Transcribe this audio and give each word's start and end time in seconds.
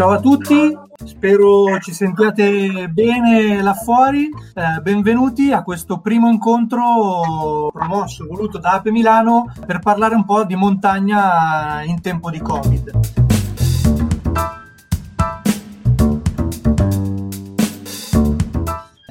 ciao 0.00 0.12
a 0.12 0.18
tutti, 0.18 0.74
spero 1.04 1.78
ci 1.78 1.92
sentiate 1.92 2.88
bene 2.88 3.60
là 3.60 3.74
fuori. 3.74 4.30
Eh, 4.54 4.80
benvenuti 4.80 5.52
a 5.52 5.62
questo 5.62 6.00
primo 6.00 6.30
incontro 6.30 7.68
promosso, 7.70 8.26
voluto 8.26 8.56
da 8.56 8.72
Ape 8.72 8.90
Milano 8.90 9.52
per 9.66 9.78
parlare 9.80 10.14
un 10.14 10.24
po' 10.24 10.44
di 10.44 10.56
montagna 10.56 11.82
in 11.82 12.00
tempo 12.00 12.30
di 12.30 12.40
Covid. 12.40 13.00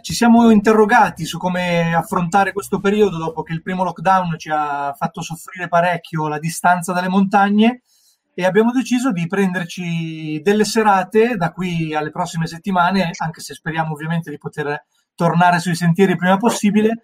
Ci 0.02 0.14
siamo 0.16 0.50
interrogati 0.50 1.24
su 1.24 1.38
come 1.38 1.94
affrontare 1.94 2.52
questo 2.52 2.80
periodo 2.80 3.20
dopo 3.20 3.44
che 3.44 3.54
il 3.54 3.62
primo 3.62 3.84
lockdown 3.84 4.40
ci 4.40 4.50
ha 4.50 4.92
fatto 4.98 5.22
soffrire 5.22 5.68
parecchio 5.68 6.28
la 6.28 6.40
distanza 6.40 6.94
dalle 6.94 7.10
montagne 7.10 7.84
e 8.40 8.46
abbiamo 8.46 8.72
deciso 8.72 9.12
di 9.12 9.28
prenderci 9.28 10.40
delle 10.42 10.64
serate 10.64 11.36
da 11.36 11.52
qui 11.52 11.94
alle 11.94 12.10
prossime 12.10 12.48
settimane, 12.48 13.12
anche 13.18 13.42
se 13.42 13.54
speriamo 13.54 13.92
ovviamente 13.92 14.30
di 14.30 14.38
poter 14.38 14.86
tornare 15.14 15.60
sui 15.60 15.76
sentieri 15.76 16.14
il 16.14 16.18
prima 16.18 16.38
possibile, 16.38 17.02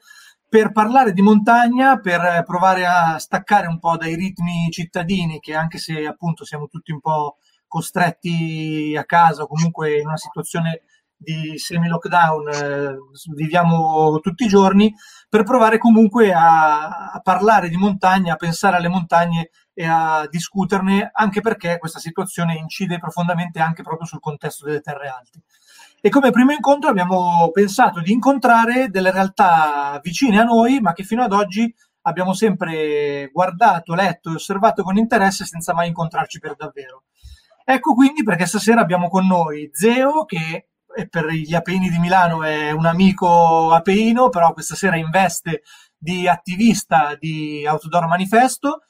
per 0.48 0.71
parlare 0.71 1.12
di 1.12 1.21
montagna, 1.21 1.99
per 1.99 2.41
provare 2.45 2.85
a 2.85 3.20
staccare 3.20 3.67
un 3.67 3.79
po' 3.79 3.98
dai 3.98 4.16
ritmi 4.16 4.70
cittadini, 4.71 5.41
che 5.41 5.53
anche 5.53 5.77
se 5.77 6.05
appunto 6.05 6.45
siamo 6.45 6.67
tutti 6.67 6.93
un 6.93 7.02
po' 7.02 7.35
costretti 7.67 8.95
a 8.98 9.04
casa 9.04 9.43
o 9.43 9.48
comunque 9.48 9.99
in 9.99 10.07
una 10.07 10.15
situazione 10.15 10.84
di 11.17 11.57
semi-lockdown 11.57 12.49
eh, 12.49 12.95
viviamo 13.33 14.19
tutti 14.19 14.45
i 14.45 14.47
giorni, 14.47 14.93
per 15.29 15.43
provare 15.43 15.77
comunque 15.77 16.33
a, 16.33 17.11
a 17.11 17.19
parlare 17.21 17.69
di 17.69 17.77
montagna, 17.77 18.33
a 18.33 18.37
pensare 18.37 18.77
alle 18.77 18.87
montagne 18.89 19.49
e 19.73 19.85
a 19.85 20.27
discuterne, 20.29 21.09
anche 21.13 21.41
perché 21.41 21.77
questa 21.77 21.99
situazione 21.99 22.55
incide 22.55 22.99
profondamente 22.99 23.59
anche 23.59 23.84
proprio 23.84 24.07
sul 24.07 24.20
contesto 24.20 24.65
delle 24.65 24.81
terre 24.81 25.07
alte. 25.07 25.41
E 25.99 26.09
come 26.09 26.29
primo 26.29 26.51
incontro 26.51 26.90
abbiamo 26.90 27.49
pensato 27.51 27.99
di 27.99 28.12
incontrare 28.12 28.90
delle 28.90 29.12
realtà 29.12 29.99
vicine 30.03 30.40
a 30.40 30.43
noi, 30.43 30.79
ma 30.79 30.93
che 30.93 31.03
fino 31.03 31.23
ad 31.23 31.34
oggi 31.34 31.73
abbiamo 32.01 32.34
sempre 32.34 33.29
guardato, 33.34 33.95
letto 33.95 34.29
e 34.29 34.35
osservato 34.35 34.84
con 34.84 34.97
interesse 34.97 35.45
senza 35.45 35.73
mai 35.73 35.87
incontrarci 35.87 36.40
per 36.40 36.55
davvero. 36.55 37.03
Ecco 37.63 37.95
quindi 37.95 38.21
perché 38.21 38.45
stasera 38.45 38.81
abbiamo 38.81 39.09
con 39.09 39.25
noi 39.25 39.70
Zeo, 39.73 40.25
che 40.25 40.68
per 41.10 41.27
gli 41.27 41.54
Apeini 41.54 41.90
di 41.90 41.99
Milano 41.99 42.43
è 42.43 42.71
un 42.71 42.85
amico 42.85 43.71
apeino, 43.71 44.29
però 44.29 44.54
questa 44.54 44.76
sera 44.76 44.96
investe 44.96 45.63
di 45.98 46.27
attivista 46.27 47.15
di 47.20 47.65
Outdoor 47.68 48.07
Manifesto, 48.07 48.82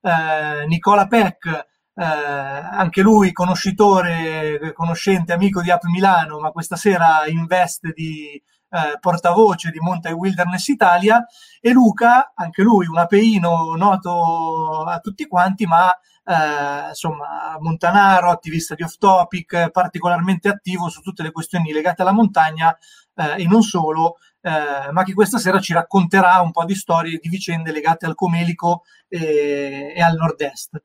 eh, 0.00 0.66
Nicola 0.66 1.06
Peck, 1.06 1.46
eh, 1.46 2.04
anche 2.04 3.02
lui 3.02 3.32
conoscitore, 3.32 4.72
conoscente, 4.74 5.32
amico 5.32 5.62
di 5.62 5.70
App 5.70 5.84
Milano, 5.84 6.40
ma 6.40 6.50
questa 6.50 6.76
sera 6.76 7.26
in 7.26 7.46
veste 7.46 7.92
di 7.94 8.42
eh, 8.70 8.98
portavoce 8.98 9.70
di 9.70 9.78
Monte 9.78 10.10
Wilderness 10.10 10.68
Italia, 10.68 11.24
e 11.60 11.70
Luca, 11.70 12.32
anche 12.34 12.62
lui 12.62 12.86
un 12.86 12.98
apeino 12.98 13.74
noto 13.76 14.82
a 14.82 14.98
tutti 14.98 15.26
quanti, 15.26 15.64
ma 15.64 15.90
eh, 16.24 16.88
insomma, 16.88 17.56
montanaro, 17.60 18.30
attivista 18.30 18.74
di 18.74 18.82
off 18.82 18.96
topic, 18.98 19.70
particolarmente 19.70 20.48
attivo 20.48 20.88
su 20.88 21.00
tutte 21.00 21.22
le 21.22 21.30
questioni 21.30 21.72
legate 21.72 22.02
alla 22.02 22.12
montagna 22.12 22.76
eh, 23.14 23.42
e 23.42 23.46
non 23.46 23.62
solo, 23.62 24.16
eh, 24.40 24.90
ma 24.92 25.02
che 25.04 25.14
questa 25.14 25.38
sera 25.38 25.60
ci 25.60 25.72
racconterà 25.72 26.40
un 26.40 26.50
po' 26.50 26.64
di 26.64 26.74
storie, 26.74 27.18
di 27.20 27.28
vicende 27.28 27.72
legate 27.72 28.06
al 28.06 28.14
Comelico 28.14 28.82
e, 29.08 29.92
e 29.94 30.02
al 30.02 30.16
nord-est. 30.16 30.82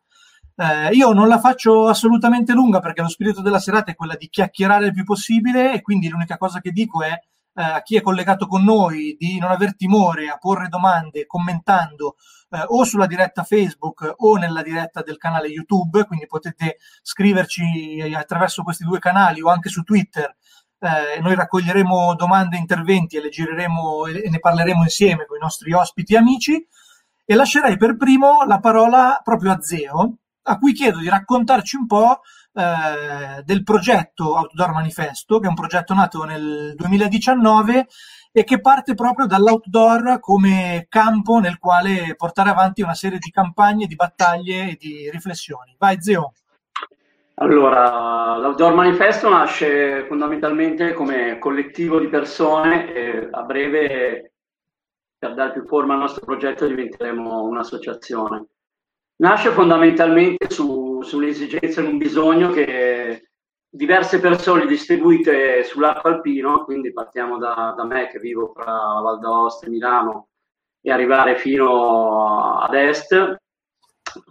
Eh, 0.55 0.89
io 0.91 1.13
non 1.13 1.29
la 1.29 1.39
faccio 1.39 1.87
assolutamente 1.87 2.51
lunga 2.51 2.81
perché 2.81 3.01
lo 3.01 3.07
spirito 3.07 3.41
della 3.41 3.59
serata 3.59 3.91
è 3.91 3.95
quella 3.95 4.15
di 4.15 4.27
chiacchierare 4.27 4.87
il 4.87 4.93
più 4.93 5.05
possibile 5.05 5.73
e 5.73 5.81
quindi 5.81 6.09
l'unica 6.09 6.37
cosa 6.37 6.59
che 6.59 6.71
dico 6.71 7.01
è 7.01 7.11
eh, 7.11 7.63
a 7.63 7.81
chi 7.81 7.95
è 7.95 8.01
collegato 8.01 8.45
con 8.45 8.63
noi 8.63 9.15
di 9.17 9.39
non 9.39 9.51
aver 9.51 9.75
timore 9.77 10.27
a 10.27 10.37
porre 10.37 10.67
domande 10.67 11.25
commentando 11.25 12.15
eh, 12.49 12.63
o 12.67 12.83
sulla 12.83 13.07
diretta 13.07 13.43
Facebook 13.43 14.13
o 14.17 14.37
nella 14.37 14.61
diretta 14.61 15.01
del 15.01 15.17
canale 15.17 15.47
YouTube, 15.47 16.05
quindi 16.05 16.27
potete 16.27 16.77
scriverci 17.01 18.01
attraverso 18.15 18.63
questi 18.63 18.83
due 18.83 18.99
canali 18.99 19.41
o 19.41 19.49
anche 19.49 19.69
su 19.69 19.83
Twitter 19.83 20.35
eh, 20.79 21.19
noi 21.19 21.35
raccoglieremo 21.35 22.15
domande 22.15 22.55
e 22.55 22.59
interventi 22.59 23.17
e 23.17 23.21
le 23.21 23.29
gireremo 23.29 24.05
e 24.05 24.29
ne 24.29 24.39
parleremo 24.39 24.83
insieme 24.83 25.25
con 25.25 25.37
i 25.37 25.41
nostri 25.41 25.73
ospiti 25.73 26.13
e 26.13 26.17
amici. 26.17 26.67
E 27.25 27.35
lascerei 27.35 27.77
per 27.77 27.95
primo 27.97 28.43
la 28.45 28.59
parola 28.59 29.19
proprio 29.23 29.51
a 29.51 29.61
Zeo, 29.61 30.17
a 30.43 30.57
cui 30.57 30.73
chiedo 30.73 30.99
di 30.99 31.09
raccontarci 31.09 31.75
un 31.75 31.85
po' 31.85 32.21
eh, 32.53 33.43
del 33.43 33.63
progetto 33.63 34.35
Outdoor 34.35 34.71
Manifesto, 34.71 35.39
che 35.39 35.45
è 35.45 35.49
un 35.49 35.55
progetto 35.55 35.93
nato 35.93 36.23
nel 36.23 36.73
2019 36.75 37.87
e 38.31 38.43
che 38.43 38.61
parte 38.61 38.93
proprio 38.93 39.25
dall'outdoor 39.25 40.19
come 40.19 40.85
campo 40.87 41.39
nel 41.39 41.57
quale 41.57 42.13
portare 42.15 42.49
avanti 42.49 42.81
una 42.81 42.93
serie 42.93 43.17
di 43.17 43.31
campagne, 43.31 43.87
di 43.87 43.95
battaglie 43.95 44.69
e 44.69 44.77
di 44.79 45.09
riflessioni. 45.09 45.75
Vai 45.77 46.01
Zeo. 46.01 46.33
Allora, 47.41 48.35
l'Outdoor 48.35 48.73
Manifesto 48.73 49.29
nasce 49.29 50.05
fondamentalmente 50.07 50.91
come 50.93 51.39
collettivo 51.39 51.97
di 51.97 52.09
persone 52.09 52.93
e 52.93 53.29
a 53.31 53.43
breve, 53.43 54.33
per 55.17 55.35
dare 55.35 55.53
più 55.53 55.65
forma 55.65 55.93
al 55.93 56.01
nostro 56.01 56.25
progetto, 56.25 56.67
diventeremo 56.67 57.43
un'associazione. 57.43 58.45
Nasce 59.21 59.51
fondamentalmente 59.51 60.49
su, 60.49 61.01
sull'esigenza 61.01 61.79
e 61.79 61.85
un 61.85 61.97
bisogno 61.97 62.51
che 62.51 63.28
diverse 63.69 64.19
persone 64.19 64.65
distribuite 64.65 65.63
sull'arco 65.63 66.07
alpino, 66.07 66.63
quindi 66.63 66.91
partiamo 66.91 67.37
da, 67.37 67.73
da 67.77 67.85
me 67.85 68.07
che 68.07 68.19
vivo 68.19 68.51
tra 68.51 68.73
Val 68.73 69.19
d'Aosta 69.19 69.67
e 69.67 69.69
Milano 69.69 70.27
e 70.81 70.91
arrivare 70.91 71.37
fino 71.37 72.57
ad 72.59 72.73
est, 72.73 73.37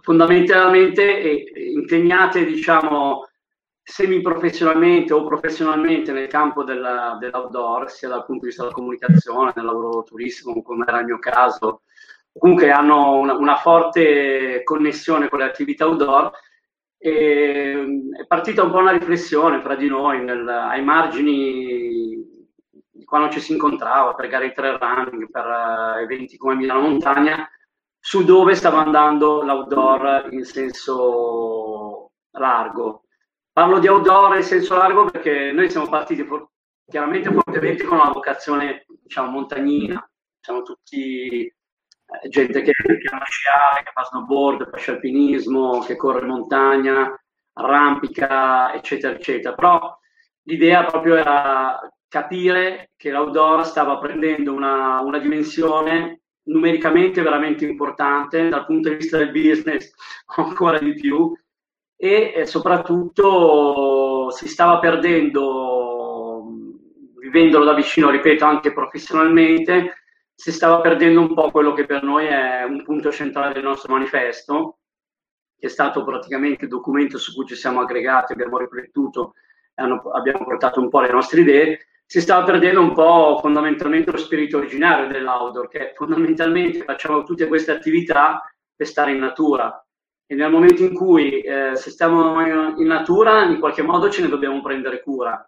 fondamentalmente 0.01 1.03
impegnate, 1.55 2.43
diciamo, 2.43 3.27
semi-professionalmente 3.81 5.13
o 5.13 5.25
professionalmente 5.25 6.11
nel 6.11 6.27
campo 6.27 6.63
della, 6.63 7.17
dell'outdoor, 7.19 7.89
sia 7.89 8.09
dal 8.09 8.25
punto 8.25 8.41
di 8.41 8.47
vista 8.47 8.63
della 8.63 8.75
comunicazione, 8.75 9.51
del 9.55 9.65
lavoro 9.65 10.03
turistico, 10.03 10.61
come 10.61 10.85
era 10.87 10.99
il 10.99 11.05
mio 11.05 11.19
caso, 11.19 11.81
comunque 12.31 12.71
hanno 12.71 13.15
una, 13.15 13.33
una 13.33 13.55
forte 13.55 14.61
connessione 14.63 15.29
con 15.29 15.39
le 15.39 15.45
attività 15.45 15.85
outdoor. 15.85 16.31
E, 17.01 18.01
è 18.19 18.25
partita 18.27 18.63
un 18.63 18.71
po' 18.71 18.79
una 18.79 18.91
riflessione 18.91 19.61
fra 19.61 19.75
di 19.75 19.87
noi 19.87 20.21
nel, 20.21 20.47
ai 20.47 20.83
margini 20.83 22.27
di 22.91 23.05
quando 23.05 23.29
ci 23.31 23.39
si 23.39 23.53
incontrava 23.53 24.13
per 24.13 24.27
gare 24.27 24.51
trail 24.51 24.77
running, 24.77 25.31
per 25.31 25.45
uh, 25.45 25.99
eventi 25.99 26.35
come 26.35 26.55
Milano 26.55 26.81
Montagna, 26.81 27.49
su 27.97 28.23
dove 28.25 28.53
stava 28.55 28.79
andando 28.79 29.41
l'outdoor 29.41 30.27
in 30.31 30.43
senso 30.43 32.11
largo. 32.31 33.03
Parlo 33.51 33.79
di 33.79 33.87
outdoor 33.87 34.35
in 34.35 34.43
senso 34.43 34.75
largo 34.75 35.05
perché 35.05 35.51
noi 35.51 35.69
siamo 35.69 35.89
partiti 35.89 36.25
chiaramente 36.85 37.31
fortemente 37.31 37.83
con 37.83 37.99
una 37.99 38.11
vocazione, 38.11 38.85
diciamo, 38.87 39.31
montagnina. 39.31 40.09
Siamo 40.39 40.61
tutti 40.63 41.45
eh, 41.45 41.55
gente 42.29 42.61
che, 42.61 42.71
che 42.71 43.09
ama 43.11 43.25
sciare, 43.25 43.83
che 43.83 43.91
fa 43.93 44.03
snowboard, 44.03 44.69
fa 44.69 44.91
alpinismo, 44.91 45.79
che 45.79 45.95
corre 45.95 46.21
in 46.21 46.27
montagna, 46.27 47.19
arrampica, 47.53 48.73
eccetera, 48.73 49.15
eccetera. 49.15 49.53
Però 49.53 49.97
l'idea 50.43 50.85
proprio 50.85 51.15
era 51.15 51.79
capire 52.07 52.91
che 52.95 53.11
l'outdoor 53.11 53.65
stava 53.65 53.99
prendendo 53.99 54.53
una, 54.53 54.99
una 55.01 55.19
dimensione 55.19 56.21
numericamente 56.49 57.21
veramente 57.21 57.65
importante, 57.65 58.49
dal 58.49 58.65
punto 58.65 58.89
di 58.89 58.95
vista 58.95 59.17
del 59.17 59.31
business 59.31 59.93
ancora 60.37 60.79
di 60.79 60.93
più, 60.95 61.31
e 61.95 62.33
eh, 62.35 62.45
soprattutto 62.45 64.31
si 64.31 64.47
stava 64.47 64.79
perdendo, 64.79 66.45
vivendolo 67.19 67.65
da 67.65 67.73
vicino, 67.73 68.09
ripeto, 68.09 68.45
anche 68.45 68.73
professionalmente, 68.73 69.95
si 70.39 70.53
stava 70.53 70.79
perdendo 70.79 71.19
un 71.19 71.33
po' 71.33 71.51
quello 71.51 71.73
che 71.73 71.85
per 71.85 72.01
noi 72.01 72.25
è 72.25 72.63
un 72.63 72.81
punto 72.83 73.11
centrale 73.11 73.51
del 73.51 73.63
nostro 73.63 73.91
manifesto, 73.91 74.77
che 75.59 75.67
è 75.67 75.69
stato 75.69 76.05
praticamente 76.05 76.63
il 76.63 76.69
documento 76.69 77.17
su 77.17 77.35
cui 77.35 77.45
ci 77.45 77.55
siamo 77.55 77.81
aggregati, 77.81 78.31
abbiamo 78.31 78.57
riflettuto 78.57 79.33
e 79.75 79.83
abbiamo 79.83 80.45
portato 80.45 80.79
un 80.79 80.87
po' 80.87 81.01
le 81.01 81.11
nostre 81.11 81.41
idee, 81.41 81.87
si 82.05 82.21
stava 82.21 82.45
perdendo 82.45 82.79
un 82.79 82.93
po' 82.93 83.37
fondamentalmente 83.41 84.11
lo 84.11 84.17
spirito 84.17 84.59
originario 84.59 85.09
dell'outdoor, 85.09 85.67
che 85.67 85.91
fondamentalmente 85.93 86.85
facciamo 86.85 87.23
tutte 87.23 87.45
queste 87.47 87.71
attività 87.71 88.41
per 88.73 88.87
stare 88.87 89.11
in 89.11 89.19
natura. 89.19 89.85
E 90.25 90.35
nel 90.35 90.49
momento 90.49 90.83
in 90.83 90.93
cui 90.93 91.41
eh, 91.41 91.75
se 91.75 91.89
stiamo 91.89 92.41
in 92.77 92.87
natura, 92.87 93.43
in 93.43 93.59
qualche 93.59 93.81
modo 93.81 94.09
ce 94.09 94.21
ne 94.21 94.29
dobbiamo 94.29 94.61
prendere 94.61 95.01
cura. 95.01 95.45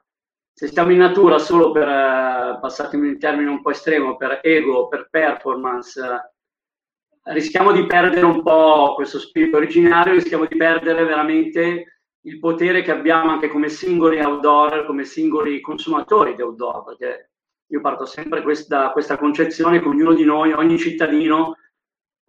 Se 0.54 0.68
stiamo 0.68 0.92
in 0.92 0.98
natura 0.98 1.40
solo 1.40 1.72
per, 1.72 1.88
eh, 1.88 2.58
passatemi 2.60 3.08
in 3.08 3.20
termine 3.20 3.50
un 3.50 3.62
po' 3.62 3.72
estremo, 3.72 4.18
per 4.18 4.40
ego, 4.44 4.88
per 4.88 5.08
performance, 5.10 6.00
eh, 6.00 7.34
rischiamo 7.34 7.72
di 7.72 7.86
perdere 7.86 8.26
un 8.26 8.42
po' 8.44 8.94
questo 8.96 9.20
spirito 9.20 9.58
originario, 9.58 10.14
rischiamo 10.14 10.46
di 10.46 10.56
perdere 10.56 11.04
veramente 11.04 11.86
il 12.22 12.40
potere 12.40 12.84
che 12.84 12.92
abbiamo 12.92 13.32
anche 13.32 13.48
come 13.48 13.70
singoli 13.70 14.20
outdoor, 14.20 14.86
come 14.86 15.04
singoli 15.04 15.60
consumatori 15.62 16.36
di 16.36 16.42
outdoor, 16.42 16.84
perché 16.84 17.32
io 17.68 17.82
parto 17.82 18.06
sempre 18.06 18.44
da 18.68 18.92
questa 18.92 19.18
concezione 19.18 19.80
che 19.80 19.88
ognuno 19.88 20.14
di 20.14 20.26
noi, 20.26 20.52
ogni 20.52 20.78
cittadino, 20.78 21.56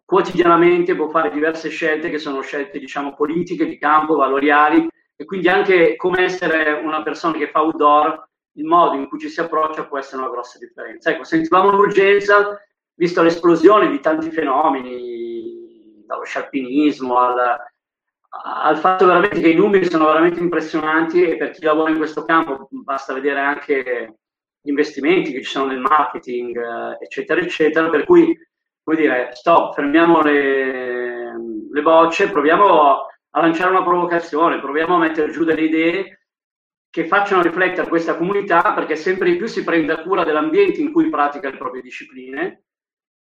quotidianamente 0.04 0.94
può 0.94 1.08
fare 1.08 1.30
diverse 1.30 1.68
scelte 1.68 2.10
che 2.10 2.18
sono 2.18 2.40
scelte, 2.42 2.78
diciamo, 2.78 3.14
politiche, 3.14 3.66
di 3.66 3.78
campo, 3.78 4.14
valoriali, 4.14 4.86
e 5.22 5.24
quindi 5.24 5.48
anche 5.48 5.94
come 5.94 6.24
essere 6.24 6.72
una 6.72 7.00
persona 7.04 7.38
che 7.38 7.48
fa 7.48 7.62
outdoor, 7.62 8.28
il 8.54 8.64
modo 8.64 8.96
in 8.96 9.08
cui 9.08 9.20
ci 9.20 9.28
si 9.28 9.40
approccia 9.40 9.86
può 9.86 9.98
essere 9.98 10.20
una 10.20 10.30
grossa 10.30 10.58
differenza. 10.58 11.10
Ecco, 11.10 11.22
sentivamo 11.22 11.70
l'urgenza, 11.70 12.60
visto 12.94 13.22
l'esplosione 13.22 13.88
di 13.88 14.00
tanti 14.00 14.32
fenomeni, 14.32 16.04
dallo 16.04 16.24
scialpinismo 16.24 17.16
al, 17.16 17.56
al 18.64 18.76
fatto 18.78 19.06
veramente 19.06 19.40
che 19.40 19.50
i 19.50 19.54
numeri 19.54 19.88
sono 19.88 20.06
veramente 20.06 20.40
impressionanti 20.40 21.22
e 21.22 21.36
per 21.36 21.50
chi 21.50 21.62
lavora 21.62 21.90
in 21.90 21.98
questo 21.98 22.24
campo 22.24 22.66
basta 22.70 23.14
vedere 23.14 23.38
anche 23.38 24.16
gli 24.60 24.70
investimenti 24.70 25.30
che 25.30 25.42
ci 25.42 25.50
sono 25.50 25.66
nel 25.66 25.78
marketing, 25.78 26.56
eh, 26.56 27.04
eccetera, 27.04 27.40
eccetera, 27.40 27.88
per 27.88 28.04
cui, 28.04 28.36
come 28.82 28.96
dire, 28.96 29.30
stop, 29.34 29.74
fermiamo 29.74 30.20
le, 30.20 31.32
le 31.70 31.82
bocce, 31.82 32.28
proviamo 32.28 33.06
a 33.34 33.40
lanciare 33.40 33.70
una 33.70 33.82
provocazione, 33.82 34.60
proviamo 34.60 34.96
a 34.96 34.98
mettere 34.98 35.32
giù 35.32 35.44
delle 35.44 35.62
idee 35.62 36.26
che 36.90 37.06
facciano 37.06 37.42
riflettere 37.42 37.88
questa 37.88 38.16
comunità 38.16 38.74
perché 38.74 38.96
sempre 38.96 39.30
di 39.30 39.36
più 39.36 39.46
si 39.46 39.64
prenda 39.64 40.02
cura 40.02 40.24
dell'ambiente 40.24 40.80
in 40.80 40.92
cui 40.92 41.08
pratica 41.08 41.48
le 41.50 41.56
proprie 41.56 41.80
discipline 41.80 42.64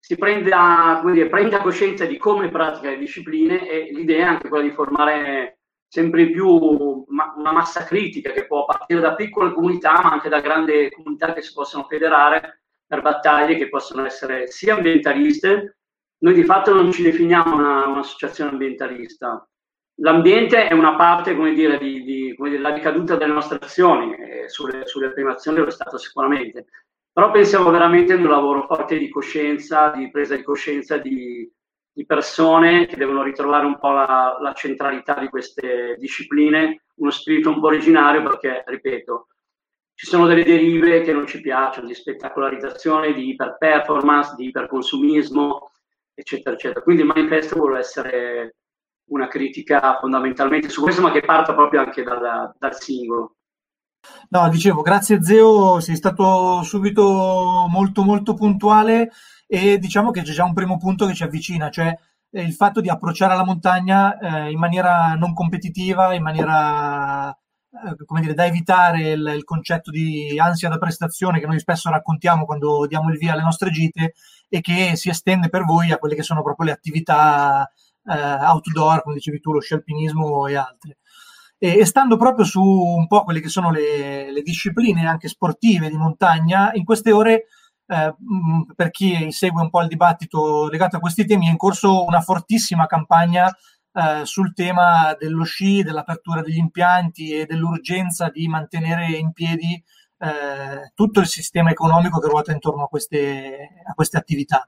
si 0.00 0.16
prenda, 0.16 1.00
dire, 1.04 1.28
prenda 1.28 1.60
coscienza 1.60 2.04
di 2.04 2.16
come 2.16 2.50
pratica 2.50 2.90
le 2.90 2.98
discipline 2.98 3.68
e 3.68 3.92
l'idea 3.92 4.26
è 4.26 4.28
anche 4.28 4.48
quella 4.48 4.64
di 4.64 4.72
formare 4.72 5.60
sempre 5.86 6.28
più 6.30 7.04
ma, 7.06 7.34
una 7.36 7.52
massa 7.52 7.84
critica 7.84 8.32
che 8.32 8.46
può 8.46 8.64
partire 8.64 8.98
da 8.98 9.14
piccole 9.14 9.52
comunità 9.52 10.00
ma 10.02 10.10
anche 10.10 10.28
da 10.28 10.40
grandi 10.40 10.90
comunità 10.90 11.32
che 11.32 11.42
si 11.42 11.52
possono 11.52 11.84
federare 11.84 12.62
per 12.84 13.00
battaglie 13.00 13.56
che 13.56 13.68
possono 13.68 14.04
essere 14.04 14.48
sia 14.48 14.74
ambientaliste, 14.74 15.76
noi 16.18 16.34
di 16.34 16.44
fatto 16.44 16.74
non 16.74 16.90
ci 16.90 17.02
definiamo 17.02 17.54
una, 17.54 17.86
un'associazione 17.86 18.50
ambientalista, 18.50 19.48
l'ambiente 20.02 20.68
è 20.68 20.72
una 20.72 20.96
parte 20.96 21.34
come 21.34 21.52
dire, 21.54 21.78
di, 21.78 22.02
di 22.02 22.34
come 22.36 22.50
dire, 22.50 22.62
la 22.62 22.74
ricaduta 22.74 23.16
delle 23.16 23.32
nostre 23.32 23.58
azioni, 23.60 24.14
e 24.14 24.48
sulle, 24.48 24.86
sulle 24.86 25.12
prime 25.12 25.32
azioni 25.32 25.58
lo 25.58 25.66
è 25.66 25.70
stato 25.70 25.96
sicuramente, 25.96 26.66
però 27.12 27.30
pensiamo 27.30 27.70
veramente 27.70 28.12
ad 28.12 28.20
un 28.20 28.28
lavoro 28.28 28.66
forte 28.66 28.98
di 28.98 29.08
coscienza, 29.08 29.90
di 29.90 30.10
presa 30.10 30.34
di 30.34 30.42
coscienza 30.42 30.96
di, 30.98 31.50
di 31.92 32.06
persone 32.06 32.86
che 32.86 32.96
devono 32.96 33.22
ritrovare 33.22 33.66
un 33.66 33.78
po' 33.78 33.92
la, 33.92 34.38
la, 34.40 34.52
centralità 34.54 35.14
di 35.20 35.28
queste 35.28 35.96
discipline, 35.98 36.82
uno 36.96 37.10
spirito 37.10 37.50
un 37.50 37.60
po' 37.60 37.66
originario 37.66 38.22
perché, 38.22 38.64
ripeto, 38.66 39.28
ci 39.94 40.06
sono 40.06 40.26
delle 40.26 40.42
derive 40.42 41.02
che 41.02 41.12
non 41.12 41.26
ci 41.26 41.40
piacciono, 41.40 41.86
di 41.86 41.94
spettacolarizzazione, 41.94 43.12
di 43.12 43.28
iperperformance, 43.28 44.34
di 44.36 44.46
iperconsumismo, 44.46 45.70
eccetera, 46.14 46.56
eccetera. 46.56 46.80
Quindi 46.80 47.02
il 47.02 47.08
manifesto 47.08 47.56
vuole 47.56 47.78
essere 47.78 48.56
una 49.12 49.28
critica 49.28 49.98
fondamentalmente 50.00 50.68
su 50.68 50.82
questo, 50.82 51.02
ma 51.02 51.12
che 51.12 51.20
parta 51.20 51.54
proprio 51.54 51.80
anche 51.80 52.02
dal, 52.02 52.54
dal 52.58 52.74
singolo. 52.74 53.36
No, 54.30 54.48
dicevo, 54.48 54.82
grazie 54.82 55.22
Zeo, 55.22 55.78
sei 55.78 55.94
stato 55.94 56.62
subito 56.62 57.66
molto 57.68 58.02
molto 58.02 58.34
puntuale 58.34 59.12
e 59.46 59.78
diciamo 59.78 60.10
che 60.10 60.22
c'è 60.22 60.32
già 60.32 60.44
un 60.44 60.54
primo 60.54 60.76
punto 60.76 61.06
che 61.06 61.14
ci 61.14 61.22
avvicina, 61.22 61.70
cioè 61.70 61.94
eh, 62.30 62.42
il 62.42 62.54
fatto 62.54 62.80
di 62.80 62.88
approcciare 62.88 63.36
la 63.36 63.44
montagna 63.44 64.18
eh, 64.18 64.50
in 64.50 64.58
maniera 64.58 65.14
non 65.14 65.34
competitiva, 65.34 66.14
in 66.14 66.22
maniera 66.22 67.30
eh, 67.30 68.04
come 68.04 68.20
dire, 68.20 68.34
da 68.34 68.46
evitare 68.46 69.10
il, 69.12 69.32
il, 69.36 69.44
concetto 69.44 69.90
di 69.90 70.38
ansia 70.38 70.68
da 70.68 70.78
prestazione 70.78 71.38
che 71.38 71.46
noi 71.46 71.58
spesso 71.58 71.88
raccontiamo 71.90 72.44
quando 72.44 72.86
diamo 72.86 73.10
il 73.10 73.18
via 73.18 73.32
alle 73.32 73.42
nostre 73.42 73.70
gite 73.70 74.14
e 74.48 74.60
che 74.60 74.96
si 74.96 75.10
estende 75.10 75.48
per 75.48 75.64
voi 75.64 75.90
a 75.92 75.98
quelle 75.98 76.14
che 76.14 76.22
sono 76.22 76.42
proprio 76.42 76.66
le 76.66 76.72
attività 76.72 77.70
outdoor, 78.04 79.02
come 79.02 79.14
dicevi 79.14 79.40
tu, 79.40 79.52
lo 79.52 79.60
sci 79.60 79.74
alpinismo 79.74 80.46
e 80.46 80.56
altre. 80.56 80.98
E, 81.58 81.78
e, 81.78 81.84
stando 81.84 82.16
proprio 82.16 82.44
su 82.44 82.60
un 82.60 83.06
po' 83.06 83.22
quelle 83.22 83.40
che 83.40 83.48
sono 83.48 83.70
le, 83.70 84.32
le 84.32 84.42
discipline 84.42 85.06
anche 85.06 85.28
sportive 85.28 85.88
di 85.88 85.96
montagna, 85.96 86.72
in 86.74 86.84
queste 86.84 87.12
ore, 87.12 87.46
eh, 87.86 88.14
per 88.74 88.90
chi 88.90 89.30
segue 89.30 89.62
un 89.62 89.70
po' 89.70 89.80
il 89.82 89.88
dibattito 89.88 90.68
legato 90.68 90.96
a 90.96 91.00
questi 91.00 91.24
temi, 91.24 91.46
è 91.46 91.50
in 91.50 91.56
corso 91.56 92.04
una 92.04 92.20
fortissima 92.20 92.86
campagna 92.86 93.48
eh, 93.92 94.24
sul 94.24 94.54
tema 94.54 95.14
dello 95.18 95.44
sci, 95.44 95.82
dell'apertura 95.82 96.40
degli 96.40 96.56
impianti 96.56 97.30
e 97.30 97.46
dell'urgenza 97.46 98.28
di 98.30 98.48
mantenere 98.48 99.06
in 99.12 99.32
piedi 99.32 99.80
eh, 100.18 100.92
tutto 100.94 101.20
il 101.20 101.26
sistema 101.26 101.70
economico 101.70 102.18
che 102.18 102.28
ruota 102.28 102.52
intorno 102.52 102.84
a 102.84 102.88
queste, 102.88 103.82
a 103.84 103.92
queste 103.92 104.16
attività. 104.16 104.66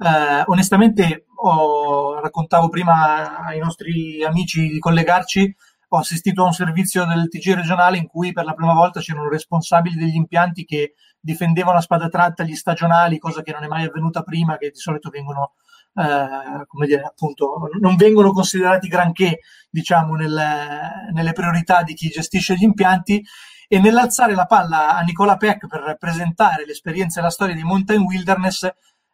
Eh, 0.00 0.42
onestamente, 0.46 1.26
ho, 1.34 2.20
raccontavo 2.20 2.68
prima 2.68 3.44
ai 3.44 3.58
nostri 3.58 4.22
amici 4.22 4.68
di 4.68 4.78
collegarci, 4.78 5.54
ho 5.90 5.98
assistito 5.98 6.42
a 6.42 6.46
un 6.46 6.52
servizio 6.52 7.04
del 7.06 7.28
TG 7.28 7.54
regionale 7.54 7.96
in 7.96 8.06
cui 8.06 8.32
per 8.32 8.44
la 8.44 8.52
prima 8.52 8.74
volta 8.74 9.00
c'erano 9.00 9.28
responsabili 9.28 9.96
degli 9.96 10.14
impianti 10.14 10.64
che 10.64 10.94
difendevano 11.18 11.78
a 11.78 11.80
spada 11.80 12.08
tratta 12.08 12.44
gli 12.44 12.54
stagionali, 12.54 13.18
cosa 13.18 13.42
che 13.42 13.52
non 13.52 13.64
è 13.64 13.66
mai 13.66 13.84
avvenuta 13.84 14.22
prima, 14.22 14.56
che 14.56 14.70
di 14.70 14.78
solito 14.78 15.08
vengono, 15.10 15.54
eh, 15.94 16.66
come 16.66 16.86
dire, 16.86 17.02
appunto, 17.02 17.68
non 17.80 17.96
vengono 17.96 18.32
considerati 18.32 18.86
granché, 18.86 19.40
diciamo, 19.70 20.14
nel, 20.14 21.10
nelle 21.12 21.32
priorità 21.32 21.82
di 21.82 21.94
chi 21.94 22.08
gestisce 22.08 22.54
gli 22.54 22.62
impianti. 22.62 23.24
E 23.70 23.78
nell'alzare 23.78 24.34
la 24.34 24.46
palla 24.46 24.96
a 24.96 25.00
Nicola 25.00 25.36
Peck 25.36 25.66
per 25.66 25.96
presentare 25.98 26.64
l'esperienza 26.64 27.20
e 27.20 27.22
la 27.22 27.28
storia 27.28 27.54
di 27.54 27.62
Mountain 27.62 28.00
Wilderness, 28.00 28.66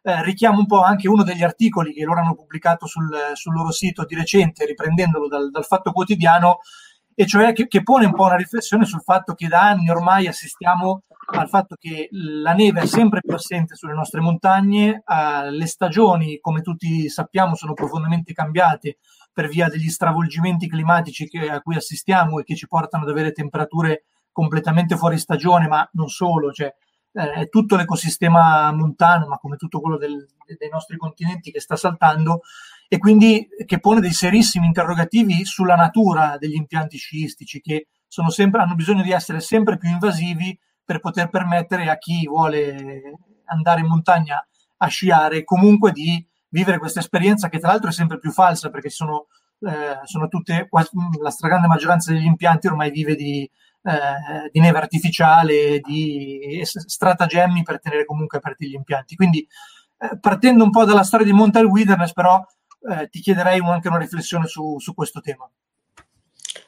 eh, 0.07 0.23
richiamo 0.23 0.59
un 0.59 0.67
po' 0.67 0.83
anche 0.83 1.07
uno 1.07 1.23
degli 1.23 1.41
articoli 1.41 1.91
che 1.91 2.03
loro 2.03 2.19
hanno 2.19 2.35
pubblicato 2.35 2.85
sul, 2.85 3.09
sul 3.33 3.55
loro 3.55 3.71
sito 3.71 4.05
di 4.05 4.13
recente, 4.13 4.63
riprendendolo 4.63 5.27
dal, 5.27 5.49
dal 5.49 5.65
Fatto 5.65 5.91
Quotidiano, 5.91 6.59
e 7.15 7.25
cioè 7.25 7.53
che, 7.53 7.65
che, 7.67 7.81
pone 7.81 8.05
un 8.05 8.13
po' 8.13 8.25
una 8.25 8.35
riflessione 8.35 8.85
sul 8.85 9.01
fatto 9.01 9.33
che 9.33 9.47
da 9.47 9.61
anni 9.61 9.89
ormai 9.89 10.27
assistiamo 10.27 11.01
al 11.27 11.49
fatto 11.49 11.75
che 11.79 12.07
la 12.11 12.53
neve 12.53 12.81
è 12.81 12.85
sempre 12.85 13.21
più 13.21 13.33
assente 13.33 13.73
sulle 13.73 13.95
nostre 13.95 14.21
montagne, 14.21 15.01
eh, 15.03 15.49
le 15.49 15.65
stagioni, 15.65 16.37
come 16.39 16.61
tutti 16.61 17.09
sappiamo, 17.09 17.55
sono 17.55 17.73
profondamente 17.73 18.31
cambiate 18.31 18.97
per 19.33 19.47
via 19.47 19.69
degli 19.69 19.89
stravolgimenti 19.89 20.69
climatici 20.69 21.27
che, 21.27 21.49
a 21.49 21.61
cui 21.61 21.77
assistiamo 21.77 22.39
e 22.39 22.43
che 22.43 22.55
ci 22.55 22.67
portano 22.67 23.05
ad 23.05 23.09
avere 23.09 23.31
temperature 23.31 24.03
completamente 24.31 24.97
fuori 24.97 25.17
stagione, 25.17 25.67
ma 25.67 25.89
non 25.93 26.09
solo, 26.09 26.51
cioè 26.51 26.71
eh, 27.15 27.47
tutto 27.47 27.77
l'ecosistema 27.77 28.71
montano, 28.73 29.27
ma 29.27 29.37
come 29.37 29.55
tutto 29.55 29.79
quello 29.79 29.97
del, 29.97 30.27
dei 30.57 30.69
nostri 30.69 30.97
continenti 30.97 31.51
che 31.51 31.61
sta 31.61 31.75
saltando 31.75 32.41
e 32.87 32.97
quindi 32.97 33.47
che 33.65 33.79
pone 33.79 34.01
dei 34.01 34.11
serissimi 34.11 34.65
interrogativi 34.67 35.45
sulla 35.45 35.75
natura 35.75 36.37
degli 36.37 36.55
impianti 36.55 36.97
sciistici 36.97 37.61
che 37.61 37.87
sempre, 38.29 38.61
hanno 38.61 38.75
bisogno 38.75 39.01
di 39.01 39.11
essere 39.11 39.39
sempre 39.39 39.77
più 39.77 39.89
invasivi 39.89 40.57
per 40.83 40.99
poter 40.99 41.29
permettere 41.29 41.89
a 41.89 41.97
chi 41.97 42.27
vuole 42.27 43.17
andare 43.45 43.79
in 43.79 43.87
montagna 43.87 44.45
a 44.77 44.87
sciare 44.87 45.43
comunque 45.43 45.91
di 45.91 46.23
vivere 46.49 46.77
questa 46.77 46.99
esperienza 46.99 47.49
che 47.49 47.59
tra 47.59 47.69
l'altro 47.69 47.89
è 47.89 47.93
sempre 47.93 48.19
più 48.19 48.31
falsa 48.31 48.69
perché 48.69 48.89
sono, 48.89 49.27
eh, 49.59 49.99
sono 50.03 50.27
tutte, 50.27 50.67
la 51.21 51.29
stragrande 51.29 51.67
maggioranza 51.67 52.11
degli 52.11 52.25
impianti 52.25 52.67
ormai 52.67 52.91
vive 52.91 53.15
di, 53.15 53.49
eh, 53.83 54.49
di 54.51 54.59
neve 54.59 54.77
artificiale, 54.77 55.79
di 55.79 56.61
stratagemmi 56.63 57.63
per 57.63 57.79
tenere 57.79 58.05
comunque 58.05 58.37
aperti 58.37 58.67
gli 58.67 58.73
impianti. 58.73 59.15
Quindi 59.15 59.47
eh, 59.97 60.19
partendo 60.19 60.63
un 60.63 60.71
po' 60.71 60.85
dalla 60.85 61.03
storia 61.03 61.25
di 61.25 61.31
Montal 61.31 61.65
Wilderness, 61.65 62.13
però 62.13 62.43
eh, 62.89 63.07
ti 63.09 63.19
chiederei 63.19 63.59
anche 63.59 63.87
una 63.87 63.97
riflessione 63.97 64.47
su, 64.47 64.77
su, 64.79 64.93
questo 64.93 65.21
tema. 65.21 65.49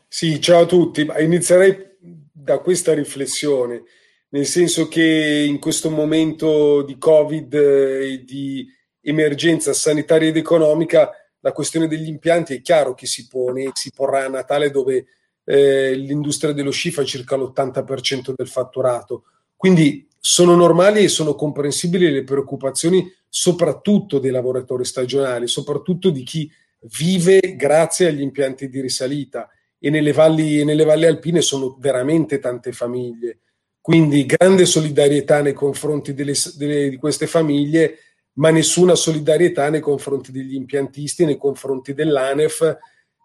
Sì, 0.08 0.39
ciao 0.41 0.62
a 0.62 0.65
tutti. 0.65 1.06
Inizierei 1.20 1.98
da 2.32 2.60
questa 2.60 2.94
riflessione, 2.94 3.84
nel 4.29 4.46
senso 4.46 4.88
che 4.88 5.46
in 5.48 5.60
questo 5.60 5.89
momento 5.89 6.82
di 6.84 6.98
Covid 6.98 7.53
e 7.53 8.24
di 8.24 8.65
emergenza 9.01 9.74
sanitaria 9.74 10.29
ed 10.29 10.38
economica, 10.38 11.12
la 11.41 11.51
questione 11.51 11.88
degli 11.88 12.08
impianti 12.08 12.56
è 12.56 12.62
chiaro 12.62 12.94
che 12.94 13.06
si 13.06 13.27
pone, 13.27 13.72
si 13.74 13.91
porrà 13.94 14.25
a 14.25 14.29
Natale 14.29 14.72
dove 14.72 15.06
eh, 15.44 15.94
l'industria 15.94 16.53
dello 16.53 16.72
sci 16.72 16.91
fa 16.91 17.03
circa 17.03 17.36
l'80% 17.36 18.34
del 18.36 18.48
fatturato. 18.48 19.24
Quindi 19.56 20.08
sono 20.20 20.56
normali 20.56 21.03
e 21.03 21.08
sono 21.08 21.36
comprensibili 21.36 22.12
le 22.12 22.24
preoccupazioni 22.24 23.10
soprattutto 23.29 24.20
dei 24.20 24.32
lavoratori 24.32 24.84
stagionali, 24.84 25.48
soprattutto 25.48 26.10
di 26.10 26.24
chi 26.24 26.51
vive 26.98 27.39
grazie 27.56 28.08
agli 28.08 28.22
impianti 28.22 28.70
di 28.70 28.82
risalita 28.82 29.50
e 29.79 29.89
nelle 29.89 30.12
valli, 30.12 30.63
nelle 30.63 30.84
valli 30.84 31.06
alpine 31.06 31.41
sono 31.41 31.77
veramente 31.79 32.39
tante 32.39 32.72
famiglie. 32.72 33.39
Quindi 33.79 34.25
grande 34.25 34.65
solidarietà 34.65 35.41
nei 35.41 35.53
confronti 35.53 36.13
delle, 36.13 36.34
delle, 36.58 36.89
di 36.89 36.98
queste 36.98 37.25
famiglie, 37.25 37.98
ma 38.38 38.50
nessuna 38.50 38.96
solidarietà 38.96 39.70
nei 39.70 39.82
confronti 39.82 40.32
degli 40.32 40.56
impiantisti, 40.56 41.25
nei 41.25 41.38
confronti 41.38 41.94
dell'ANEF 41.94 42.77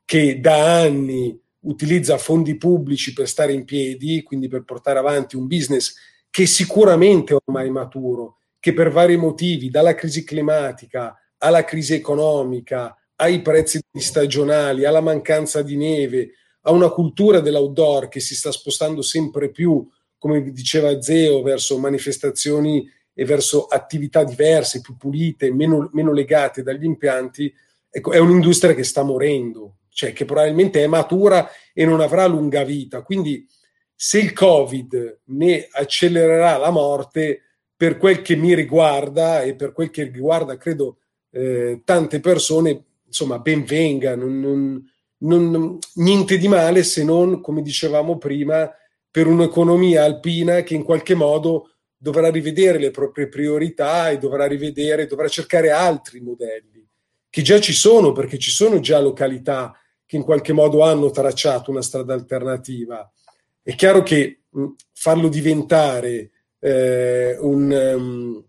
che 0.04 0.40
da 0.40 0.80
anni 0.80 1.38
utilizza 1.60 2.18
fondi 2.18 2.56
pubblici 2.56 3.12
per 3.12 3.28
stare 3.28 3.52
in 3.52 3.64
piedi, 3.64 4.22
quindi 4.22 4.48
per 4.48 4.64
portare 4.64 4.98
avanti 4.98 5.36
un 5.36 5.46
business 5.46 5.94
che 6.28 6.46
sicuramente 6.46 7.34
è 7.34 7.38
ormai 7.44 7.70
maturo, 7.70 8.38
che 8.58 8.72
per 8.72 8.90
vari 8.90 9.16
motivi, 9.16 9.70
dalla 9.70 9.94
crisi 9.94 10.24
climatica 10.24 11.16
alla 11.38 11.64
crisi 11.64 11.94
economica, 11.94 12.96
ai 13.16 13.42
prezzi 13.42 13.80
stagionali, 13.92 14.84
alla 14.84 15.00
mancanza 15.00 15.62
di 15.62 15.76
neve, 15.76 16.30
a 16.62 16.70
una 16.70 16.88
cultura 16.90 17.40
dell'outdoor 17.40 18.08
che 18.08 18.20
si 18.20 18.34
sta 18.34 18.52
spostando 18.52 19.02
sempre 19.02 19.50
più, 19.50 19.86
come 20.16 20.52
diceva 20.52 21.00
Zeo, 21.02 21.42
verso 21.42 21.78
manifestazioni 21.78 22.88
e 23.14 23.24
verso 23.24 23.66
attività 23.66 24.24
diverse, 24.24 24.80
più 24.80 24.96
pulite, 24.96 25.52
meno, 25.52 25.90
meno 25.92 26.12
legate 26.12 26.62
dagli 26.62 26.84
impianti, 26.84 27.52
ecco, 27.90 28.12
è 28.12 28.18
un'industria 28.18 28.74
che 28.74 28.84
sta 28.84 29.02
morendo, 29.02 29.76
cioè 29.90 30.12
che 30.12 30.24
probabilmente 30.24 30.82
è 30.82 30.86
matura 30.86 31.50
e 31.72 31.84
non 31.84 32.00
avrà 32.00 32.26
lunga 32.26 32.64
vita. 32.64 33.02
Quindi 33.02 33.46
se 33.94 34.18
il 34.18 34.32
Covid 34.32 35.20
ne 35.26 35.68
accelererà 35.70 36.56
la 36.56 36.70
morte, 36.70 37.42
per 37.76 37.98
quel 37.98 38.22
che 38.22 38.36
mi 38.36 38.54
riguarda 38.54 39.42
e 39.42 39.54
per 39.54 39.72
quel 39.72 39.90
che 39.90 40.04
riguarda, 40.04 40.56
credo, 40.56 40.98
eh, 41.30 41.82
tante 41.84 42.20
persone, 42.20 42.84
insomma, 43.06 43.38
ben 43.40 43.64
venga, 43.64 44.14
non, 44.14 44.40
non, 44.40 45.50
non, 45.50 45.78
niente 45.94 46.38
di 46.38 46.48
male 46.48 46.82
se 46.84 47.04
non, 47.04 47.40
come 47.40 47.60
dicevamo 47.60 48.18
prima, 48.18 48.70
per 49.10 49.26
un'economia 49.26 50.04
alpina 50.04 50.62
che 50.62 50.74
in 50.74 50.84
qualche 50.84 51.14
modo 51.14 51.71
dovrà 52.02 52.30
rivedere 52.30 52.78
le 52.78 52.90
proprie 52.90 53.28
priorità 53.28 54.10
e 54.10 54.18
dovrà 54.18 54.46
rivedere, 54.46 55.06
dovrà 55.06 55.28
cercare 55.28 55.70
altri 55.70 56.20
modelli 56.20 56.84
che 57.30 57.42
già 57.42 57.60
ci 57.60 57.72
sono, 57.72 58.10
perché 58.10 58.38
ci 58.38 58.50
sono 58.50 58.80
già 58.80 58.98
località 58.98 59.72
che 60.04 60.16
in 60.16 60.24
qualche 60.24 60.52
modo 60.52 60.82
hanno 60.82 61.10
tracciato 61.10 61.70
una 61.70 61.80
strada 61.80 62.12
alternativa. 62.12 63.08
È 63.62 63.74
chiaro 63.76 64.02
che 64.02 64.40
mh, 64.50 64.66
farlo 64.92 65.28
diventare 65.28 66.30
eh, 66.58 67.36
un, 67.38 67.70
um, 67.70 68.44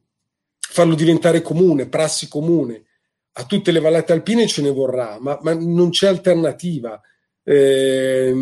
farlo 0.59 0.95
diventare 0.95 1.43
comune, 1.43 1.87
prassi 1.87 2.27
comune 2.27 2.85
a 3.33 3.45
tutte 3.45 3.71
le 3.71 3.79
vallate 3.79 4.13
alpine 4.13 4.47
ce 4.47 4.63
ne 4.63 4.71
vorrà, 4.71 5.17
ma, 5.21 5.37
ma 5.43 5.53
non 5.53 5.91
c'è 5.91 6.07
alternativa. 6.07 6.99
Eh, 7.45 8.33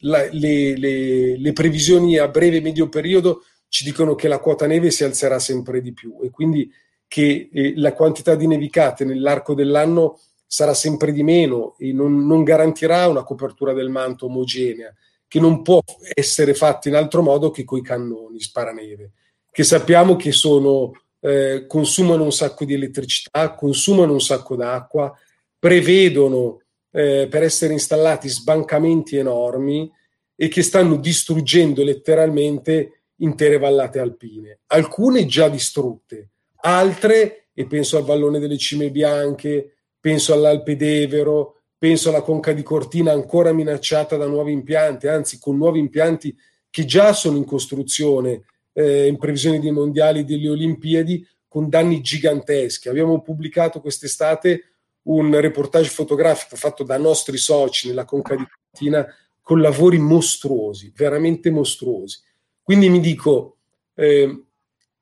la, 0.00 0.28
le, 0.30 0.76
le, 0.78 1.36
le, 1.36 1.52
previsioni 1.52 2.16
a 2.16 2.28
breve 2.28 2.58
e 2.58 2.60
medio 2.60 2.88
periodo 2.88 3.42
ci 3.68 3.84
dicono 3.84 4.14
che 4.14 4.28
la 4.28 4.38
quota 4.38 4.66
neve 4.66 4.90
si 4.90 5.04
alzerà 5.04 5.38
sempre 5.38 5.80
di 5.80 5.92
più 5.92 6.18
e 6.22 6.30
quindi 6.30 6.70
che 7.08 7.48
eh, 7.52 7.72
la 7.76 7.92
quantità 7.92 8.34
di 8.34 8.46
nevicate 8.46 9.04
nell'arco 9.04 9.54
dell'anno 9.54 10.18
sarà 10.46 10.74
sempre 10.74 11.12
di 11.12 11.22
meno 11.22 11.76
e 11.78 11.92
non, 11.92 12.26
non, 12.26 12.44
garantirà 12.44 13.08
una 13.08 13.24
copertura 13.24 13.72
del 13.72 13.88
manto 13.88 14.26
omogenea, 14.26 14.94
che 15.26 15.40
non 15.40 15.62
può 15.62 15.82
essere 16.14 16.54
fatta 16.54 16.88
in 16.88 16.94
altro 16.94 17.22
modo 17.22 17.50
che 17.50 17.64
coi 17.64 17.82
cannoni 17.82 18.40
sparaneve, 18.40 19.12
che 19.50 19.64
sappiamo 19.64 20.14
che 20.16 20.30
sono, 20.32 20.92
eh, 21.20 21.64
consumano 21.66 22.22
un 22.22 22.32
sacco 22.32 22.64
di 22.64 22.74
elettricità, 22.74 23.54
consumano 23.54 24.12
un 24.12 24.20
sacco 24.20 24.54
d'acqua, 24.54 25.12
prevedono 25.58 26.60
eh, 26.92 27.26
per 27.28 27.42
essere 27.42 27.72
installati 27.72 28.28
sbancamenti 28.28 29.16
enormi 29.16 29.90
e 30.36 30.48
che 30.48 30.62
stanno 30.62 30.96
distruggendo 30.96 31.82
letteralmente 31.82 32.95
intere 33.16 33.58
vallate 33.58 33.98
alpine, 33.98 34.60
alcune 34.66 35.26
già 35.26 35.48
distrutte, 35.48 36.30
altre, 36.60 37.48
e 37.54 37.66
penso 37.66 37.96
al 37.96 38.04
vallone 38.04 38.38
delle 38.38 38.58
Cime 38.58 38.90
Bianche, 38.90 39.76
penso 39.98 40.32
all'Alpe 40.32 40.76
d'Evero, 40.76 41.60
penso 41.78 42.10
alla 42.10 42.22
Conca 42.22 42.52
di 42.52 42.62
Cortina 42.62 43.12
ancora 43.12 43.52
minacciata 43.52 44.16
da 44.16 44.26
nuovi 44.26 44.52
impianti, 44.52 45.06
anzi 45.08 45.38
con 45.38 45.56
nuovi 45.56 45.78
impianti 45.78 46.36
che 46.70 46.84
già 46.84 47.12
sono 47.12 47.36
in 47.36 47.44
costruzione 47.44 48.44
eh, 48.72 49.06
in 49.06 49.16
previsione 49.16 49.58
dei 49.58 49.70
mondiali 49.70 50.20
e 50.20 50.24
delle 50.24 50.50
Olimpiadi 50.50 51.26
con 51.48 51.68
danni 51.68 52.02
giganteschi. 52.02 52.88
Abbiamo 52.88 53.22
pubblicato 53.22 53.80
quest'estate 53.80 54.72
un 55.04 55.40
reportage 55.40 55.88
fotografico 55.88 56.56
fatto 56.56 56.84
da 56.84 56.98
nostri 56.98 57.38
soci 57.38 57.88
nella 57.88 58.04
Conca 58.04 58.34
di 58.36 58.44
Cortina 58.46 59.06
con 59.40 59.60
lavori 59.60 59.98
mostruosi, 59.98 60.92
veramente 60.94 61.50
mostruosi. 61.50 62.20
Quindi 62.66 62.88
mi 62.88 62.98
dico, 62.98 63.58
eh, 63.94 64.44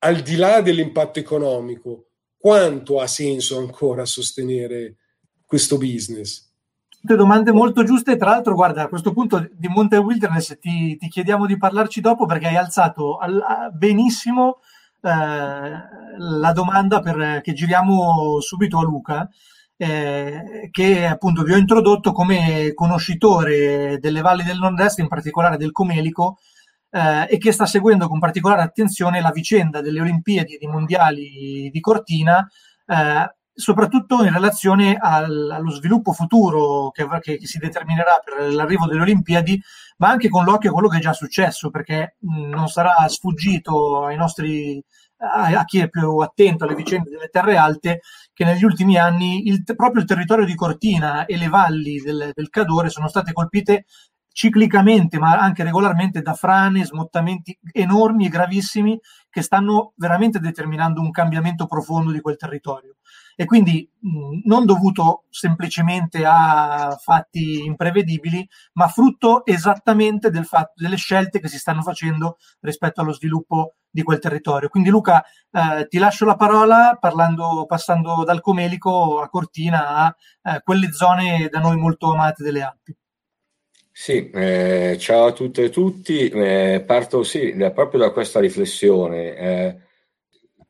al 0.01 0.21
di 0.21 0.37
là 0.37 0.61
dell'impatto 0.61 1.19
economico, 1.19 2.09
quanto 2.37 3.01
ha 3.01 3.07
senso 3.07 3.57
ancora 3.57 4.05
sostenere 4.05 4.97
questo 5.47 5.79
business? 5.79 6.47
Tutte 7.01 7.17
domande 7.17 7.53
molto 7.53 7.83
giuste. 7.83 8.19
Tra 8.19 8.33
l'altro, 8.33 8.53
guarda, 8.53 8.83
a 8.83 8.89
questo 8.89 9.15
punto 9.15 9.49
di 9.51 9.69
Monte 9.69 9.97
Wilderness 9.97 10.59
ti, 10.61 10.99
ti 10.99 11.09
chiediamo 11.09 11.47
di 11.47 11.57
parlarci 11.57 12.03
dopo 12.03 12.27
perché 12.27 12.49
hai 12.49 12.57
alzato 12.57 13.17
al, 13.17 13.43
benissimo 13.73 14.59
eh, 15.01 15.09
la 16.19 16.53
domanda 16.53 17.01
per, 17.01 17.41
che 17.41 17.55
giriamo 17.55 18.41
subito 18.41 18.79
a 18.79 18.83
Luca. 18.83 19.27
Eh, 19.75 20.69
che 20.71 21.07
appunto 21.07 21.43
vi 21.43 21.55
ho 21.55 21.57
introdotto 21.57 22.13
come 22.13 22.75
conoscitore 22.75 23.99
delle 24.01 24.21
valli 24.21 24.43
del 24.43 24.59
nord-est, 24.59 24.99
in 24.99 25.09
particolare 25.09 25.57
del 25.57 25.73
Comelico, 25.73 26.37
eh, 26.95 27.27
e 27.29 27.39
che 27.39 27.51
sta 27.51 27.67
seguendo 27.67 28.07
con 28.07 28.21
particolare 28.21 28.63
attenzione 28.63 29.21
la 29.21 29.33
vicenda 29.33 29.81
delle 29.81 30.01
Olimpiadi 30.01 30.55
e 30.55 30.59
dei 30.59 30.69
mondiali 30.69 31.69
di 31.73 31.81
Cortina, 31.81 32.49
eh, 32.87 33.35
soprattutto 33.53 34.23
in 34.25 34.33
relazione 34.33 34.97
al, 35.01 35.51
allo 35.51 35.71
sviluppo 35.71 36.13
futuro 36.13 36.91
che, 36.93 37.07
che, 37.21 37.39
che, 37.39 37.47
si 37.47 37.59
determinerà 37.59 38.21
per 38.25 38.53
l'arrivo 38.53 38.87
delle 38.87 39.03
Olimpiadi, 39.03 39.61
ma 39.97 40.09
anche 40.09 40.29
con 40.29 40.45
l'occhio 40.45 40.71
a 40.71 40.73
quello 40.73 40.89
che 40.89 40.99
è 40.99 41.01
già 41.01 41.13
successo, 41.13 41.71
perché 41.71 42.17
mh, 42.21 42.49
non 42.49 42.69
sarà 42.69 43.09
sfuggito 43.09 44.05
ai 44.05 44.17
nostri 44.17 44.81
a, 45.17 45.65
chi 45.65 45.81
è 45.81 45.89
più 45.89 46.19
attento 46.19 46.65
alle 46.65 46.75
vicende 46.75 47.11
delle 47.11 47.29
terre 47.29 47.57
alte 47.57 48.01
che 48.33 48.45
negli 48.45 48.65
ultimi 48.65 48.99
anni 48.99 49.47
il, 49.47 49.63
proprio 49.65 50.03
il 50.03 50.09
territorio 50.09 50.45
di 50.45 50.55
Cortina 50.55 51.25
e 51.25 51.37
le 51.37 51.49
valli 51.49 52.01
del, 52.01 52.31
del 52.35 52.51
Cadore 52.51 52.91
sono 52.91 53.09
state 53.09 53.33
colpite 53.33 53.87
ciclicamente, 54.35 55.17
ma 55.19 55.39
anche 55.39 55.63
regolarmente 55.63 56.21
da 56.21 56.35
frane, 56.35 56.85
smottamenti 56.85 57.57
enormi 57.71 58.27
e 58.27 58.29
gravissimi 58.29 59.01
che 59.31 59.43
stanno 59.43 59.93
veramente 59.95 60.41
determinando 60.41 61.01
un 61.01 61.13
cambiamento 61.13 61.67
profondo 61.67 62.11
di 62.11 62.21
quel 62.21 62.37
territorio. 62.37 62.97
E 63.37 63.45
quindi 63.45 63.89
mh, 64.01 64.41
non 64.45 64.65
dovuto 64.67 65.25
semplicemente 65.31 66.25
a 66.27 66.99
fatti 67.01 67.65
imprevedibili, 67.65 68.47
ma 68.73 68.89
frutto 68.89 69.47
esattamente 69.47 70.31
del 70.31 70.47
fatto, 70.47 70.73
delle 70.75 70.97
scelte 70.97 71.39
che 71.39 71.49
si 71.49 71.59
stanno 71.59 71.83
facendo 71.83 72.37
rispetto 72.61 73.03
allo 73.03 73.13
sviluppo 73.13 73.75
di 73.89 74.03
quel 74.03 74.19
territorio. 74.19 74.69
Quindi 74.69 74.91
Luca, 74.91 75.25
eh, 75.53 75.87
ti 75.87 75.99
lascio 75.99 76.25
la 76.25 76.35
parola 76.35 76.97
parlando, 76.99 77.67
passando 77.69 78.25
dal 78.25 78.41
Comelico 78.41 79.21
a 79.21 79.29
Cortina 79.29 79.87
a 79.89 80.17
eh, 80.43 80.61
quelle 80.65 80.93
zone 80.93 81.49
da 81.49 81.61
noi 81.61 81.77
molto 81.77 82.13
amate 82.13 82.43
delle 82.43 82.63
Alpi. 82.63 82.97
Sì, 83.97 84.29
eh, 84.31 84.97
ciao 84.99 85.27
a 85.27 85.33
tutte 85.33 85.63
e 85.65 85.71
tutti. 85.71 86.29
Eh, 86.29 86.83
parto 86.85 87.23
sì, 87.23 87.55
da, 87.55 87.71
proprio 87.71 88.01
da 88.01 88.11
questa 88.11 88.41
riflessione. 88.41 89.37
Eh, 89.37 89.77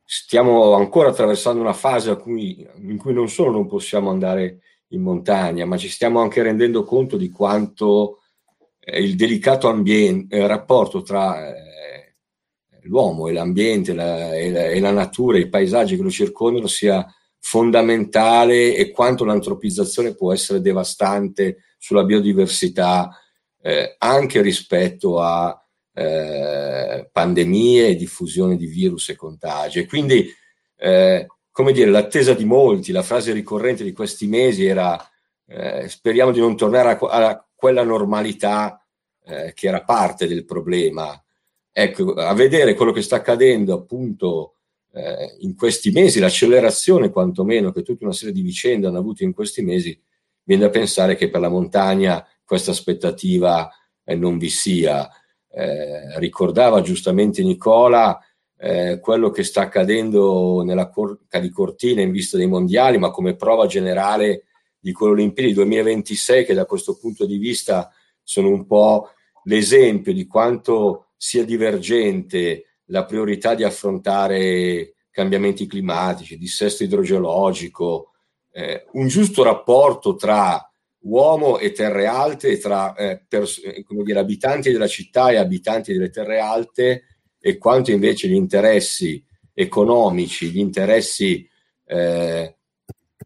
stiamo 0.05 0.73
ancora 0.73 1.09
attraversando 1.09 1.59
una 1.59 1.73
fase 1.73 2.15
cui, 2.17 2.65
in 2.83 2.97
cui 2.97 3.13
non 3.13 3.27
solo 3.27 3.49
non 3.49 3.65
possiamo 3.67 4.11
andare 4.11 4.59
in 4.89 5.01
montagna, 5.01 5.65
ma 5.65 5.75
ci 5.75 5.89
stiamo 5.89 6.19
anche 6.21 6.43
rendendo 6.43 6.83
conto 6.83 7.17
di 7.17 7.31
quanto 7.31 8.19
eh, 8.79 9.01
il 9.01 9.15
delicato 9.15 9.69
ambiente, 9.69 10.35
il 10.37 10.47
rapporto 10.47 11.01
tra 11.01 11.47
eh, 11.49 12.13
l'uomo 12.83 13.27
e 13.27 13.33
l'ambiente 13.33 13.95
la, 13.95 14.35
e, 14.35 14.51
la, 14.51 14.65
e 14.67 14.79
la 14.79 14.91
natura, 14.91 15.39
i 15.39 15.49
paesaggi 15.49 15.95
che 15.95 16.03
lo 16.03 16.11
circondano 16.11 16.67
sia 16.67 17.03
fondamentale 17.39 18.75
e 18.75 18.91
quanto 18.91 19.25
l'antropizzazione 19.25 20.13
può 20.13 20.31
essere 20.31 20.61
devastante 20.61 21.57
sulla 21.85 22.03
biodiversità 22.03 23.15
eh, 23.61 23.93
anche 23.99 24.41
rispetto 24.41 25.21
a 25.21 25.55
eh, 25.93 27.07
pandemie 27.11 27.95
diffusione 27.95 28.57
di 28.57 28.65
virus 28.65 29.09
e 29.09 29.15
contagi. 29.15 29.85
Quindi, 29.85 30.27
eh, 30.77 31.27
come 31.51 31.71
dire, 31.73 31.91
l'attesa 31.91 32.33
di 32.33 32.43
molti, 32.43 32.91
la 32.91 33.03
frase 33.03 33.33
ricorrente 33.33 33.83
di 33.83 33.91
questi 33.91 34.25
mesi 34.25 34.65
era 34.65 34.97
eh, 35.45 35.87
speriamo 35.87 36.31
di 36.31 36.39
non 36.39 36.57
tornare 36.57 36.97
a, 36.99 37.27
a 37.27 37.47
quella 37.53 37.83
normalità 37.83 38.83
eh, 39.23 39.53
che 39.53 39.67
era 39.67 39.83
parte 39.83 40.25
del 40.25 40.43
problema. 40.43 41.23
Ecco, 41.71 42.13
a 42.13 42.33
vedere 42.33 42.73
quello 42.73 42.91
che 42.91 43.03
sta 43.03 43.17
accadendo 43.17 43.75
appunto 43.75 44.55
eh, 44.91 45.35
in 45.41 45.55
questi 45.55 45.91
mesi, 45.91 46.19
l'accelerazione 46.19 47.11
quantomeno 47.11 47.71
che 47.71 47.83
tutta 47.83 48.05
una 48.05 48.13
serie 48.13 48.33
di 48.33 48.41
vicende 48.41 48.87
hanno 48.87 48.97
avuto 48.97 49.23
in 49.23 49.33
questi 49.33 49.61
mesi, 49.61 50.01
viene 50.45 50.63
da 50.63 50.69
pensare 50.69 51.15
che 51.15 51.29
per 51.29 51.41
la 51.41 51.49
montagna 51.49 52.25
questa 52.45 52.71
aspettativa 52.71 53.69
eh, 54.03 54.15
non 54.15 54.37
vi 54.37 54.49
sia. 54.49 55.09
Eh, 55.51 56.17
ricordava 56.19 56.81
giustamente 56.81 57.41
Nicola 57.43 58.19
eh, 58.57 58.99
quello 59.01 59.29
che 59.31 59.43
sta 59.43 59.61
accadendo 59.61 60.63
nella 60.63 60.89
Corca 60.89 61.39
di 61.39 61.49
Cortina 61.49 62.01
in 62.01 62.11
vista 62.11 62.37
dei 62.37 62.47
mondiali, 62.47 62.97
ma 62.97 63.11
come 63.11 63.35
prova 63.35 63.65
generale 63.65 64.45
di 64.79 64.91
quelle 64.91 65.13
Olimpiadi 65.13 65.53
2026 65.53 66.45
che 66.45 66.53
da 66.53 66.65
questo 66.65 66.97
punto 66.97 67.25
di 67.25 67.37
vista 67.37 67.91
sono 68.21 68.49
un 68.49 68.65
po' 68.65 69.09
l'esempio 69.45 70.13
di 70.13 70.25
quanto 70.27 71.07
sia 71.17 71.43
divergente 71.43 72.65
la 72.85 73.05
priorità 73.05 73.55
di 73.55 73.63
affrontare 73.63 74.93
cambiamenti 75.09 75.65
climatici, 75.65 76.37
dissesto 76.37 76.83
idrogeologico, 76.83 78.14
eh, 78.57 78.85
un 78.93 79.07
giusto 79.07 79.43
rapporto 79.43 80.15
tra 80.15 80.71
uomo 80.99 81.59
e 81.59 81.73
terre 81.73 82.05
alte, 82.05 82.57
tra 82.57 82.95
eh, 82.95 83.21
pers- 83.27 83.61
eh, 83.61 83.85
dire, 84.03 84.19
abitanti 84.19 84.71
della 84.71 84.87
città 84.87 85.29
e 85.29 85.35
abitanti 85.35 85.91
delle 85.91 86.09
terre 86.09 86.39
alte, 86.39 87.03
e 87.37 87.57
quanto 87.57 87.91
invece 87.91 88.29
gli 88.29 88.33
interessi 88.33 89.21
economici, 89.53 90.51
gli 90.51 90.59
interessi 90.59 91.47
eh, 91.85 92.55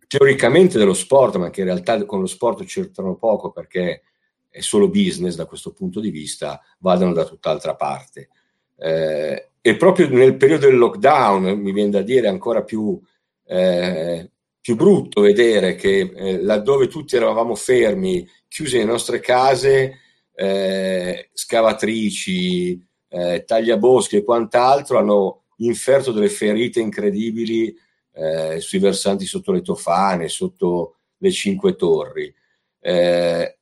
teoricamente 0.08 0.80
dello 0.80 0.96
sport, 0.96 1.36
ma 1.36 1.52
che 1.52 1.62
in 1.62 1.68
realtà 1.68 2.04
con 2.06 2.22
lo 2.22 2.26
sport 2.26 2.64
c'entrano 2.66 3.16
poco 3.16 3.52
perché 3.52 4.02
è 4.50 4.62
solo 4.62 4.90
business 4.90 5.36
da 5.36 5.46
questo 5.46 5.74
punto 5.74 6.00
di 6.00 6.10
vista, 6.10 6.60
vadano 6.80 7.14
da 7.14 7.24
tutt'altra 7.24 7.76
parte. 7.76 8.30
Eh, 8.78 9.50
e 9.62 9.76
proprio 9.76 10.10
nel 10.10 10.38
periodo 10.38 10.66
del 10.66 10.78
lockdown, 10.78 11.60
mi 11.60 11.72
viene 11.72 11.92
da 11.92 12.02
dire 12.02 12.28
ancora 12.28 12.64
più, 12.64 13.00
eh, 13.46 14.32
più 14.62 14.76
brutto 14.76 15.22
vedere 15.22 15.76
che 15.76 16.12
eh, 16.14 16.42
laddove 16.42 16.88
tutti 16.88 17.16
eravamo 17.16 17.56
fermi, 17.56 18.28
chiusi 18.48 18.78
nelle 18.78 18.92
nostre 18.92 19.20
case, 19.20 20.00
eh, 20.36 21.30
scavatrici, 21.34 22.86
eh, 23.10 23.44
tagliaboschi 23.46 24.18
e 24.18 24.24
quant'altro 24.24 24.98
hanno 24.98 25.44
inferto 25.58 26.12
delle 26.12 26.30
ferite 26.30 26.80
incredibili 26.80 27.76
eh, 28.14 28.60
sui 28.60 28.80
versanti 28.80 29.26
sotto 29.26 29.52
le 29.52 29.62
tofane, 29.62 30.28
sotto 30.28 30.98
le 31.18 31.32
cinque 31.32 31.76
torri. 31.76 32.34
Eh, 32.82 33.58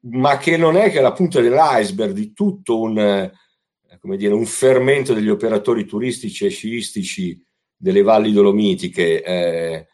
ma 0.00 0.38
che 0.38 0.56
non 0.56 0.76
è 0.76 0.90
che 0.90 1.00
la 1.00 1.12
punta 1.12 1.40
dell'iceberg 1.40 2.12
di 2.12 2.32
tutto 2.32 2.80
un, 2.80 2.98
eh, 2.98 3.32
dire, 4.16 4.32
un 4.32 4.46
fermento 4.46 5.12
degli 5.12 5.28
operatori 5.28 5.84
turistici 5.84 6.46
e 6.46 6.50
sciistici 6.50 7.42
delle 7.76 8.02
valli 8.02 8.32
dolomitiche, 8.32 9.22
eh, 9.22 9.86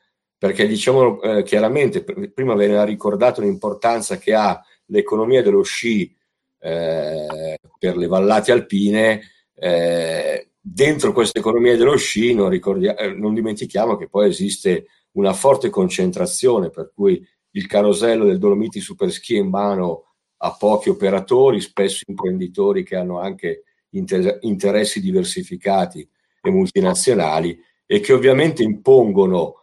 perché 0.45 0.67
diciamo 0.67 1.23
eh, 1.23 1.43
chiaramente, 1.43 2.05
prima 2.05 2.55
veniva 2.55 2.85
ricordato 2.85 3.41
l'importanza 3.41 4.19
che 4.19 4.35
ha 4.35 4.63
l'economia 4.89 5.43
dello 5.43 5.63
sci 5.63 6.15
eh, 6.59 7.59
per 7.79 7.97
le 7.97 8.07
vallate 8.07 8.53
alpine, 8.53 9.23
eh, 9.55 10.51
dentro 10.61 11.15
questa 11.15 11.39
economia 11.39 11.79
dello 11.79 11.97
sci 11.97 12.35
non, 12.35 12.53
eh, 12.53 13.15
non 13.17 13.33
dimentichiamo 13.33 13.97
che 13.97 14.07
poi 14.11 14.29
esiste 14.29 14.89
una 15.13 15.33
forte 15.33 15.71
concentrazione, 15.71 16.69
per 16.69 16.93
cui 16.95 17.27
il 17.53 17.67
carosello 17.67 18.27
del 18.27 18.39
Dolomiti 18.39 18.81
Super 18.81 19.11
Ski 19.11 19.37
in 19.37 19.49
mano 19.49 20.17
a 20.43 20.55
pochi 20.59 20.91
operatori, 20.91 21.59
spesso 21.63 22.03
imprenditori 22.07 22.85
che 22.85 22.97
hanno 22.97 23.19
anche 23.19 23.63
inter- 23.93 24.41
interessi 24.43 25.01
diversificati 25.01 26.07
e 26.43 26.51
multinazionali 26.51 27.59
e 27.87 28.01
che 28.01 28.13
ovviamente 28.13 28.63
impongono 28.63 29.63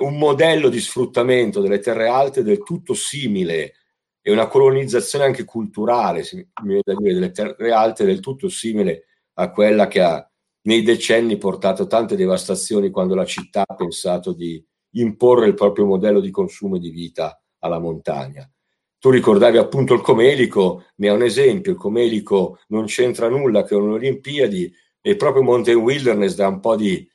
un 0.00 0.18
modello 0.18 0.68
di 0.68 0.80
sfruttamento 0.80 1.60
delle 1.60 1.78
terre 1.78 2.08
alte 2.08 2.42
del 2.42 2.62
tutto 2.62 2.94
simile 2.94 3.74
e 4.20 4.32
una 4.32 4.48
colonizzazione 4.48 5.24
anche 5.24 5.44
culturale, 5.44 6.22
se 6.24 6.36
mi 6.36 6.46
viene 6.62 6.82
da 6.84 6.94
dire, 6.94 7.14
delle 7.14 7.30
terre 7.30 7.72
alte 7.72 8.04
del 8.04 8.20
tutto 8.20 8.48
simile 8.48 9.04
a 9.34 9.50
quella 9.50 9.86
che 9.86 10.00
ha 10.00 10.30
nei 10.62 10.82
decenni 10.82 11.38
portato 11.38 11.86
tante 11.86 12.16
devastazioni 12.16 12.90
quando 12.90 13.14
la 13.14 13.24
città 13.24 13.64
ha 13.66 13.74
pensato 13.74 14.32
di 14.32 14.62
imporre 14.92 15.46
il 15.46 15.54
proprio 15.54 15.86
modello 15.86 16.20
di 16.20 16.30
consumo 16.30 16.76
e 16.76 16.80
di 16.80 16.90
vita 16.90 17.40
alla 17.60 17.78
montagna. 17.78 18.50
Tu 18.98 19.10
ricordavi 19.10 19.58
appunto 19.58 19.94
il 19.94 20.00
Comelico, 20.00 20.84
ne 20.96 21.08
è 21.08 21.12
un 21.12 21.22
esempio, 21.22 21.70
il 21.72 21.78
Comelico 21.78 22.58
non 22.68 22.86
c'entra 22.86 23.28
nulla 23.28 23.62
che 23.62 23.76
con 23.76 23.88
le 23.88 23.94
Olimpiadi 23.94 24.72
e 25.00 25.16
proprio 25.16 25.42
Mountain 25.42 25.78
Wilderness 25.78 26.34
da 26.34 26.48
un 26.48 26.58
po' 26.58 26.74
di, 26.74 27.08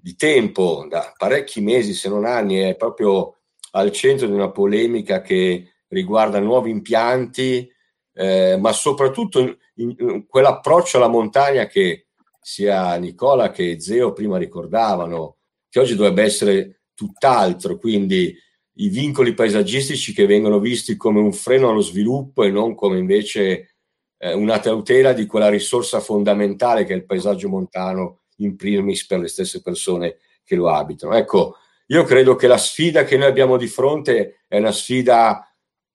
di 0.00 0.14
tempo, 0.16 0.86
da 0.88 1.12
parecchi 1.16 1.60
mesi 1.60 1.92
se 1.92 2.08
non 2.08 2.24
anni, 2.24 2.56
è 2.56 2.76
proprio 2.76 3.36
al 3.72 3.92
centro 3.92 4.26
di 4.26 4.32
una 4.32 4.50
polemica 4.50 5.20
che 5.20 5.72
riguarda 5.88 6.38
nuovi 6.38 6.70
impianti, 6.70 7.70
eh, 8.14 8.56
ma 8.58 8.72
soprattutto 8.72 9.40
in, 9.40 9.94
in, 9.98 10.26
quell'approccio 10.26 10.96
alla 10.96 11.08
montagna 11.08 11.66
che 11.66 12.06
sia 12.40 12.94
Nicola 12.96 13.50
che 13.50 13.80
Zeo 13.80 14.12
prima 14.12 14.38
ricordavano, 14.38 15.36
che 15.68 15.80
oggi 15.80 15.94
dovrebbe 15.94 16.22
essere 16.22 16.80
tutt'altro, 16.94 17.76
quindi 17.78 18.34
i 18.80 18.88
vincoli 18.88 19.34
paesaggistici 19.34 20.12
che 20.12 20.26
vengono 20.26 20.58
visti 20.58 20.96
come 20.96 21.20
un 21.20 21.32
freno 21.32 21.68
allo 21.68 21.80
sviluppo 21.80 22.44
e 22.44 22.50
non 22.50 22.74
come 22.74 22.98
invece 22.98 23.74
eh, 24.18 24.32
una 24.32 24.60
tutela 24.60 25.12
di 25.12 25.26
quella 25.26 25.48
risorsa 25.48 26.00
fondamentale 26.00 26.84
che 26.84 26.92
è 26.92 26.96
il 26.96 27.04
paesaggio 27.04 27.48
montano 27.48 28.20
in 28.38 28.56
primis 28.56 29.06
per 29.06 29.20
le 29.20 29.28
stesse 29.28 29.62
persone 29.62 30.18
che 30.44 30.56
lo 30.56 30.70
abitano. 30.70 31.14
Ecco, 31.14 31.56
io 31.86 32.04
credo 32.04 32.34
che 32.34 32.46
la 32.46 32.58
sfida 32.58 33.04
che 33.04 33.16
noi 33.16 33.28
abbiamo 33.28 33.56
di 33.56 33.66
fronte 33.66 34.44
è 34.46 34.58
una 34.58 34.72
sfida 34.72 35.42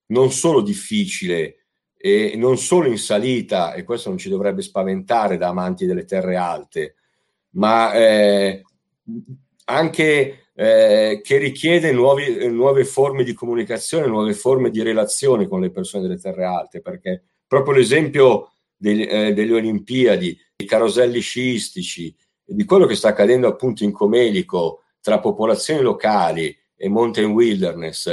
non 0.08 0.32
solo 0.32 0.62
difficile 0.62 1.66
e 1.98 2.34
non 2.36 2.58
solo 2.58 2.88
in 2.88 2.98
salita, 2.98 3.74
e 3.74 3.84
questo 3.84 4.10
non 4.10 4.18
ci 4.18 4.30
dovrebbe 4.30 4.62
spaventare 4.62 5.38
da 5.38 5.48
amanti 5.48 5.86
delle 5.86 6.04
terre 6.06 6.36
alte, 6.36 6.96
ma 7.52 7.94
eh, 7.94 8.62
anche 9.66 10.48
eh, 10.54 11.22
che 11.24 11.38
richiede 11.38 11.92
nuovi, 11.92 12.48
nuove 12.50 12.84
forme 12.84 13.24
di 13.24 13.34
comunicazione, 13.34 14.08
nuove 14.08 14.34
forme 14.34 14.70
di 14.70 14.82
relazione 14.82 15.48
con 15.48 15.62
le 15.62 15.72
persone 15.72 16.04
delle 16.04 16.20
terre 16.20 16.44
alte, 16.44 16.82
perché 16.82 17.24
proprio 17.48 17.76
l'esempio 17.76 18.52
degli, 18.76 19.04
eh, 19.04 19.34
delle 19.34 19.54
Olimpiadi, 19.54 20.38
dei 20.56 20.68
caroselli 20.68 21.22
sciistici, 21.22 22.14
di 22.46 22.66
quello 22.66 22.86
che 22.86 22.96
sta 22.96 23.10
accadendo 23.10 23.48
appunto 23.48 23.84
in 23.84 23.92
Comelico 23.92 24.84
tra 25.00 25.20
popolazioni 25.20 25.82
locali 25.82 26.56
e 26.76 26.90
mountain 26.90 27.32
wilderness 27.32 28.10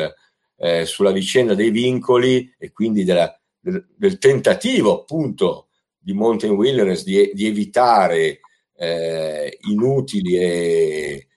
eh, 0.57 0.85
sulla 0.85 1.13
vicenda 1.13 1.55
dei 1.55 1.71
vincoli 1.71 2.55
e 2.59 2.73
quindi 2.73 3.05
della, 3.05 3.33
del, 3.59 3.87
del, 3.97 4.19
tentativo 4.19 5.01
appunto 5.01 5.69
di 5.99 6.13
mountain 6.13 6.55
wilderness 6.55 7.03
di, 7.03 7.31
di 7.33 7.47
evitare 7.47 8.41
eh, 8.77 9.59
inutili 9.69 10.37
e, 10.37 11.29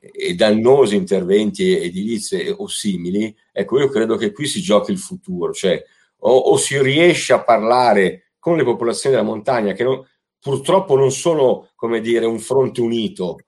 e 0.00 0.34
dannosi 0.34 0.96
interventi 0.96 1.76
edilizi 1.76 2.54
o 2.56 2.66
simili, 2.66 3.34
ecco, 3.52 3.78
io 3.78 3.88
credo 3.88 4.16
che 4.16 4.32
qui 4.32 4.46
si 4.46 4.60
giochi 4.60 4.92
il 4.92 4.98
futuro, 4.98 5.52
cioè 5.52 5.82
o, 6.20 6.36
o 6.36 6.56
si 6.56 6.80
riesce 6.80 7.32
a 7.32 7.42
parlare 7.42 8.32
con 8.38 8.56
le 8.56 8.64
popolazioni 8.64 9.14
della 9.14 9.28
montagna 9.28 9.72
che 9.72 9.84
non, 9.84 10.04
purtroppo 10.40 10.96
non 10.96 11.10
sono, 11.10 11.70
come 11.74 12.00
dire, 12.00 12.26
un 12.26 12.38
fronte 12.38 12.80
unito. 12.80 13.38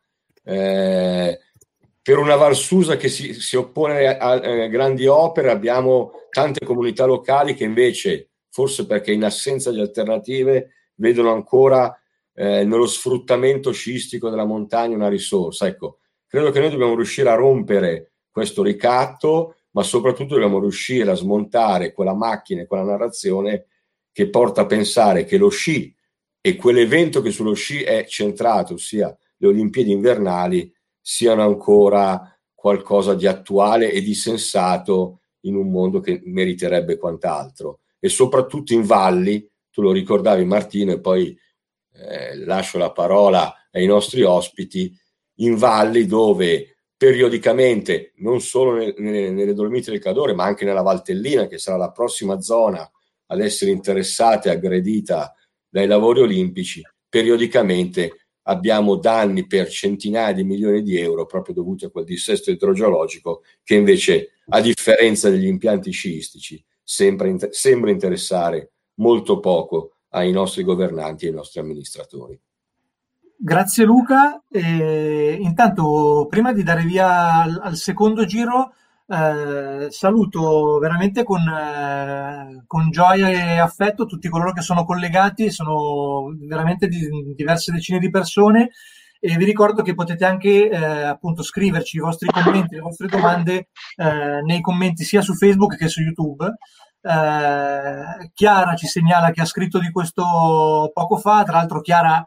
Eh, 0.42 1.38
per 2.03 2.18
una 2.18 2.37
Valsusa 2.37 2.96
che 2.96 3.09
si, 3.09 3.35
si 3.35 3.57
oppone 3.57 4.07
a, 4.07 4.16
a, 4.16 4.31
a, 4.33 4.66
grandi 4.66 5.07
opere 5.07 5.50
abbiamo 5.50 6.12
tante 6.31 6.64
comunità 6.64 7.05
locali 7.05 7.55
che 7.55 7.64
invece, 7.64 8.31
forse 8.50 8.87
perché 8.87 9.12
in 9.12 9.24
assenza 9.24 9.70
di 9.70 9.81
alternative, 9.81 10.74
vedono 10.94 11.33
ancora 11.33 11.94
eh, 12.35 12.64
nello 12.64 12.87
sfruttamento 12.87 13.70
sciistico 13.72 14.31
della 14.31 14.44
montagna 14.44 14.96
una 14.96 15.09
risorsa. 15.09 15.66
Ecco, 15.66 16.00
Credo 16.31 16.53
che 16.53 16.61
noi 16.61 16.70
dobbiamo 16.70 16.94
riuscire 16.94 17.29
a 17.29 17.35
rompere 17.35 18.12
questo 18.31 18.62
ricatto, 18.62 19.57
ma 19.72 19.83
soprattutto 19.83 20.35
dobbiamo 20.35 20.61
riuscire 20.61 21.11
a 21.11 21.16
smontare 21.16 21.92
quella 21.92 22.14
macchina 22.14 22.62
e 22.62 22.66
quella 22.66 22.85
narrazione 22.85 23.66
che 24.12 24.31
porta 24.31 24.61
a 24.61 24.66
pensare 24.66 25.24
che 25.24 25.37
lo 25.37 25.48
sci 25.48 25.92
e 26.40 26.57
quell'evento 26.57 27.20
che 27.20 27.31
sullo 27.31 27.53
sci 27.53 27.83
è 27.83 28.05
centrato, 28.07 28.74
ossia 28.74 29.16
le 29.37 29.46
Olimpiadi 29.46 29.90
invernali, 29.90 30.72
siano 31.00 31.42
ancora 31.42 32.38
qualcosa 32.55 33.14
di 33.14 33.26
attuale 33.26 33.90
e 33.90 34.03
di 34.03 34.14
sensato 34.14 35.20
in 35.40 35.55
un 35.57 35.70
mondo 35.70 36.00
che 36.00 36.20
meriterebbe 36.24 36.98
quant'altro. 36.98 37.81
E 37.98 38.09
soprattutto 38.09 38.72
in 38.72 38.83
valli, 38.83 39.48
tu 39.70 39.83
lo 39.83 39.92
ricordavi 39.92 40.44
Martino, 40.44 40.92
e 40.92 41.00
poi 41.00 41.37
eh, 41.94 42.37
lascio 42.44 42.79
la 42.79 42.92
parola 42.92 43.55
ai 43.72 43.87
nostri 43.87 44.22
ospiti, 44.22 44.94
in 45.37 45.57
valli 45.57 46.07
dove 46.07 46.76
periodicamente, 46.96 48.12
non 48.16 48.40
solo 48.42 48.74
nelle, 48.74 49.31
nelle 49.31 49.55
Dolomiti 49.55 49.90
del 49.90 50.00
Cadore, 50.00 50.35
ma 50.35 50.44
anche 50.44 50.66
nella 50.66 50.83
Valtellina, 50.83 51.46
che 51.46 51.57
sarà 51.57 51.79
la 51.79 51.92
prossima 51.92 52.40
zona 52.40 52.88
ad 53.26 53.40
essere 53.40 53.70
interessata 53.70 54.50
e 54.50 54.53
aggredita 54.53 55.35
dai 55.70 55.87
lavori 55.87 56.20
olimpici, 56.20 56.83
periodicamente 57.09 58.26
abbiamo 58.42 58.96
danni 58.96 59.46
per 59.46 59.68
centinaia 59.68 60.33
di 60.33 60.42
milioni 60.42 60.83
di 60.83 60.98
euro 60.98 61.26
proprio 61.26 61.54
dovuti 61.54 61.85
a 61.85 61.90
quel 61.90 62.04
dissesto 62.04 62.50
idrogeologico 62.50 63.42
che 63.62 63.76
invece, 63.76 64.33
a 64.48 64.61
differenza 64.61 65.30
degli 65.30 65.46
impianti 65.46 65.90
sciistici, 65.92 66.62
sembra, 66.83 67.33
sembra 67.50 67.90
interessare 67.90 68.72
molto 68.94 69.38
poco 69.38 69.92
ai 70.11 70.33
nostri 70.33 70.64
governanti 70.64 71.24
e 71.24 71.28
ai 71.28 71.35
nostri 71.35 71.61
amministratori. 71.61 72.38
Grazie 73.42 73.85
Luca. 73.85 74.42
E 74.50 75.38
intanto, 75.40 76.26
prima 76.28 76.52
di 76.52 76.62
dare 76.62 76.83
via 76.83 77.40
al, 77.42 77.61
al 77.62 77.76
secondo 77.76 78.26
giro, 78.26 78.74
eh, 79.12 79.90
saluto 79.90 80.79
veramente 80.79 81.25
con, 81.25 81.40
eh, 81.40 82.62
con, 82.64 82.90
gioia 82.90 83.29
e 83.29 83.59
affetto 83.59 84.07
tutti 84.07 84.29
coloro 84.29 84.53
che 84.53 84.61
sono 84.61 84.85
collegati, 84.85 85.51
sono 85.51 86.33
veramente 86.46 86.87
di, 86.87 87.09
diverse 87.35 87.73
decine 87.73 87.99
di 87.99 88.09
persone 88.09 88.70
e 89.18 89.37
vi 89.37 89.44
ricordo 89.44 89.83
che 89.83 89.94
potete 89.94 90.25
anche 90.25 90.70
eh, 90.70 91.03
appunto 91.03 91.42
scriverci 91.42 91.96
i 91.96 92.01
vostri 92.01 92.29
commenti, 92.31 92.77
le 92.77 92.83
vostre 92.83 93.09
domande 93.09 93.70
eh, 93.96 94.42
nei 94.44 94.61
commenti 94.61 95.03
sia 95.03 95.23
su 95.23 95.35
Facebook 95.35 95.77
che 95.77 95.88
su 95.88 96.03
YouTube. 96.03 96.46
Eh, 97.03 98.31
Chiara 98.33 98.77
ci 98.77 98.87
segnala 98.87 99.33
che 99.33 99.40
ha 99.40 99.44
scritto 99.44 99.81
di 99.81 99.90
questo 99.90 100.88
poco 100.94 101.16
fa, 101.16 101.42
tra 101.42 101.57
l'altro 101.57 101.81
Chiara 101.81 102.25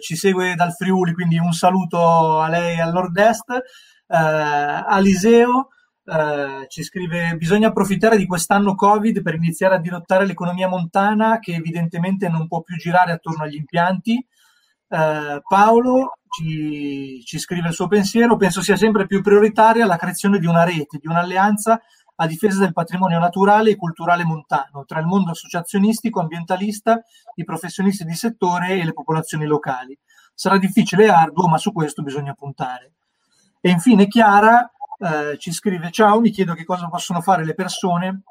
ci 0.00 0.16
segue 0.16 0.54
dal 0.54 0.74
Friuli, 0.74 1.14
quindi 1.14 1.38
un 1.38 1.52
saluto 1.52 2.40
a 2.40 2.48
lei 2.48 2.78
al 2.78 2.92
nord-est. 2.92 3.58
Aliseo 4.06 5.68
eh, 6.04 6.66
ci 6.68 6.82
scrive 6.82 7.36
bisogna 7.36 7.68
approfittare 7.68 8.16
di 8.16 8.26
quest'anno 8.26 8.74
Covid 8.74 9.22
per 9.22 9.34
iniziare 9.34 9.76
a 9.76 9.80
dirottare 9.80 10.26
l'economia 10.26 10.68
montana 10.68 11.38
che 11.38 11.54
evidentemente 11.54 12.28
non 12.28 12.48
può 12.48 12.62
più 12.62 12.76
girare 12.76 13.12
attorno 13.12 13.44
agli 13.44 13.54
impianti. 13.54 14.24
Eh, 14.88 15.42
Paolo 15.46 16.18
ci, 16.28 17.22
ci, 17.24 17.38
scrive 17.38 17.68
il 17.68 17.74
suo 17.74 17.86
pensiero, 17.86 18.36
penso 18.36 18.62
sia 18.62 18.76
sempre 18.76 19.06
più 19.06 19.22
prioritaria 19.22 19.86
la 19.86 19.96
creazione 19.96 20.38
di 20.38 20.46
una 20.46 20.64
rete, 20.64 20.98
di 20.98 21.06
un'alleanza 21.06 21.80
a 22.16 22.26
difesa 22.26 22.58
del 22.60 22.72
patrimonio 22.72 23.18
naturale 23.18 23.70
e 23.70 23.76
culturale 23.76 24.24
montano 24.24 24.84
tra 24.84 25.00
il 25.00 25.06
mondo 25.06 25.30
associazionistico, 25.30 26.20
ambientalista, 26.20 27.00
i 27.36 27.44
professionisti 27.44 28.04
di 28.04 28.14
settore 28.14 28.78
e 28.78 28.84
le 28.84 28.92
popolazioni 28.92 29.46
locali. 29.46 29.96
Sarà 30.34 30.58
difficile 30.58 31.04
e 31.04 31.08
arduo, 31.08 31.48
ma 31.48 31.58
su 31.58 31.72
questo 31.72 32.02
bisogna 32.02 32.32
puntare. 32.34 32.92
E 33.60 33.70
infine 33.70 34.08
Chiara 34.08 34.70
eh, 35.02 35.38
ci 35.38 35.52
scrive 35.52 35.90
ciao, 35.90 36.20
mi 36.20 36.30
chiedo 36.30 36.54
che 36.54 36.64
cosa 36.64 36.88
possono 36.88 37.20
fare 37.20 37.44
le 37.44 37.54
persone 37.54 38.22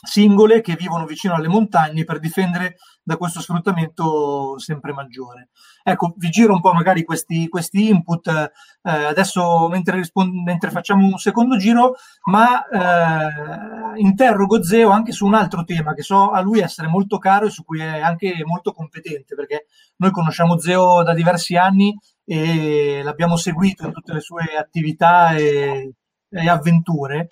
singole 0.00 0.60
che 0.60 0.76
vivono 0.76 1.06
vicino 1.06 1.34
alle 1.34 1.48
montagne 1.48 2.04
per 2.04 2.20
difendere 2.20 2.76
da 3.02 3.16
questo 3.16 3.40
sfruttamento 3.40 4.58
sempre 4.58 4.92
maggiore. 4.92 5.48
Ecco, 5.82 6.14
vi 6.16 6.28
giro 6.28 6.52
un 6.52 6.60
po' 6.60 6.72
magari 6.72 7.02
questi, 7.02 7.48
questi 7.48 7.88
input 7.88 8.28
eh, 8.28 8.50
adesso 8.82 9.68
mentre, 9.68 9.96
rispond- 9.96 10.32
mentre, 10.44 10.70
facciamo 10.70 11.04
un 11.04 11.18
secondo 11.18 11.56
giro, 11.56 11.94
ma 12.30 12.64
eh, 12.68 14.00
interrogo 14.00 14.62
Zeo 14.62 14.90
anche 14.90 15.12
su 15.12 15.26
un 15.26 15.34
altro 15.34 15.64
tema 15.64 15.94
che 15.94 16.02
so 16.02 16.30
a 16.30 16.40
lui 16.40 16.60
essere 16.60 16.86
molto 16.86 17.18
caro 17.18 17.46
e 17.46 17.50
su 17.50 17.64
cui 17.64 17.80
è 17.80 18.00
anche 18.00 18.42
molto 18.44 18.72
competente, 18.72 19.34
perché 19.34 19.66
noi 19.96 20.10
conosciamo 20.10 20.58
Zeo 20.58 21.02
da 21.02 21.14
diversi 21.14 21.56
anni 21.56 21.98
e 22.24 23.00
l'abbiamo 23.02 23.36
seguito 23.36 23.86
in 23.86 23.92
tutte 23.92 24.12
le 24.12 24.20
sue 24.20 24.44
attività 24.56 25.34
e, 25.34 25.94
e 26.30 26.48
avventure. 26.48 27.28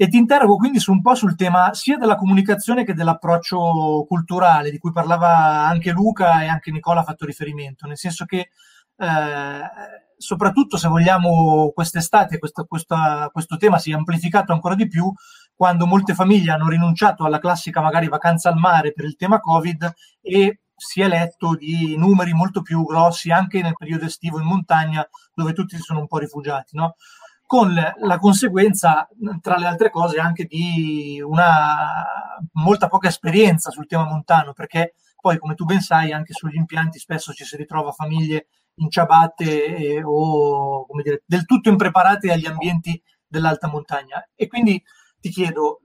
E 0.00 0.06
ti 0.08 0.16
interrogo 0.16 0.56
quindi 0.56 0.78
su 0.78 0.92
un 0.92 1.02
po' 1.02 1.14
sul 1.14 1.34
tema 1.34 1.74
sia 1.74 1.96
della 1.96 2.14
comunicazione 2.14 2.84
che 2.84 2.94
dell'approccio 2.94 4.04
culturale, 4.06 4.70
di 4.70 4.78
cui 4.78 4.92
parlava 4.92 5.66
anche 5.66 5.90
Luca 5.90 6.42
e 6.42 6.46
anche 6.46 6.70
Nicola 6.70 7.00
ha 7.00 7.04
fatto 7.04 7.26
riferimento, 7.26 7.86
nel 7.86 7.98
senso 7.98 8.24
che 8.24 8.50
eh, 8.96 9.60
soprattutto 10.16 10.76
se 10.76 10.88
vogliamo 10.88 11.70
quest'estate 11.72 12.38
questo, 12.38 12.64
questa, 12.64 13.28
questo 13.32 13.56
tema 13.56 13.78
si 13.78 13.92
è 13.92 13.94
amplificato 13.94 14.52
ancora 14.52 14.74
di 14.74 14.88
più 14.88 15.12
quando 15.54 15.86
molte 15.86 16.14
famiglie 16.14 16.50
hanno 16.50 16.68
rinunciato 16.68 17.24
alla 17.24 17.38
classica 17.38 17.80
magari 17.80 18.08
vacanza 18.08 18.48
al 18.48 18.56
mare 18.56 18.92
per 18.92 19.04
il 19.04 19.16
tema 19.16 19.40
Covid 19.40 19.92
e 20.20 20.60
si 20.74 21.00
è 21.02 21.08
letto 21.08 21.56
di 21.56 21.96
numeri 21.96 22.32
molto 22.32 22.62
più 22.62 22.84
grossi 22.84 23.30
anche 23.30 23.62
nel 23.62 23.76
periodo 23.76 24.04
estivo 24.04 24.38
in 24.38 24.46
montagna 24.46 25.06
dove 25.34 25.52
tutti 25.52 25.76
si 25.76 25.82
sono 25.82 26.00
un 26.00 26.06
po' 26.06 26.18
rifugiati. 26.18 26.76
No? 26.76 26.94
Con 27.48 27.72
la 27.74 28.18
conseguenza, 28.18 29.08
tra 29.40 29.56
le 29.56 29.66
altre 29.66 29.88
cose, 29.88 30.18
anche 30.18 30.44
di 30.44 31.18
una 31.24 32.04
molta 32.52 32.88
poca 32.88 33.08
esperienza 33.08 33.70
sul 33.70 33.86
tema 33.86 34.04
montano, 34.04 34.52
perché 34.52 34.96
poi, 35.18 35.38
come 35.38 35.54
tu 35.54 35.64
ben 35.64 35.80
sai, 35.80 36.12
anche 36.12 36.34
sugli 36.34 36.56
impianti 36.56 36.98
spesso 36.98 37.32
ci 37.32 37.44
si 37.44 37.56
ritrova 37.56 37.90
famiglie 37.92 38.48
in 38.74 38.90
ciabatte 38.90 39.64
eh, 39.76 40.02
o 40.04 40.84
come 40.84 41.02
dire, 41.02 41.22
del 41.24 41.46
tutto 41.46 41.70
impreparate 41.70 42.30
agli 42.30 42.44
ambienti 42.44 43.02
dell'alta 43.26 43.66
montagna. 43.66 44.28
E 44.34 44.46
quindi 44.46 44.82
ti 45.18 45.30
chiedo, 45.30 45.80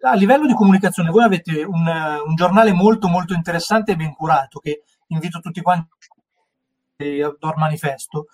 a 0.00 0.14
livello 0.14 0.46
di 0.46 0.54
comunicazione, 0.54 1.10
voi 1.10 1.24
avete 1.24 1.64
un, 1.64 1.86
un 1.86 2.34
giornale 2.34 2.72
molto 2.72 3.08
molto 3.08 3.34
interessante 3.34 3.92
e 3.92 3.96
ben 3.96 4.14
curato, 4.14 4.58
che 4.58 4.84
invito 5.08 5.40
tutti 5.40 5.60
quanti 5.60 5.86
a 6.98 7.26
Outdoor 7.26 7.58
Manifesto 7.58 8.28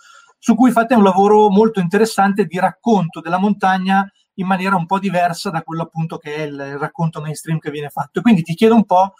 su 0.44 0.54
cui 0.54 0.72
fate 0.72 0.94
un 0.94 1.02
lavoro 1.02 1.48
molto 1.48 1.80
interessante 1.80 2.44
di 2.44 2.58
racconto 2.58 3.22
della 3.22 3.38
montagna 3.38 4.06
in 4.34 4.46
maniera 4.46 4.76
un 4.76 4.84
po' 4.84 4.98
diversa 4.98 5.48
da 5.48 5.62
quello 5.62 5.84
appunto 5.84 6.18
che 6.18 6.34
è 6.34 6.42
il, 6.42 6.52
il 6.52 6.76
racconto 6.76 7.22
mainstream 7.22 7.58
che 7.58 7.70
viene 7.70 7.88
fatto. 7.88 8.20
Quindi 8.20 8.42
ti 8.42 8.52
chiedo 8.52 8.74
un 8.74 8.84
po' 8.84 9.14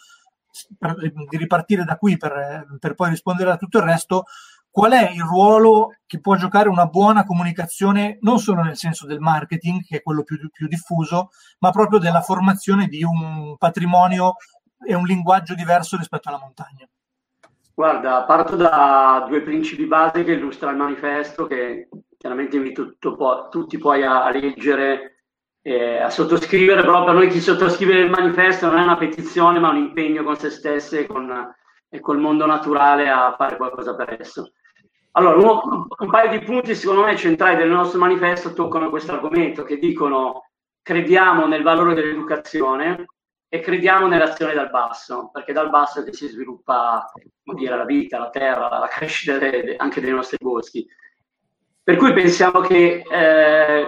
per, 0.79 0.97
di 0.99 1.37
ripartire 1.39 1.85
da 1.85 1.97
qui 1.97 2.19
per, 2.19 2.77
per 2.79 2.93
poi 2.93 3.09
rispondere 3.09 3.53
a 3.53 3.57
tutto 3.57 3.79
il 3.79 3.85
resto, 3.85 4.25
qual 4.69 4.93
è 4.93 5.13
il 5.13 5.23
ruolo 5.23 5.97
che 6.05 6.21
può 6.21 6.37
giocare 6.37 6.69
una 6.69 6.89
buona 6.89 7.25
comunicazione, 7.25 8.19
non 8.21 8.39
solo 8.39 8.61
nel 8.61 8.77
senso 8.77 9.07
del 9.07 9.21
marketing, 9.21 9.83
che 9.83 9.97
è 9.97 10.03
quello 10.03 10.25
più, 10.25 10.37
più, 10.51 10.69
diffuso, 10.69 11.31
ma 11.61 11.71
proprio 11.71 11.99
della 11.99 12.21
formazione 12.21 12.87
di 12.87 13.03
un 13.03 13.57
patrimonio 13.57 14.35
e 14.87 14.93
un 14.95 15.07
linguaggio 15.07 15.55
diverso 15.55 15.97
rispetto 15.97 16.29
alla 16.29 16.39
montagna. 16.39 16.87
Guarda, 17.77 18.23
parto 18.23 18.55
da 18.55 19.25
due 19.29 19.43
principi 19.43 19.87
base 19.87 20.23
che 20.23 20.33
illustra 20.33 20.71
il 20.71 20.77
manifesto, 20.77 21.47
che 21.47 21.89
chiaramente 22.17 22.57
invito 22.57 22.97
tutto, 23.01 23.49
tutti 23.51 23.79
poi 23.79 24.05
a, 24.05 24.25
a 24.25 24.31
leggere 24.31 25.25
e 25.61 25.99
a 25.99 26.09
sottoscrivere, 26.09 26.83
però 26.83 27.05
per 27.05 27.15
noi 27.15 27.29
chi 27.29 27.41
sottoscrive 27.41 27.99
il 27.99 28.11
manifesto 28.11 28.69
non 28.69 28.79
è 28.79 28.83
una 28.83 28.97
petizione, 28.97 29.59
ma 29.59 29.71
un 29.71 29.79
impegno 29.79 30.23
con 30.23 30.37
se 30.37 30.51
stessi 30.51 30.99
e 30.99 31.07
con, 31.07 31.53
e 31.89 32.01
col 32.01 32.19
mondo 32.21 32.47
naturale 32.47 33.09
a 33.09 33.35
fare 33.37 33.57
qualcosa 33.57 33.97
per 33.97 34.21
esso. 34.21 34.53
Allora, 35.13 35.37
uno, 35.37 35.87
un 35.99 36.11
paio 36.11 36.39
di 36.39 36.45
punti 36.45 36.77
secondo 36.77 37.03
me 37.03 37.17
centrali 37.17 37.57
del 37.57 37.71
nostro 37.71 37.99
manifesto 37.99 38.53
toccano 38.53 38.89
questo 38.89 39.13
argomento, 39.13 39.65
che 39.65 39.79
dicono 39.79 40.51
crediamo 40.81 41.47
nel 41.47 41.63
valore 41.63 41.95
dell'educazione, 41.95 43.07
e 43.55 43.61
crediamo 43.61 44.09
nell'azione 44.09 44.53
dal 44.53 44.69
basso, 44.69 45.31
perché 45.33 45.53
dal 45.53 45.71
basso 45.71 46.01
è 46.01 46.05
che 46.05 46.12
si 46.12 46.27
sviluppa 46.27 47.09
dire, 47.55 47.77
la 47.77 47.85
vita, 47.85 48.19
la 48.19 48.29
terra, 48.29 48.69
la 48.69 48.88
crescita 48.88 49.38
anche 49.77 50.01
dei 50.01 50.11
nostri 50.11 50.38
boschi. 50.40 50.85
Per 51.81 51.95
cui 51.95 52.12
pensiamo 52.12 52.59
che 52.62 53.05
eh, 53.09 53.87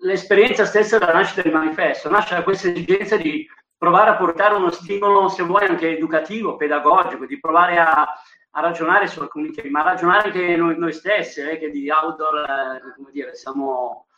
l'esperienza 0.00 0.64
stessa 0.64 0.98
della 0.98 1.12
nascita 1.12 1.42
del 1.42 1.52
manifesto 1.52 2.10
nasce 2.10 2.34
da 2.34 2.42
questa 2.42 2.70
esigenza 2.70 3.16
di 3.16 3.46
provare 3.78 4.10
a 4.10 4.16
portare 4.16 4.56
uno 4.56 4.72
stimolo, 4.72 5.28
se 5.28 5.44
vuoi, 5.44 5.64
anche 5.64 5.96
educativo, 5.96 6.56
pedagogico, 6.56 7.24
di 7.24 7.38
provare 7.38 7.78
a, 7.78 8.02
a 8.50 8.60
ragionare 8.60 9.06
su 9.06 9.20
alcuni 9.20 9.52
temi, 9.52 9.70
ma 9.70 9.82
ragionare 9.82 10.24
anche 10.24 10.56
noi, 10.56 10.76
noi 10.76 10.92
stessi, 10.92 11.40
eh, 11.40 11.56
che 11.58 11.70
di 11.70 11.88
outdoor, 11.88 12.38
eh, 12.50 12.94
come 12.96 13.12
dire, 13.12 13.36
siamo 13.36 14.08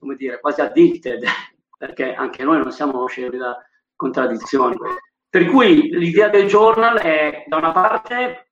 come 0.00 0.16
dire, 0.16 0.40
quasi 0.40 0.62
addicted, 0.62 1.22
perché 1.78 2.12
anche 2.12 2.42
noi 2.42 2.58
non 2.58 2.72
siamo 2.72 3.06
scemi 3.06 3.38
da 3.38 3.56
contraddizioni. 4.02 4.76
Per 5.28 5.46
cui 5.46 5.88
l'idea 5.90 6.28
del 6.28 6.46
journal 6.46 6.98
è 6.98 7.44
da 7.46 7.56
una 7.56 7.72
parte 7.72 8.48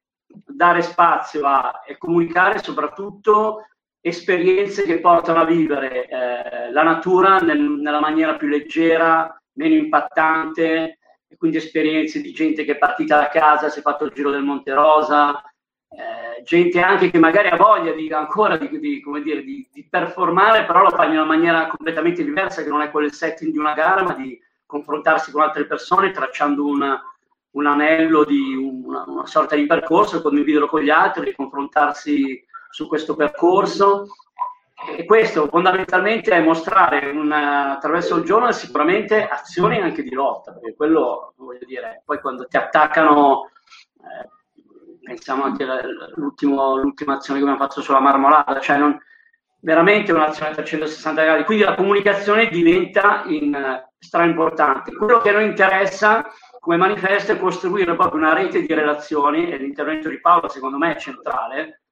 dare 0.46 0.80
spazio 0.82 1.44
a 1.44 1.82
e 1.84 1.98
comunicare 1.98 2.62
soprattutto 2.62 3.66
esperienze 4.00 4.84
che 4.84 5.00
portano 5.00 5.40
a 5.40 5.44
vivere 5.44 6.06
eh, 6.06 6.72
la 6.72 6.82
natura 6.82 7.38
nel, 7.38 7.60
nella 7.60 8.00
maniera 8.00 8.36
più 8.36 8.48
leggera, 8.48 9.36
meno 9.54 9.74
impattante, 9.74 10.98
e 11.28 11.36
quindi 11.36 11.58
esperienze 11.58 12.20
di 12.20 12.32
gente 12.32 12.64
che 12.64 12.72
è 12.72 12.78
partita 12.78 13.18
da 13.18 13.28
casa, 13.28 13.68
si 13.68 13.80
è 13.80 13.82
fatto 13.82 14.04
il 14.04 14.12
giro 14.14 14.30
del 14.30 14.42
Monte 14.42 14.72
Rosa, 14.72 15.42
eh, 15.90 16.42
gente 16.44 16.80
anche 16.80 17.10
che 17.10 17.18
magari 17.18 17.48
ha 17.48 17.56
voglia 17.56 17.92
di, 17.92 18.10
ancora 18.12 18.56
di, 18.56 18.68
di, 18.78 19.02
dire, 19.22 19.42
di, 19.42 19.86
performare, 19.90 20.64
però 20.64 20.82
lo 20.82 20.90
fa 20.90 21.04
in 21.04 21.12
una 21.12 21.24
maniera 21.24 21.66
completamente 21.66 22.24
diversa, 22.24 22.62
che 22.62 22.68
non 22.68 22.80
è 22.80 22.90
quel 22.90 23.12
setting 23.12 23.52
di 23.52 23.58
una 23.58 23.74
gara, 23.74 24.02
ma 24.02 24.14
di 24.14 24.40
confrontarsi 24.70 25.32
con 25.32 25.42
altre 25.42 25.66
persone 25.66 26.12
tracciando 26.12 26.64
una, 26.64 27.02
un 27.50 27.66
anello 27.66 28.24
di 28.24 28.54
una, 28.54 29.04
una, 29.06 29.26
sorta 29.26 29.56
di 29.56 29.66
percorso, 29.66 30.22
condividerlo 30.22 30.68
con 30.68 30.80
gli 30.80 30.90
altri, 30.90 31.34
confrontarsi 31.34 32.42
su 32.70 32.86
questo 32.86 33.16
percorso. 33.16 34.06
E 34.96 35.04
questo 35.04 35.46
fondamentalmente 35.48 36.30
è 36.30 36.40
mostrare 36.40 37.10
una, 37.10 37.72
attraverso 37.72 38.16
il 38.16 38.24
giorno 38.24 38.50
sicuramente 38.50 39.28
azioni 39.28 39.78
anche 39.78 40.02
di 40.02 40.14
lotta, 40.14 40.52
perché 40.52 40.74
quello 40.74 41.34
voglio 41.36 41.66
dire, 41.66 42.00
poi 42.06 42.18
quando 42.18 42.46
ti 42.46 42.56
attaccano, 42.56 43.50
eh, 43.98 44.28
pensiamo 45.02 45.42
anche 45.42 45.64
all'ultima 45.64 47.16
azione 47.16 47.40
che 47.40 47.44
abbiamo 47.44 47.58
fatto 47.58 47.82
sulla 47.82 48.00
marmolata, 48.00 48.58
cioè 48.60 48.78
non, 48.78 48.98
veramente 49.60 50.12
un'azione 50.12 50.50
a 50.50 50.54
360 50.54 51.22
gradi, 51.22 51.44
quindi 51.44 51.64
la 51.64 51.74
comunicazione 51.74 52.48
diventa 52.48 53.24
in, 53.26 53.82
stra 53.98 54.24
importante. 54.24 54.94
Quello 54.94 55.18
che 55.18 55.30
noi 55.30 55.44
interessa 55.44 56.26
come 56.58 56.76
manifesto 56.76 57.32
è 57.32 57.38
costruire 57.38 57.94
proprio 57.94 58.20
una 58.20 58.34
rete 58.34 58.62
di 58.62 58.74
relazioni, 58.74 59.50
e 59.50 59.56
l'intervento 59.56 60.08
di 60.08 60.20
Paolo 60.20 60.48
secondo 60.48 60.76
me 60.76 60.94
è 60.94 60.98
centrale, 60.98 61.82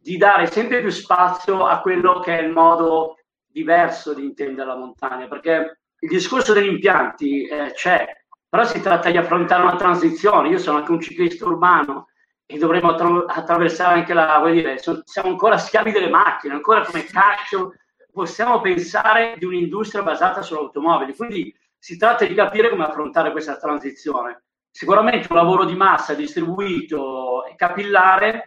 di 0.00 0.16
dare 0.16 0.46
sempre 0.46 0.80
più 0.80 0.90
spazio 0.90 1.66
a 1.66 1.80
quello 1.80 2.20
che 2.20 2.38
è 2.38 2.42
il 2.42 2.52
modo 2.52 3.16
diverso 3.46 4.14
di 4.14 4.24
intendere 4.24 4.68
la 4.68 4.76
montagna, 4.76 5.26
perché 5.26 5.80
il 6.00 6.08
discorso 6.08 6.52
degli 6.52 6.68
impianti 6.68 7.46
eh, 7.46 7.72
c'è, 7.72 8.06
però 8.48 8.64
si 8.64 8.80
tratta 8.80 9.10
di 9.10 9.16
affrontare 9.16 9.62
una 9.62 9.76
transizione. 9.76 10.48
Io 10.48 10.58
sono 10.58 10.78
anche 10.78 10.92
un 10.92 11.00
ciclista 11.00 11.46
urbano 11.46 12.08
e 12.50 12.56
dovremmo 12.56 12.92
attra- 12.92 13.26
attraversare 13.26 13.98
anche 13.98 14.14
la, 14.14 14.38
vuol 14.38 14.52
dire, 14.52 14.78
siamo 14.78 15.28
ancora 15.28 15.58
schiavi 15.58 15.92
delle 15.92 16.08
macchine, 16.08 16.54
ancora 16.54 16.82
come 16.82 17.04
cacchio 17.04 17.74
possiamo 18.10 18.62
pensare 18.62 19.34
di 19.36 19.44
un'industria 19.44 20.02
basata 20.02 20.40
sull'automobile. 20.40 21.14
Quindi 21.14 21.54
si 21.78 21.98
tratta 21.98 22.24
di 22.24 22.32
capire 22.32 22.70
come 22.70 22.84
affrontare 22.84 23.32
questa 23.32 23.58
transizione. 23.58 24.44
Sicuramente 24.70 25.26
un 25.28 25.36
lavoro 25.36 25.66
di 25.66 25.76
massa 25.76 26.14
distribuito 26.14 27.44
e 27.44 27.54
capillare 27.54 28.44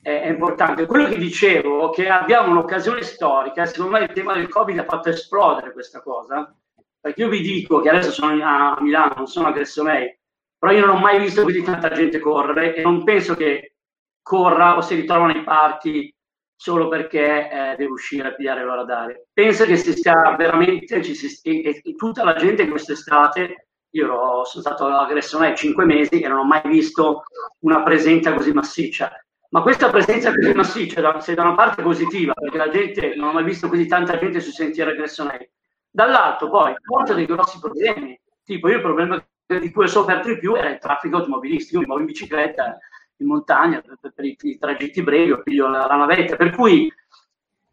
è 0.00 0.28
importante. 0.28 0.86
Quello 0.86 1.08
che 1.08 1.18
dicevo, 1.18 1.90
che 1.90 2.08
abbiamo 2.08 2.52
un'occasione 2.52 3.02
storica, 3.02 3.66
secondo 3.66 3.98
me 3.98 4.04
il 4.04 4.12
tema 4.12 4.34
del 4.34 4.48
Covid 4.48 4.78
ha 4.78 4.84
fatto 4.84 5.08
esplodere 5.08 5.72
questa 5.72 6.00
cosa, 6.00 6.54
perché 7.00 7.22
io 7.22 7.28
vi 7.28 7.40
dico 7.40 7.80
che 7.80 7.88
adesso 7.88 8.12
sono 8.12 8.32
a 8.44 8.76
Milano, 8.80 9.14
non 9.16 9.26
sono 9.26 9.48
a 9.48 9.52
Gressomei, 9.52 10.16
però 10.64 10.76
io 10.76 10.86
non 10.86 10.96
ho 10.96 10.98
mai 10.98 11.20
visto 11.20 11.42
così 11.42 11.62
tanta 11.62 11.90
gente 11.90 12.18
correre 12.18 12.74
e 12.74 12.80
non 12.80 13.04
penso 13.04 13.34
che 13.34 13.74
corra 14.22 14.78
o 14.78 14.80
si 14.80 14.94
ritrova 14.94 15.26
nei 15.26 15.44
parchi 15.44 16.10
solo 16.56 16.88
perché 16.88 17.50
eh, 17.50 17.74
deve 17.76 17.90
uscire 17.90 18.28
a 18.28 18.32
pigliare 18.32 18.64
l'ora 18.64 18.82
d'aria. 18.82 19.20
Penso 19.30 19.66
che 19.66 19.76
si 19.76 19.92
stia 19.92 20.34
veramente, 20.38 21.02
ci 21.02 21.14
si, 21.14 21.38
e, 21.42 21.82
e, 21.84 21.94
tutta 21.96 22.24
la 22.24 22.32
gente 22.32 22.66
quest'estate, 22.66 23.68
io 23.90 24.04
ero, 24.04 24.44
sono 24.46 24.62
stato 24.62 24.86
a 24.86 25.06
Gressomei 25.06 25.54
cinque 25.54 25.84
mesi 25.84 26.22
e 26.22 26.28
non 26.28 26.38
ho 26.38 26.44
mai 26.44 26.62
visto 26.64 27.24
una 27.58 27.82
presenza 27.82 28.32
così 28.32 28.52
massiccia 28.52 29.12
ma 29.50 29.60
questa 29.62 29.90
presenza 29.90 30.34
così 30.34 30.52
massiccia, 30.52 31.20
se 31.20 31.34
da 31.34 31.42
una 31.42 31.54
parte 31.54 31.80
positiva, 31.80 32.32
perché 32.32 32.56
la 32.56 32.70
gente 32.70 33.14
non 33.14 33.28
ha 33.28 33.32
mai 33.34 33.44
visto 33.44 33.68
così 33.68 33.86
tanta 33.86 34.18
gente 34.18 34.40
sui 34.40 34.50
sentieri 34.50 34.90
aggressionari, 34.90 35.48
dall'altro 35.90 36.50
poi 36.50 36.74
porta 36.82 37.14
dei 37.14 37.24
grossi 37.24 37.60
problemi. 37.60 38.18
Tipo, 38.42 38.68
io 38.68 38.76
il 38.76 38.82
problema 38.82 39.24
di 39.46 39.70
cui 39.70 39.84
ho 39.84 39.88
sofferto 39.88 40.28
di 40.28 40.38
più 40.38 40.54
era 40.54 40.70
il 40.70 40.78
traffico 40.78 41.18
automobilistico. 41.18 41.80
Mi 41.80 41.86
muovo 41.86 42.00
in 42.00 42.06
bicicletta 42.06 42.78
in 43.18 43.26
montagna 43.26 43.80
per, 43.80 44.12
per 44.12 44.24
i, 44.24 44.36
i, 44.40 44.58
tragitti 44.58 45.02
brevi, 45.02 45.32
ho 45.32 45.42
piglio 45.42 45.68
la, 45.68 45.86
la, 45.86 45.96
navetta. 45.96 46.36
Per 46.36 46.50
cui, 46.50 46.92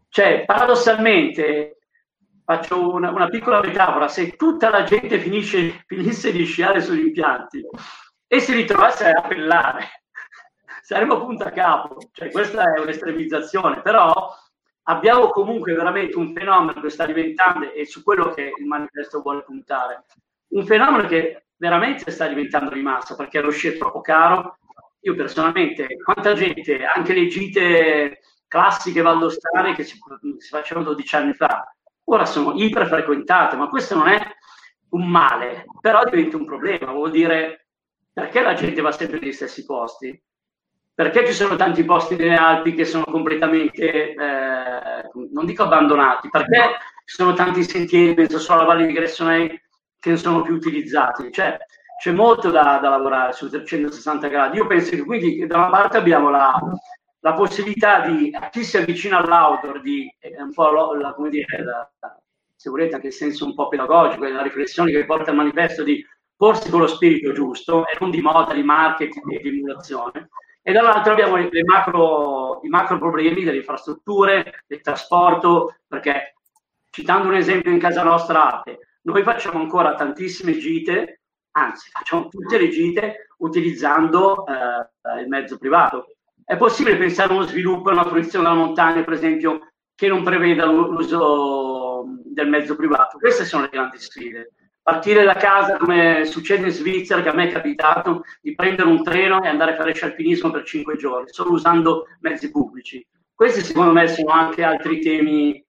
cioè, 0.10 0.44
paradossalmente, 0.46 1.78
faccio 2.44 2.94
una, 2.94 3.12
una, 3.12 3.30
piccola 3.30 3.62
metafora: 3.62 4.08
se 4.08 4.36
tutta 4.36 4.70
la 4.70 4.84
gente 4.84 5.20
finisce, 5.20 5.84
finisse 5.88 6.32
di 6.32 6.44
sciare 6.44 6.82
sugli 6.82 7.08
impianti 7.08 7.66
e 8.28 8.40
si 8.40 8.54
ritrovasse 8.54 9.10
a 9.10 9.22
appellare 9.22 10.04
saremo 10.84 11.20
punto 11.20 11.44
a 11.46 11.52
capo. 11.52 11.98
Cioè, 12.12 12.32
questa 12.32 12.74
è 12.74 12.80
un'estremizzazione, 12.80 13.82
però 13.82 14.30
abbiamo 14.84 15.30
comunque 15.30 15.74
veramente 15.74 16.18
un 16.18 16.34
fenomeno 16.34 16.82
che 16.82 16.90
sta 16.90 17.06
diventando, 17.06 17.72
e 17.72 17.86
su 17.86 18.04
quello 18.04 18.30
che 18.30 18.54
il 18.58 18.66
manifesto 18.66 19.22
vuole 19.22 19.44
puntare, 19.44 20.06
un 20.50 20.66
fenomeno 20.66 21.08
che 21.08 21.46
veramente 21.62 22.10
sta 22.10 22.28
diventando 22.28 22.72
di 22.72 22.82
massa 22.82 23.16
perché 23.16 23.40
lo 23.40 23.52
sci 23.52 23.68
è 23.68 23.78
troppo 23.78 24.02
caro. 24.02 24.58
Io 25.02 25.16
personalmente, 25.16 25.88
quanta 26.04 26.34
gente, 26.34 26.84
anche 26.84 27.14
le 27.14 27.28
gite 27.28 28.22
classiche 28.48 29.02
valdostane 29.02 29.76
che 29.76 29.84
si, 29.84 30.00
si 30.40 30.50
facevano 30.50 30.88
12 30.88 31.16
anni 31.16 31.34
fa, 31.34 31.72
ora 32.06 32.26
sono 32.26 32.54
iperfrequentate, 32.56 33.56
ma 33.56 33.68
questo 33.68 33.96
non 33.96 34.08
è 34.08 34.20
un 34.90 35.08
male, 35.08 35.66
però 35.80 36.04
diventa 36.04 36.38
un 36.38 36.46
problema, 36.46 36.92
vuol 36.92 37.12
dire 37.12 37.68
perché 38.12 38.42
la 38.42 38.56
gente 38.56 38.82
va 38.82 38.92
sempre 38.92 39.20
negli 39.20 39.32
stessi 39.32 39.64
posti? 39.64 40.20
perché 40.94 41.26
ci 41.26 41.34
sono 41.34 41.56
tanti 41.56 41.84
posti 41.84 42.16
nelle 42.16 42.36
Alpi 42.36 42.76
che 42.76 42.86
sono 42.86 43.06
completamente, 43.06 44.12
eh, 44.14 44.16
non 45.32 45.46
dico 45.46 45.64
abbandonati, 45.64 46.30
perché 46.30 46.78
ci 47.06 47.16
sono 47.16 47.34
tanti 47.34 47.64
sentieri, 47.64 48.14
penso 48.14 48.38
solo 48.38 48.60
alla 48.60 48.74
Valle 48.74 48.86
di 48.86 48.94
Gressonei, 48.94 49.60
che 50.02 50.18
sono 50.18 50.42
più 50.42 50.56
utilizzati. 50.56 51.32
Cioè, 51.32 51.58
c'è 52.02 52.12
molto 52.12 52.50
da, 52.50 52.80
da, 52.82 52.90
lavorare 52.90 53.32
su 53.32 53.48
360 53.48 54.28
gradi. 54.28 54.58
Io 54.58 54.68
penso 54.68 54.90
che 54.92 55.04
quindi 55.06 55.46
da 55.46 55.58
una 55.58 55.70
parte 55.70 55.98
abbiamo 55.98 56.30
la, 56.30 56.60
la 57.20 57.34
possibilità 57.34 58.02
di, 58.02 58.36
a 58.38 58.50
chi 58.50 58.64
si 58.64 58.78
avvicina 58.78 59.20
all'outdoor, 59.20 59.82
di 59.82 60.12
un 60.40 60.52
po' 60.52 60.72
la, 60.72 60.98
la, 61.00 61.14
come 61.14 61.30
dire, 61.30 61.64
la, 61.64 61.90
se 62.56 62.70
volete 62.70 62.96
anche 62.96 63.08
il 63.08 63.14
senso 63.14 63.46
un 63.46 63.54
po' 63.54 63.68
pedagogico, 63.68 64.28
la 64.28 64.42
riflessione 64.42 64.92
che 64.92 65.06
porta 65.06 65.30
al 65.30 65.38
manifesto 65.38 65.84
di 65.84 66.04
porsi 66.36 66.72
con 66.72 66.80
lo 66.82 66.88
spirito 66.88 67.32
giusto 67.34 67.86
e 67.86 67.98
non 68.00 68.10
di 68.10 68.22
moda, 68.22 68.54
di 68.54 68.64
marketing 68.64 69.32
e 69.32 69.40
di 69.40 69.50
emulazione 69.50 70.30
e 70.64 70.72
dall'altro 70.72 71.14
abbiamo 71.14 71.38
macro, 71.66 72.60
i 72.64 72.70
macro 72.70 73.00
problemi 73.00 73.44
delle 73.44 73.58
infrastrutture, 73.58 74.64
del 74.68 74.82
trasporto, 74.82 75.78
perché 75.88 76.36
citando 76.92 77.30
un 77.30 77.36
esempio 77.36 77.72
in 77.72 77.80
casa 77.80 78.04
nostra, 78.04 78.62
noi 79.04 79.24
facciamo 79.24 79.60
ancora 79.60 79.96
tantissime 79.96 80.58
gite, 80.58 81.22
anzi 81.52 81.90
facciamo 81.92 82.28
tutte 82.28 82.58
le 82.58 82.70
gite 82.70 83.28
utilizzando 83.38 84.46
eh, 84.46 85.22
il 85.22 85.28
mezzo 85.28 85.58
privato. 85.58 86.08
È 86.44 86.58
possibile 86.58 86.98
pensare 86.98 87.32
a 87.32 87.36
uno 87.36 87.46
sviluppo 87.46 87.90
e 87.90 87.94
una 87.94 88.06
fruizione 88.06 88.48
della 88.48 88.58
montagna, 88.58 89.04
per 89.04 89.14
esempio, 89.14 89.72
che 89.96 90.08
non 90.08 90.24
preveda 90.24 90.66
l'uso 90.66 92.06
del 92.26 92.50
mezzo 92.50 92.76
privato? 92.76 93.18
Queste 93.18 93.46
sono 93.46 93.64
le 93.64 93.70
grandi 93.70 93.98
sfide 94.00 94.54
partire 94.82 95.24
da 95.24 95.36
casa 95.36 95.78
come 95.78 96.26
succede 96.26 96.66
in 96.66 96.72
Svizzera, 96.72 97.22
che 97.22 97.30
a 97.30 97.34
me 97.34 97.48
è 97.48 97.52
capitato, 97.52 98.24
di 98.42 98.56
prendere 98.56 98.90
un 98.90 99.04
treno 99.04 99.42
e 99.42 99.48
andare 99.48 99.74
a 99.74 99.76
fare 99.76 99.94
scialpinismo 99.94 100.52
per 100.52 100.64
cinque 100.64 100.98
giorni, 100.98 101.30
solo 101.30 101.52
usando 101.52 102.08
mezzi 102.22 102.50
pubblici. 102.50 103.06
Questi 103.34 103.62
secondo 103.62 103.92
me 103.92 104.08
sono 104.08 104.32
anche 104.32 104.64
altri 104.64 105.00
temi 105.00 105.64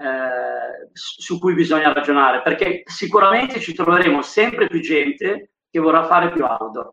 eh, 0.00 0.90
su 0.92 1.40
cui 1.40 1.54
bisogna 1.54 1.92
ragionare, 1.92 2.40
perché 2.42 2.82
sicuramente 2.86 3.58
ci 3.58 3.74
troveremo 3.74 4.22
sempre 4.22 4.68
più 4.68 4.80
gente 4.80 5.54
che 5.68 5.80
vorrà 5.80 6.04
fare 6.04 6.30
più 6.30 6.44
outdoor. 6.44 6.92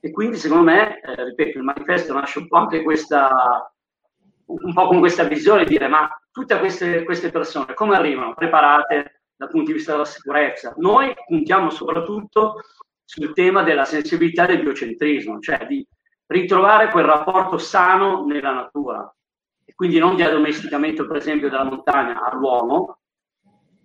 E 0.00 0.12
quindi 0.12 0.36
secondo 0.36 0.64
me, 0.64 1.00
eh, 1.00 1.24
ripeto, 1.24 1.58
il 1.58 1.64
manifesto 1.64 2.12
nasce 2.12 2.38
un 2.38 2.46
po' 2.46 2.58
anche 2.58 2.82
questa, 2.82 3.72
un 4.46 4.72
po' 4.72 4.86
con 4.86 5.00
questa 5.00 5.24
visione 5.24 5.64
di 5.64 5.70
dire 5.70 5.88
ma 5.88 6.08
tutte 6.30 6.58
queste, 6.58 7.04
queste 7.04 7.30
persone 7.30 7.74
come 7.74 7.96
arrivano? 7.96 8.34
Preparate, 8.34 9.22
dal 9.34 9.50
punto 9.50 9.66
di 9.66 9.72
vista 9.72 9.92
della 9.92 10.04
sicurezza. 10.04 10.74
Noi 10.76 11.12
puntiamo 11.26 11.70
soprattutto 11.70 12.60
sul 13.04 13.32
tema 13.32 13.62
della 13.62 13.84
sensibilità 13.84 14.46
del 14.46 14.62
biocentrismo, 14.62 15.40
cioè 15.40 15.66
di 15.66 15.86
ritrovare 16.26 16.90
quel 16.90 17.04
rapporto 17.04 17.58
sano 17.58 18.24
nella 18.24 18.52
natura 18.52 19.12
quindi 19.74 19.98
non 19.98 20.16
di 20.16 20.22
addomesticamento, 20.22 21.06
per 21.06 21.16
esempio, 21.16 21.50
della 21.50 21.64
montagna 21.64 22.22
all'uomo, 22.22 22.98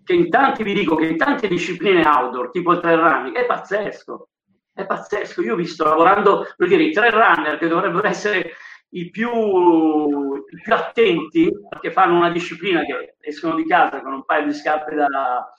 che 0.04 0.14
in 0.14 0.30
tanti, 0.30 0.64
vi 0.64 0.74
dico 0.74 0.96
che 0.96 1.06
in 1.06 1.18
tante 1.18 1.48
discipline 1.48 2.06
outdoor, 2.06 2.52
tipo 2.52 2.72
il 2.74 2.80
trail 2.80 2.98
running, 2.98 3.36
è 3.36 3.46
pazzesco, 3.46 4.30
è 4.74 4.86
pazzesco. 4.86 5.42
Io 5.42 5.54
ho 5.54 5.58
visto 5.58 5.84
lavorando, 5.84 6.48
voglio 6.58 6.78
dire, 6.78 6.90
i 6.90 6.92
trail 6.92 7.12
runner 7.12 7.58
che 7.58 7.68
dovrebbero 7.68 8.08
essere 8.08 8.54
i 8.92 9.10
più, 9.10 9.30
i 9.30 10.62
più, 10.64 10.74
attenti 10.74 11.52
perché 11.70 11.92
fanno 11.92 12.18
una 12.18 12.32
disciplina 12.32 12.84
che 12.84 13.16
escono 13.20 13.56
di 13.56 13.68
casa 13.68 14.02
con 14.02 14.14
un 14.14 14.26
paio 14.26 14.46
di 14.46 14.54
scarpe 14.54 14.96
da, 14.96 15.54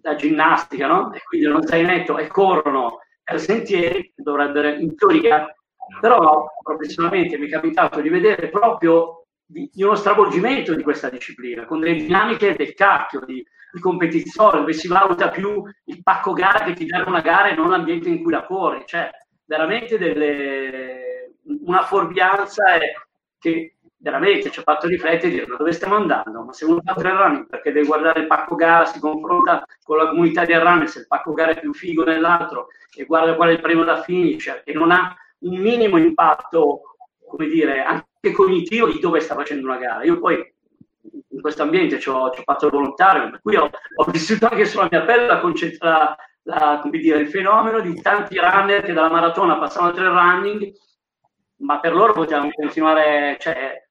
da 0.00 0.14
ginnastica, 0.14 0.86
no? 0.86 1.12
E 1.12 1.22
quindi 1.22 1.48
non 1.48 1.66
zainetto 1.66 2.18
e 2.18 2.28
corrono 2.28 2.98
per 3.22 3.40
sentieri, 3.40 4.12
dovrebbero 4.14 4.68
in 4.68 4.94
teoria, 4.94 5.52
però 6.00 6.46
professionalmente 6.62 7.36
mi 7.36 7.46
è 7.46 7.50
capitato 7.50 8.00
di 8.00 8.08
vedere 8.08 8.48
proprio 8.48 9.19
di, 9.50 9.68
di 9.72 9.82
uno 9.82 9.96
stravolgimento 9.96 10.74
di 10.74 10.82
questa 10.82 11.10
disciplina, 11.10 11.66
con 11.66 11.80
delle 11.80 11.96
dinamiche 11.96 12.54
del 12.54 12.74
cacchio, 12.74 13.24
di, 13.24 13.44
di 13.72 13.80
competizione, 13.80 14.60
dove 14.60 14.72
si 14.72 14.88
valuta 14.88 15.28
più 15.28 15.62
il 15.84 16.02
pacco 16.02 16.32
gara 16.32 16.64
che 16.64 16.74
ti 16.74 16.86
dà 16.86 17.02
una 17.06 17.20
gara 17.20 17.48
e 17.48 17.54
non 17.56 17.70
l'ambiente 17.70 18.08
in 18.08 18.22
cui 18.22 18.32
la 18.32 18.44
corri, 18.44 18.84
cioè 18.86 19.10
veramente 19.44 19.98
delle 19.98 21.34
una 21.64 21.82
fuorvianza 21.82 22.64
che 23.38 23.76
veramente 23.96 24.50
ci 24.50 24.60
ha 24.60 24.62
fatto 24.62 24.86
riflettere 24.86 25.28
e 25.28 25.30
dire 25.30 25.46
ma 25.46 25.56
dove 25.56 25.72
stiamo 25.72 25.96
andando? 25.96 26.44
Ma 26.44 26.52
se 26.52 26.64
uno 26.64 26.80
fa 26.84 26.94
tre 26.94 27.10
running 27.10 27.46
perché 27.48 27.72
deve 27.72 27.86
guardare 27.86 28.20
il 28.20 28.26
pacco 28.28 28.54
gara, 28.54 28.84
si 28.84 29.00
confronta 29.00 29.64
con 29.82 29.96
la 29.96 30.08
comunità 30.08 30.44
di 30.44 30.54
running, 30.54 30.86
se 30.86 31.00
il 31.00 31.06
pacco 31.08 31.32
gara 31.32 31.52
è 31.52 31.60
più 31.60 31.74
figo 31.74 32.04
nell'altro 32.04 32.68
e 32.96 33.04
guarda 33.04 33.34
qual 33.34 33.48
è 33.48 33.52
il 33.52 33.60
premio 33.60 33.84
da 33.84 34.02
finisher 34.02 34.62
e 34.64 34.72
non 34.72 34.92
ha 34.92 35.14
un 35.40 35.56
minimo 35.56 35.96
impatto, 35.96 36.96
come 37.26 37.48
dire, 37.48 37.82
anche 37.82 38.09
cognitivo 38.32 38.88
di 38.88 39.00
dove 39.00 39.20
sta 39.20 39.34
facendo 39.34 39.66
una 39.66 39.78
gara. 39.78 40.02
Io 40.04 40.18
poi 40.18 40.36
in 41.28 41.40
questo 41.40 41.62
ambiente 41.62 41.98
ci 41.98 42.08
ho, 42.08 42.30
ci 42.30 42.40
ho 42.40 42.42
fatto 42.44 42.66
il 42.66 42.72
volontario, 42.72 43.30
per 43.30 43.40
cui 43.40 43.56
ho, 43.56 43.70
ho, 43.94 44.04
vissuto 44.10 44.46
anche 44.46 44.66
sulla 44.66 44.88
mia 44.90 45.02
pelle 45.02 45.26
la, 45.26 45.40
la, 45.78 46.16
la, 46.42 46.82
dire, 46.90 47.18
il 47.18 47.28
fenomeno 47.28 47.80
di 47.80 48.00
tanti 48.00 48.38
runner 48.38 48.82
che 48.82 48.92
dalla 48.92 49.10
maratona 49.10 49.58
passano 49.58 49.88
al 49.88 49.94
running 49.94 50.72
ma 51.60 51.80
per 51.80 51.94
loro 51.94 52.12
potevamo 52.12 52.50
continuare, 52.52 53.36
cioè 53.40 53.86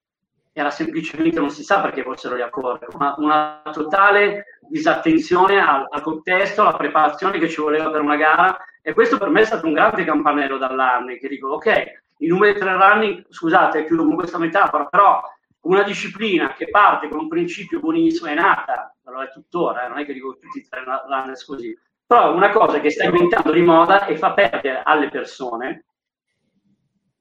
era 0.51 0.71
semplicemente 0.71 1.39
non 1.39 1.49
si 1.49 1.63
sa 1.63 1.81
perché 1.81 2.03
fossero 2.03 2.35
lì 2.35 2.41
a 2.41 2.49
correre, 2.49 2.87
una, 2.93 3.15
una 3.17 3.61
totale 3.71 4.59
disattenzione 4.67 5.59
al, 5.59 5.85
al, 5.89 6.01
contesto, 6.01 6.61
alla 6.61 6.75
preparazione 6.75 7.39
che 7.39 7.47
ci 7.47 7.61
voleva 7.61 7.89
per 7.89 8.01
una 8.01 8.15
gara 8.15 8.57
e 8.81 8.93
questo 8.93 9.17
per 9.17 9.29
me 9.29 9.41
è 9.41 9.45
stato 9.45 9.67
un 9.67 9.73
grande 9.73 10.03
campanello 10.03 10.57
d'allarme 10.57 11.17
che 11.17 11.27
dico 11.27 11.49
ok, 11.49 12.01
i 12.21 12.27
numeri 12.27 12.57
tre 12.57 12.75
running, 12.75 13.25
scusate, 13.29 13.85
chiudo 13.85 14.05
con 14.05 14.15
questa 14.15 14.37
metafora, 14.37 14.85
però 14.85 15.21
una 15.61 15.83
disciplina 15.83 16.53
che 16.53 16.69
parte 16.69 17.07
con 17.09 17.19
un 17.19 17.27
principio 17.27 17.79
buonissimo, 17.79 18.29
è 18.29 18.33
nata, 18.33 18.95
allora 19.05 19.25
è 19.25 19.31
tuttora, 19.31 19.85
eh, 19.85 19.89
non 19.89 19.99
è 19.99 20.05
che 20.05 20.13
dico 20.13 20.37
tutti 20.39 20.59
i 20.59 20.67
tre 20.67 20.83
runners 20.83 21.43
così, 21.45 21.77
però 22.05 22.33
una 22.33 22.49
cosa 22.49 22.79
che 22.79 22.89
sta 22.89 23.09
diventando 23.09 23.51
di 23.51 23.61
moda 23.61 24.05
e 24.05 24.17
fa 24.17 24.33
perdere 24.33 24.81
alle 24.83 25.09
persone 25.09 25.85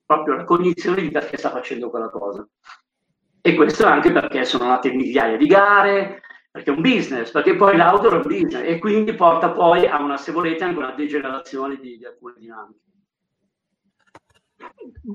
proprio 0.04 0.36
la 0.36 0.44
cognizione 0.44 1.02
di 1.02 1.10
perché 1.10 1.36
sta 1.36 1.50
facendo 1.50 1.90
quella 1.90 2.08
cosa. 2.08 2.46
E 3.42 3.54
questo 3.54 3.86
anche 3.86 4.10
perché 4.10 4.44
sono 4.44 4.66
nate 4.66 4.90
migliaia 4.90 5.36
di 5.36 5.46
gare, 5.46 6.22
perché 6.50 6.70
è 6.70 6.74
un 6.74 6.80
business, 6.80 7.30
perché 7.30 7.54
poi 7.56 7.76
l'auto 7.76 8.10
è 8.10 8.14
un 8.14 8.22
business 8.22 8.66
e 8.66 8.78
quindi 8.78 9.14
porta 9.14 9.50
poi 9.50 9.86
a 9.86 10.00
una, 10.00 10.16
se 10.16 10.32
volete, 10.32 10.64
anche 10.64 10.78
una 10.78 10.92
degenerazione 10.92 11.76
di, 11.76 11.98
di 11.98 12.06
alcune 12.06 12.34
dinamiche. 12.38 12.87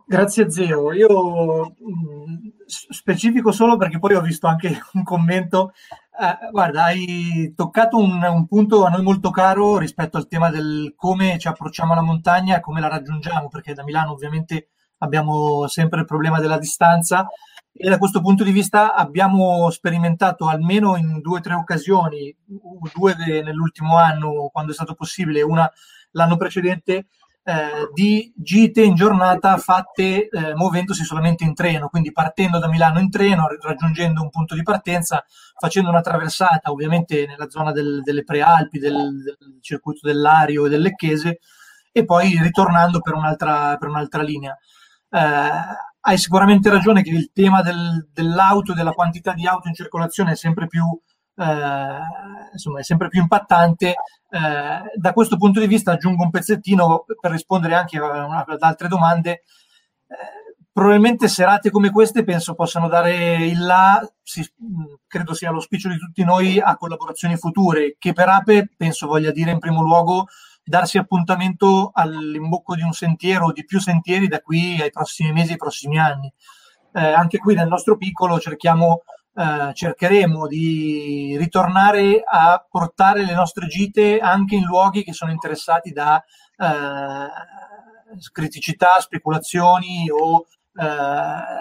Grazie 0.07 0.49
zio, 0.49 0.91
io 0.91 1.65
mh, 1.65 2.53
specifico 2.65 3.51
solo 3.51 3.77
perché 3.77 3.99
poi 3.99 4.15
ho 4.15 4.21
visto 4.21 4.47
anche 4.47 4.79
un 4.93 5.03
commento, 5.03 5.73
eh, 6.19 6.49
guarda 6.51 6.85
hai 6.85 7.53
toccato 7.55 7.97
un, 7.97 8.23
un, 8.23 8.47
punto 8.47 8.85
a 8.85 8.89
noi 8.89 9.03
molto 9.03 9.29
caro 9.29 9.77
rispetto 9.77 10.17
al 10.17 10.27
tema 10.27 10.49
del 10.49 10.93
come 10.95 11.37
ci 11.37 11.47
approcciamo 11.47 11.93
alla 11.93 12.01
montagna 12.01 12.57
e 12.57 12.59
come 12.59 12.79
la 12.79 12.87
raggiungiamo, 12.87 13.49
perché 13.49 13.73
da 13.73 13.83
Milano 13.83 14.13
ovviamente 14.13 14.69
abbiamo 14.99 15.67
sempre 15.67 15.99
il 15.99 16.05
problema 16.05 16.39
della 16.39 16.57
distanza. 16.57 17.27
E 17.75 17.89
da 17.89 17.97
questo 17.97 18.21
punto 18.21 18.43
di 18.43 18.51
vista 18.51 18.93
abbiamo 18.93 19.69
sperimentato 19.71 20.47
almeno 20.47 20.95
in 20.95 21.21
due 21.21 21.39
o 21.39 21.41
tre 21.41 21.55
occasioni, 21.55 22.35
due 22.93 23.15
nell'ultimo 23.43 23.97
anno 23.97 24.49
quando 24.51 24.71
è 24.71 24.75
stato 24.75 24.93
possibile, 24.93 25.41
una 25.41 25.69
l'anno 26.13 26.37
precedente, 26.37 27.07
eh, 27.45 27.89
di 27.93 28.31
gite 28.35 28.81
in 28.81 28.95
giornata 28.95 29.57
fatte 29.57 30.29
eh, 30.29 30.55
muovendosi 30.55 31.03
solamente 31.03 31.43
in 31.43 31.53
treno, 31.53 31.89
quindi 31.89 32.11
partendo 32.11 32.57
da 32.57 32.69
Milano 32.69 32.99
in 32.99 33.09
treno, 33.09 33.47
raggiungendo 33.61 34.21
un 34.21 34.29
punto 34.29 34.55
di 34.55 34.63
partenza, 34.63 35.25
facendo 35.59 35.89
una 35.89 36.01
traversata 36.01 36.71
ovviamente 36.71 37.25
nella 37.27 37.49
zona 37.49 37.71
del, 37.71 38.01
delle 38.03 38.23
Prealpi, 38.23 38.79
del, 38.79 39.21
del 39.21 39.59
circuito 39.61 40.07
dell'Ario 40.07 40.65
e 40.65 40.69
del 40.69 40.81
Lecchese 40.81 41.39
e 41.91 42.05
poi 42.05 42.39
ritornando 42.41 43.01
per 43.01 43.13
un'altra, 43.13 43.75
per 43.77 43.89
un'altra 43.89 44.23
linea. 44.23 44.57
Eh, 45.09 45.49
hai 46.05 46.17
sicuramente 46.17 46.69
ragione 46.69 47.01
che 47.01 47.11
il 47.11 47.31
tema 47.33 47.61
del, 47.61 48.07
dell'auto 48.11 48.73
della 48.73 48.91
quantità 48.91 49.33
di 49.33 49.45
auto 49.45 49.67
in 49.67 49.73
circolazione 49.73 50.31
è 50.31 50.35
sempre 50.35 50.67
più, 50.67 50.83
eh, 51.35 51.99
insomma, 52.51 52.79
è 52.79 52.83
sempre 52.83 53.09
più 53.09 53.21
impattante. 53.21 53.95
Eh, 54.29 54.81
da 54.95 55.13
questo 55.13 55.37
punto 55.37 55.59
di 55.59 55.67
vista 55.67 55.91
aggiungo 55.91 56.23
un 56.23 56.29
pezzettino 56.29 57.05
per 57.19 57.31
rispondere 57.31 57.75
anche 57.75 57.97
ad 57.97 58.61
altre 58.61 58.87
domande. 58.87 59.43
Eh, 60.07 60.43
probabilmente 60.71 61.27
serate 61.27 61.69
come 61.69 61.91
queste 61.91 62.23
penso 62.23 62.55
possano 62.55 62.87
dare 62.87 63.45
il 63.45 63.63
là, 63.63 64.01
si, 64.23 64.43
credo 65.07 65.33
sia 65.33 65.51
l'auspicio 65.51 65.89
di 65.89 65.97
tutti 65.97 66.23
noi, 66.23 66.59
a 66.59 66.75
collaborazioni 66.77 67.37
future, 67.37 67.95
che 67.99 68.13
per 68.13 68.27
Ape 68.27 68.69
penso 68.75 69.05
voglia 69.07 69.31
dire 69.31 69.51
in 69.51 69.59
primo 69.59 69.81
luogo 69.83 70.27
darsi 70.65 70.97
appuntamento 70.97 71.91
all'imbocco 71.93 72.75
di 72.75 72.81
un 72.81 72.93
sentiero 72.93 73.47
o 73.47 73.51
di 73.51 73.65
più 73.65 73.79
sentieri 73.79 74.27
da 74.27 74.39
qui 74.39 74.79
ai 74.81 74.91
prossimi 74.91 75.31
mesi, 75.31 75.51
ai 75.51 75.57
prossimi 75.57 75.99
anni. 75.99 76.31
Eh, 76.93 77.05
anche 77.05 77.37
qui 77.37 77.53
nel 77.53 77.67
nostro 77.67 77.97
piccolo 77.97 78.39
cerchiamo, 78.39 79.03
eh, 79.35 79.73
cercheremo 79.73 80.47
di 80.47 81.35
ritornare 81.37 82.21
a 82.23 82.65
portare 82.69 83.25
le 83.25 83.33
nostre 83.33 83.67
gite 83.67 84.19
anche 84.19 84.55
in 84.55 84.63
luoghi 84.63 85.03
che 85.03 85.13
sono 85.13 85.31
interessati 85.31 85.91
da 85.91 86.23
eh, 86.57 87.27
criticità, 88.31 88.99
speculazioni 88.99 90.09
o 90.09 90.45
eh, 90.75 90.85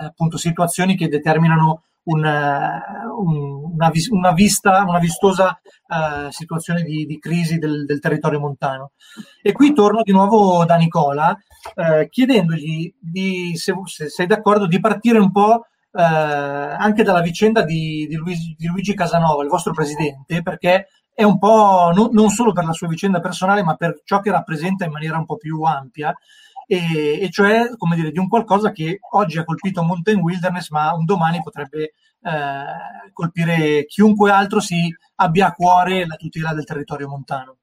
appunto 0.04 0.36
situazioni 0.36 0.96
che 0.96 1.08
determinano 1.08 1.82
un, 2.04 2.24
una, 2.24 3.90
una, 4.10 4.32
vista, 4.32 4.84
una 4.86 4.98
vistosa 4.98 5.60
uh, 5.86 6.30
situazione 6.30 6.82
di, 6.82 7.06
di 7.06 7.18
crisi 7.18 7.58
del, 7.58 7.84
del, 7.84 8.00
territorio 8.00 8.40
montano. 8.40 8.92
E 9.40 9.52
qui 9.52 9.72
torno 9.72 10.02
di 10.02 10.12
nuovo 10.12 10.64
da 10.64 10.76
Nicola, 10.76 11.36
uh, 11.74 12.08
chiedendogli 12.08 12.92
di, 12.98 13.56
se, 13.56 13.74
se, 13.84 14.08
sei 14.08 14.26
d'accordo 14.26 14.66
di 14.66 14.80
partire 14.80 15.18
un 15.18 15.30
po' 15.30 15.66
uh, 15.92 16.00
anche 16.00 17.02
dalla 17.02 17.20
vicenda 17.20 17.62
di, 17.62 18.06
di, 18.08 18.16
Luigi, 18.16 18.54
di, 18.58 18.66
Luigi, 18.66 18.94
Casanova, 18.94 19.42
il 19.42 19.48
vostro 19.48 19.72
presidente, 19.72 20.42
perché 20.42 20.88
è 21.14 21.22
un 21.22 21.38
po' 21.38 21.92
non, 21.94 22.08
non 22.12 22.30
solo 22.30 22.52
per 22.52 22.64
la 22.64 22.72
sua 22.72 22.88
vicenda 22.88 23.20
personale, 23.20 23.62
ma 23.62 23.76
per 23.76 24.00
ciò 24.04 24.20
che 24.20 24.30
rappresenta 24.30 24.84
in 24.84 24.92
maniera 24.92 25.18
un 25.18 25.26
po' 25.26 25.36
più 25.36 25.62
ampia 25.62 26.14
e, 26.66 27.20
e, 27.20 27.30
cioè 27.30 27.70
come 27.76 27.96
dire 27.96 28.10
di 28.10 28.18
un 28.18 28.28
qualcosa 28.28 28.72
che 28.72 28.98
oggi 29.10 29.38
ha 29.38 29.44
colpito 29.44 29.82
Mountain 29.82 30.20
Wilderness 30.20 30.70
ma 30.70 30.94
un 30.94 31.04
domani 31.04 31.42
potrebbe 31.42 31.82
eh, 32.22 33.10
colpire 33.12 33.84
chiunque 33.86 34.30
altro 34.30 34.60
si 34.60 34.94
abbia 35.16 35.48
a 35.48 35.52
cuore 35.52 36.06
la 36.06 36.16
tutela 36.16 36.54
del 36.54 36.64
territorio 36.64 37.08
montano. 37.08 37.58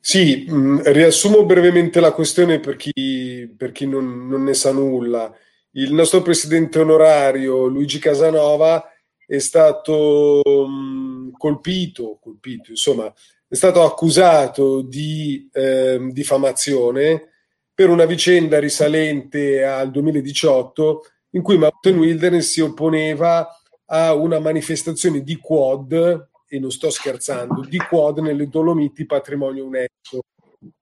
Sì, 0.00 0.46
mh, 0.48 0.54
mm, 0.54 0.80
riassumo 0.84 1.44
brevemente 1.44 2.00
la 2.00 2.12
questione 2.12 2.60
per 2.60 2.76
chi, 2.76 3.52
per 3.56 3.72
chi 3.72 3.86
non, 3.86 4.26
non, 4.26 4.42
ne 4.42 4.54
sa 4.54 4.72
nulla. 4.72 5.32
Il 5.74 5.94
nostro 5.94 6.20
presidente 6.20 6.78
onorario 6.78 7.66
Luigi 7.66 7.98
Casanova 7.98 8.90
è 9.26 9.38
stato 9.38 10.42
mm, 10.68 11.30
colpito, 11.38 12.18
colpito, 12.20 12.70
insomma, 12.70 13.12
è 13.48 13.54
stato 13.54 13.82
accusato 13.82 14.82
di 14.82 15.48
eh, 15.52 15.98
diffamazione 16.10 17.30
per 17.74 17.88
una 17.88 18.04
vicenda 18.04 18.58
risalente 18.58 19.64
al 19.64 19.90
2018 19.90 21.04
in 21.30 21.42
cui 21.42 21.56
Mountain 21.56 21.98
Wilderness 21.98 22.50
si 22.50 22.60
opponeva 22.60 23.48
a 23.86 24.12
una 24.14 24.38
manifestazione 24.40 25.22
di 25.22 25.36
quad, 25.36 26.28
e 26.46 26.58
non 26.58 26.70
sto 26.70 26.90
scherzando, 26.90 27.64
di 27.66 27.78
quad 27.78 28.18
nelle 28.18 28.48
Dolomiti 28.48 29.06
Patrimonio 29.06 29.64
UNESCO. 29.64 30.20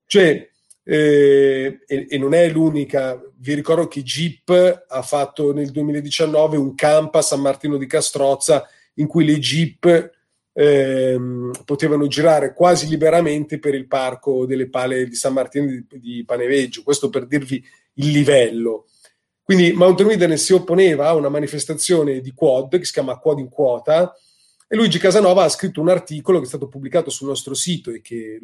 Cioè, 0.04 0.49
eh, 0.92 1.82
e, 1.86 2.06
e, 2.08 2.18
non 2.18 2.34
è 2.34 2.48
l'unica, 2.48 3.16
vi 3.36 3.54
ricordo 3.54 3.86
che 3.86 4.02
Jeep 4.02 4.86
ha 4.88 5.02
fatto 5.02 5.52
nel 5.52 5.70
2019 5.70 6.56
un 6.56 6.74
camp 6.74 7.14
a 7.14 7.22
San 7.22 7.40
Martino 7.40 7.76
di 7.76 7.86
Castrozza 7.86 8.66
in 8.94 9.06
cui 9.06 9.24
le 9.24 9.38
Jeep 9.38 10.10
ehm, 10.52 11.52
potevano 11.64 12.08
girare 12.08 12.54
quasi 12.54 12.88
liberamente 12.88 13.60
per 13.60 13.76
il 13.76 13.86
parco 13.86 14.46
delle 14.46 14.68
pale 14.68 15.06
di 15.06 15.14
San 15.14 15.32
Martino 15.32 15.66
di, 15.66 15.86
di 16.00 16.24
Paneveggio, 16.24 16.82
questo 16.82 17.08
per 17.08 17.28
dirvi 17.28 17.64
il 17.94 18.10
livello. 18.10 18.86
Quindi 19.44 19.70
Mountain 19.70 20.08
Wilderness 20.08 20.42
si 20.42 20.54
opponeva 20.54 21.06
a 21.06 21.14
una 21.14 21.28
manifestazione 21.28 22.20
di 22.20 22.32
quad 22.32 22.76
che 22.76 22.84
si 22.84 22.92
chiama 22.92 23.16
Quad 23.16 23.38
in 23.38 23.48
Quota 23.48 24.12
e 24.66 24.74
Luigi 24.74 24.98
Casanova 24.98 25.44
ha 25.44 25.48
scritto 25.48 25.80
un 25.80 25.88
articolo 25.88 26.38
che 26.38 26.46
è 26.46 26.48
stato 26.48 26.66
pubblicato 26.66 27.10
sul 27.10 27.28
nostro 27.28 27.54
sito 27.54 27.92
e 27.92 28.00
che 28.00 28.40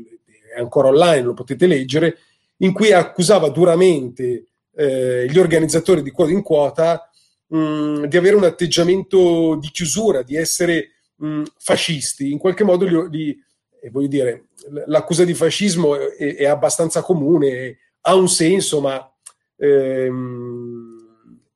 è 0.54 0.60
ancora 0.60 0.88
online, 0.88 1.22
lo 1.22 1.34
potete 1.34 1.66
leggere, 1.66 2.18
in 2.58 2.72
cui 2.72 2.92
accusava 2.92 3.48
duramente 3.48 4.46
eh, 4.74 5.26
gli 5.28 5.38
organizzatori 5.38 6.02
di 6.02 6.10
Quad 6.10 6.30
in 6.30 6.42
Quota 6.42 7.10
mh, 7.48 8.04
di 8.04 8.16
avere 8.16 8.36
un 8.36 8.44
atteggiamento 8.44 9.56
di 9.56 9.68
chiusura, 9.70 10.22
di 10.22 10.36
essere 10.36 10.90
mh, 11.16 11.42
fascisti, 11.58 12.30
in 12.30 12.38
qualche 12.38 12.64
modo 12.64 12.84
li, 12.84 13.08
li, 13.10 13.44
eh, 13.80 13.90
voglio 13.90 14.08
dire, 14.08 14.46
l'accusa 14.86 15.24
di 15.24 15.34
fascismo 15.34 15.96
è, 15.96 16.36
è 16.36 16.46
abbastanza 16.46 17.02
comune, 17.02 17.78
ha 18.02 18.14
un 18.14 18.28
senso, 18.28 18.80
ma 18.80 19.12
ehm, 19.56 20.96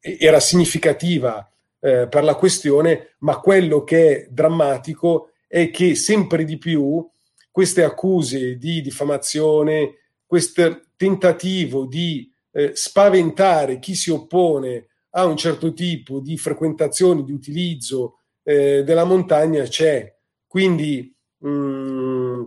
era 0.00 0.40
significativa 0.40 1.48
eh, 1.80 2.06
per 2.08 2.24
la 2.24 2.34
questione, 2.34 3.14
ma 3.18 3.38
quello 3.38 3.84
che 3.84 4.16
è 4.16 4.26
drammatico 4.30 5.30
è 5.46 5.70
che 5.70 5.94
sempre 5.94 6.44
di 6.44 6.58
più 6.58 7.06
queste 7.50 7.82
accuse 7.82 8.56
di 8.56 8.80
diffamazione, 8.80 9.96
questo 10.24 10.80
tentativo 11.00 11.86
di 11.86 12.31
eh, 12.52 12.72
spaventare 12.75 13.79
chi 13.79 13.94
si 13.94 14.10
oppone 14.10 14.88
a 15.12 15.25
un 15.25 15.35
certo 15.35 15.72
tipo 15.72 16.20
di 16.20 16.37
frequentazione, 16.37 17.25
di 17.25 17.33
utilizzo 17.33 18.18
eh, 18.42 18.85
della 18.85 19.04
montagna 19.04 19.62
c'è. 19.62 20.14
Quindi 20.46 21.10
mh, 21.38 21.48
mm, 21.48 22.44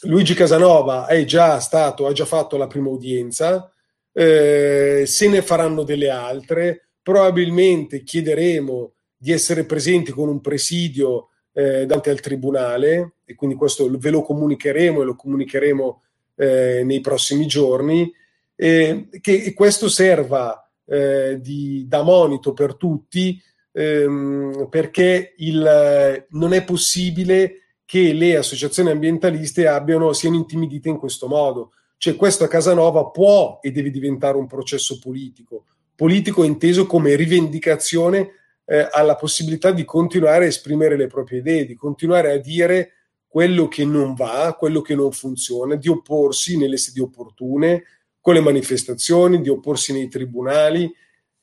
Luigi 0.00 0.34
Casanova 0.34 1.06
è 1.06 1.24
già 1.24 1.60
stato, 1.60 2.08
ha 2.08 2.12
già 2.12 2.24
fatto 2.24 2.56
la 2.56 2.66
prima 2.66 2.88
udienza, 2.88 3.72
eh, 4.12 5.04
se 5.06 5.28
ne 5.28 5.42
faranno 5.42 5.84
delle 5.84 6.10
altre, 6.10 6.88
probabilmente 7.00 8.02
chiederemo 8.02 8.94
di 9.16 9.30
essere 9.30 9.64
presenti 9.64 10.10
con 10.10 10.28
un 10.28 10.40
presidio 10.40 11.28
eh, 11.52 11.86
davanti 11.86 12.10
al 12.10 12.18
tribunale 12.18 13.18
e 13.24 13.36
quindi 13.36 13.54
questo 13.54 13.88
ve 13.96 14.10
lo 14.10 14.22
comunicheremo 14.22 15.02
e 15.02 15.04
lo 15.04 15.14
comunicheremo 15.14 16.00
eh, 16.36 16.82
nei 16.84 17.00
prossimi 17.00 17.46
giorni, 17.46 18.12
che 18.56 19.52
questo 19.54 19.88
serva 19.90 20.66
eh, 20.86 21.38
di, 21.40 21.84
da 21.86 22.02
monito 22.02 22.54
per 22.54 22.76
tutti 22.76 23.38
ehm, 23.76 24.68
perché 24.70 25.34
il, 25.36 26.26
non 26.30 26.52
è 26.54 26.64
possibile 26.64 27.60
che 27.84 28.12
le 28.12 28.36
associazioni 28.36 28.90
ambientaliste 28.90 29.68
abbiano, 29.68 30.12
siano 30.12 30.36
intimidite 30.36 30.88
in 30.88 30.98
questo 30.98 31.28
modo. 31.28 31.72
Cioè 31.98 32.16
questo 32.16 32.44
a 32.44 32.48
Casanova 32.48 33.06
può 33.06 33.58
e 33.62 33.70
deve 33.70 33.90
diventare 33.90 34.36
un 34.36 34.46
processo 34.46 34.98
politico, 34.98 35.66
politico 35.94 36.42
inteso 36.42 36.86
come 36.86 37.14
rivendicazione 37.14 38.32
eh, 38.64 38.88
alla 38.90 39.14
possibilità 39.14 39.70
di 39.70 39.84
continuare 39.84 40.46
a 40.46 40.48
esprimere 40.48 40.96
le 40.96 41.06
proprie 41.06 41.38
idee, 41.38 41.64
di 41.64 41.74
continuare 41.74 42.32
a 42.32 42.38
dire 42.38 42.92
quello 43.36 43.68
che 43.68 43.84
non 43.84 44.14
va, 44.14 44.56
quello 44.58 44.80
che 44.80 44.94
non 44.94 45.12
funziona, 45.12 45.74
di 45.74 45.88
opporsi 45.88 46.56
nelle 46.56 46.78
sedi 46.78 47.00
opportune, 47.00 47.84
con 48.18 48.32
le 48.32 48.40
manifestazioni, 48.40 49.42
di 49.42 49.50
opporsi 49.50 49.92
nei 49.92 50.08
tribunali 50.08 50.90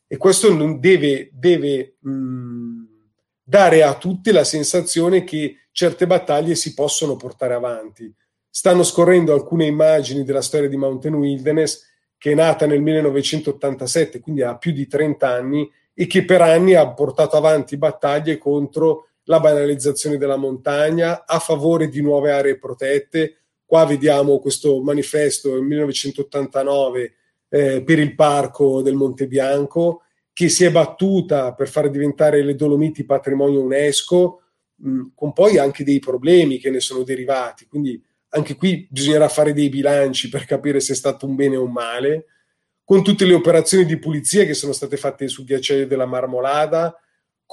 e 0.08 0.18
questo 0.18 0.52
non 0.52 0.80
deve, 0.80 1.30
deve 1.32 1.98
mh, 2.00 2.84
dare 3.44 3.84
a 3.84 3.96
tutti 3.96 4.32
la 4.32 4.44
sensazione 4.44 5.24
che 5.24 5.68
certe 5.72 6.08
battaglie 6.08 6.56
si 6.56 6.74
possono 6.74 7.16
portare 7.16 7.54
avanti. 7.54 8.12
Stanno 8.50 8.82
scorrendo 8.82 9.32
alcune 9.32 9.68
immagini 9.68 10.24
della 10.24 10.42
storia 10.42 10.70
di 10.70 10.78
Mountain 10.78 11.14
Wilderness 11.14 11.86
che 12.18 12.32
è 12.32 12.34
nata 12.34 12.66
nel 12.66 12.82
1987, 12.82 14.20
quindi 14.20 14.42
ha 14.42 14.58
più 14.58 14.72
di 14.72 14.88
30 14.88 15.30
anni 15.30 15.72
e 15.94 16.08
che 16.08 16.26
per 16.26 16.42
anni 16.42 16.74
ha 16.74 16.92
portato 16.92 17.38
avanti 17.38 17.78
battaglie 17.78 18.40
contro 18.40 19.10
la 19.26 19.40
banalizzazione 19.40 20.18
della 20.18 20.36
montagna, 20.36 21.26
a 21.26 21.40
favore 21.40 21.88
di 21.88 22.02
nuove 22.02 22.32
aree 22.32 22.58
protette. 22.58 23.38
Qua 23.66 23.86
vediamo 23.86 24.40
questo 24.40 24.82
manifesto 24.82 25.52
del 25.52 25.62
1989 25.62 27.14
eh, 27.50 27.84
per 27.84 28.00
il 28.00 28.16
parco 28.16 28.82
del 28.82 28.96
Monte 28.96 29.28
Bianco, 29.28 30.04
che 30.34 30.50
si 30.50 30.66
è 30.66 30.72
battuta 30.72 31.54
per 31.54 31.68
far 31.68 31.90
diventare 31.90 32.44
le 32.44 32.56
Dolomiti 32.56 33.06
patrimonio 33.06 33.62
UNESCO, 33.62 34.42
mh, 34.76 35.02
con 35.16 35.34
poi 35.34 35.58
anche 35.58 35.84
dei 35.84 36.00
problemi 36.00 36.58
che 36.58 36.70
ne 36.70 36.80
sono 36.80 37.04
derivati. 37.04 37.66
Quindi 37.68 38.02
anche 38.30 38.56
qui 38.56 38.88
bisognerà 38.90 39.30
fare 39.30 39.54
dei 39.54 39.70
bilanci 39.70 40.30
per 40.30 40.46
capire 40.46 40.80
se 40.80 40.94
è 40.94 40.96
stato 40.96 41.26
un 41.26 41.36
bene 41.36 41.56
o 41.56 41.64
un 41.64 41.72
male 41.72 42.26
con 42.84 43.04
tutte 43.04 43.26
le 43.26 43.34
operazioni 43.34 43.86
di 43.86 43.98
pulizia 43.98 44.46
che 44.46 44.54
sono 44.54 44.74
state 44.74 44.98
fatte 44.98 45.28
sul 45.28 45.46
ghiacciaio 45.46 45.88
della 45.88 46.06
Marmolada, 46.06 46.96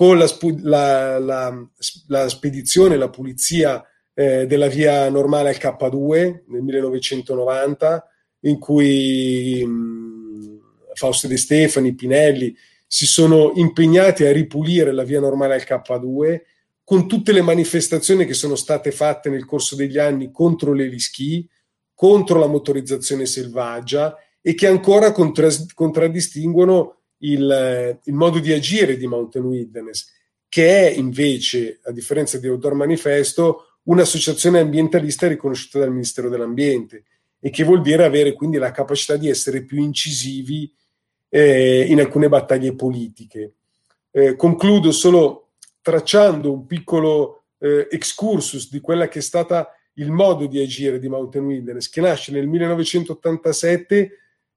con 0.00 0.16
la, 0.16 0.34
la, 0.62 1.18
la, 1.18 1.68
la 2.06 2.28
spedizione, 2.30 2.96
la 2.96 3.10
pulizia 3.10 3.84
eh, 4.14 4.46
della 4.46 4.68
via 4.68 5.06
normale 5.10 5.50
al 5.50 5.56
K2 5.56 6.44
nel 6.46 6.62
1990, 6.62 8.08
in 8.44 8.58
cui 8.58 9.62
mh, 9.62 10.94
Fausto 10.94 11.26
De 11.26 11.36
Stefani, 11.36 11.94
Pinelli 11.94 12.56
si 12.86 13.04
sono 13.04 13.52
impegnati 13.56 14.24
a 14.24 14.32
ripulire 14.32 14.90
la 14.92 15.02
via 15.02 15.20
normale 15.20 15.52
al 15.52 15.66
K2 15.68 16.40
con 16.82 17.06
tutte 17.06 17.32
le 17.32 17.42
manifestazioni 17.42 18.24
che 18.24 18.32
sono 18.32 18.54
state 18.54 18.92
fatte 18.92 19.28
nel 19.28 19.44
corso 19.44 19.76
degli 19.76 19.98
anni 19.98 20.30
contro 20.32 20.72
le 20.72 20.86
lischi, 20.86 21.46
contro 21.94 22.38
la 22.38 22.46
motorizzazione 22.46 23.26
selvaggia 23.26 24.16
e 24.40 24.54
che 24.54 24.66
ancora 24.66 25.12
contras- 25.12 25.74
contraddistinguono 25.74 26.99
il, 27.20 27.98
il, 28.04 28.14
modo 28.14 28.38
di 28.38 28.52
agire 28.52 28.96
di 28.96 29.06
Mountain 29.06 29.44
Wilderness, 29.44 30.12
che 30.48 30.88
è 30.88 30.90
invece, 30.90 31.80
a 31.84 31.92
differenza 31.92 32.38
di 32.38 32.48
Outdoor 32.48 32.74
Manifesto, 32.74 33.76
un'associazione 33.84 34.60
ambientalista 34.60 35.26
riconosciuta 35.26 35.78
dal 35.78 35.92
Ministero 35.92 36.28
dell'Ambiente 36.28 37.04
e 37.38 37.50
che 37.50 37.64
vuol 37.64 37.80
dire 37.80 38.04
avere 38.04 38.34
quindi 38.34 38.58
la 38.58 38.70
capacità 38.70 39.16
di 39.16 39.28
essere 39.28 39.64
più 39.64 39.80
incisivi 39.80 40.72
eh, 41.28 41.86
in 41.88 42.00
alcune 42.00 42.28
battaglie 42.28 42.74
politiche. 42.74 43.52
Eh, 44.10 44.36
concludo 44.36 44.92
solo 44.92 45.50
tracciando 45.80 46.52
un 46.52 46.66
piccolo 46.66 47.44
eh, 47.58 47.88
excursus 47.90 48.70
di 48.70 48.80
quella 48.80 49.08
che 49.08 49.20
è 49.20 49.22
stata 49.22 49.72
il 49.94 50.10
modo 50.10 50.46
di 50.46 50.60
agire 50.60 50.98
di 50.98 51.08
Mountain 51.08 51.44
Wilderness, 51.44 51.88
che 51.88 52.00
nasce 52.00 52.32
nel 52.32 52.46
1987 52.46 54.10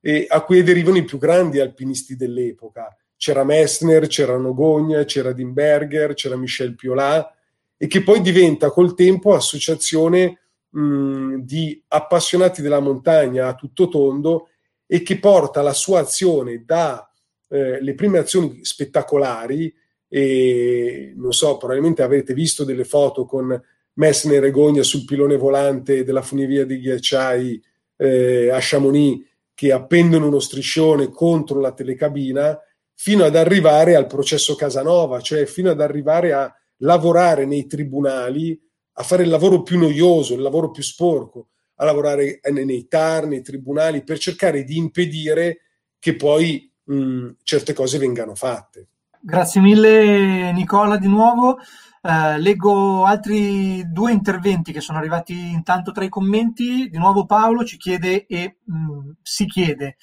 e 0.06 0.26
a 0.28 0.42
cui 0.42 0.62
derivano 0.64 0.98
i 0.98 1.06
più 1.06 1.18
grandi 1.18 1.62
alpinisti 1.62 2.18
dell'epoca. 2.18 2.94
C'era 3.16 3.46
Messner, 3.46 4.08
c'era 4.08 4.36
Nogogna, 4.36 5.06
c'era 5.06 5.32
Dimberger, 5.32 6.14
c'era 6.14 6.36
Michel 6.36 6.76
Piolat 6.76 7.32
e 7.78 7.88
che 7.88 8.04
poi 8.04 8.20
diventa 8.20 8.70
col 8.70 8.96
tempo 8.96 9.34
associazione 9.34 10.40
mh, 10.72 11.38
di 11.38 11.82
appassionati 11.88 12.62
della 12.62 12.82
montagna 12.82 13.48
a 13.48 13.56
tutto 13.56 13.88
tondo 13.88 14.50
e 14.86 15.02
che 15.04 15.20
porta 15.20 15.62
la 15.62 15.72
sua 15.72 16.02
azione 16.02 16.64
da 16.66 17.10
eh, 17.48 17.82
le 17.82 17.96
prime 17.96 18.18
azioni 18.18 18.60
spettacolari 18.66 19.74
e 20.10 21.14
non 21.16 21.32
so, 21.32 21.56
probabilmente 21.56 22.04
avete 22.04 22.34
visto 22.34 22.66
delle 22.66 22.84
foto 22.84 23.24
con 23.26 23.58
Messner 23.94 24.44
e 24.44 24.52
Gogna 24.52 24.84
sul 24.84 25.06
pilone 25.06 25.38
volante 25.38 26.04
della 26.04 26.22
funivia 26.22 26.66
dei 26.66 26.82
ghiacciai 26.82 27.64
eh, 27.96 28.50
a 28.50 28.58
Chamonix 28.60 29.32
che 29.64 29.72
appendono 29.72 30.28
uno 30.28 30.40
striscione 30.40 31.08
contro 31.08 31.62
la 31.62 31.72
telecabina 31.72 32.60
fino 32.94 33.24
ad 33.24 33.38
arrivare 33.38 33.96
al 33.96 34.08
processo 34.08 34.56
Casanova, 34.56 35.22
cioè 35.22 35.46
fino 35.46 35.70
ad 35.70 35.80
arrivare 35.80 36.34
a 36.34 36.54
lavorare 36.80 37.46
nei 37.46 37.66
tribunali, 37.66 38.60
a 38.96 39.04
fare 39.04 39.24
il 39.24 39.30
lavoro 39.30 39.62
più 39.62 39.80
noioso, 39.80 40.34
il 40.34 40.42
lavoro 40.42 40.70
più 40.70 40.84
sporco, 40.84 41.48
a 41.76 41.86
lavorare 41.86 42.42
nei 42.52 42.88
TAR, 42.90 43.26
nei 43.26 43.42
tribunali, 43.42 44.04
per 44.04 44.18
cercare 44.18 44.66
di 44.66 44.76
impedire 44.76 45.60
che 45.98 46.18
poi 46.18 46.70
mh, 46.84 47.30
certe 47.44 47.72
cose 47.72 47.98
vengano 47.98 48.36
fatte. 48.36 48.88
Grazie 49.22 49.62
mille 49.62 50.52
Nicola 50.52 50.98
di 50.98 51.08
nuovo. 51.08 51.58
Uh, 52.04 52.38
leggo 52.38 53.06
altri 53.06 53.90
due 53.90 54.12
interventi 54.12 54.74
che 54.74 54.82
sono 54.82 54.98
arrivati 54.98 55.52
intanto 55.52 55.94
tra 55.94 56.04
i 56.04 56.10
commenti. 56.10 56.90
Di 56.90 56.98
nuovo 56.98 57.26
Paolo 57.26 57.64
ci 57.64 57.78
chiede 57.78 58.26
e 58.26 58.58
mh, 58.62 58.76
mm, 58.76 59.10
si 59.22 59.46
chiede 59.46 59.96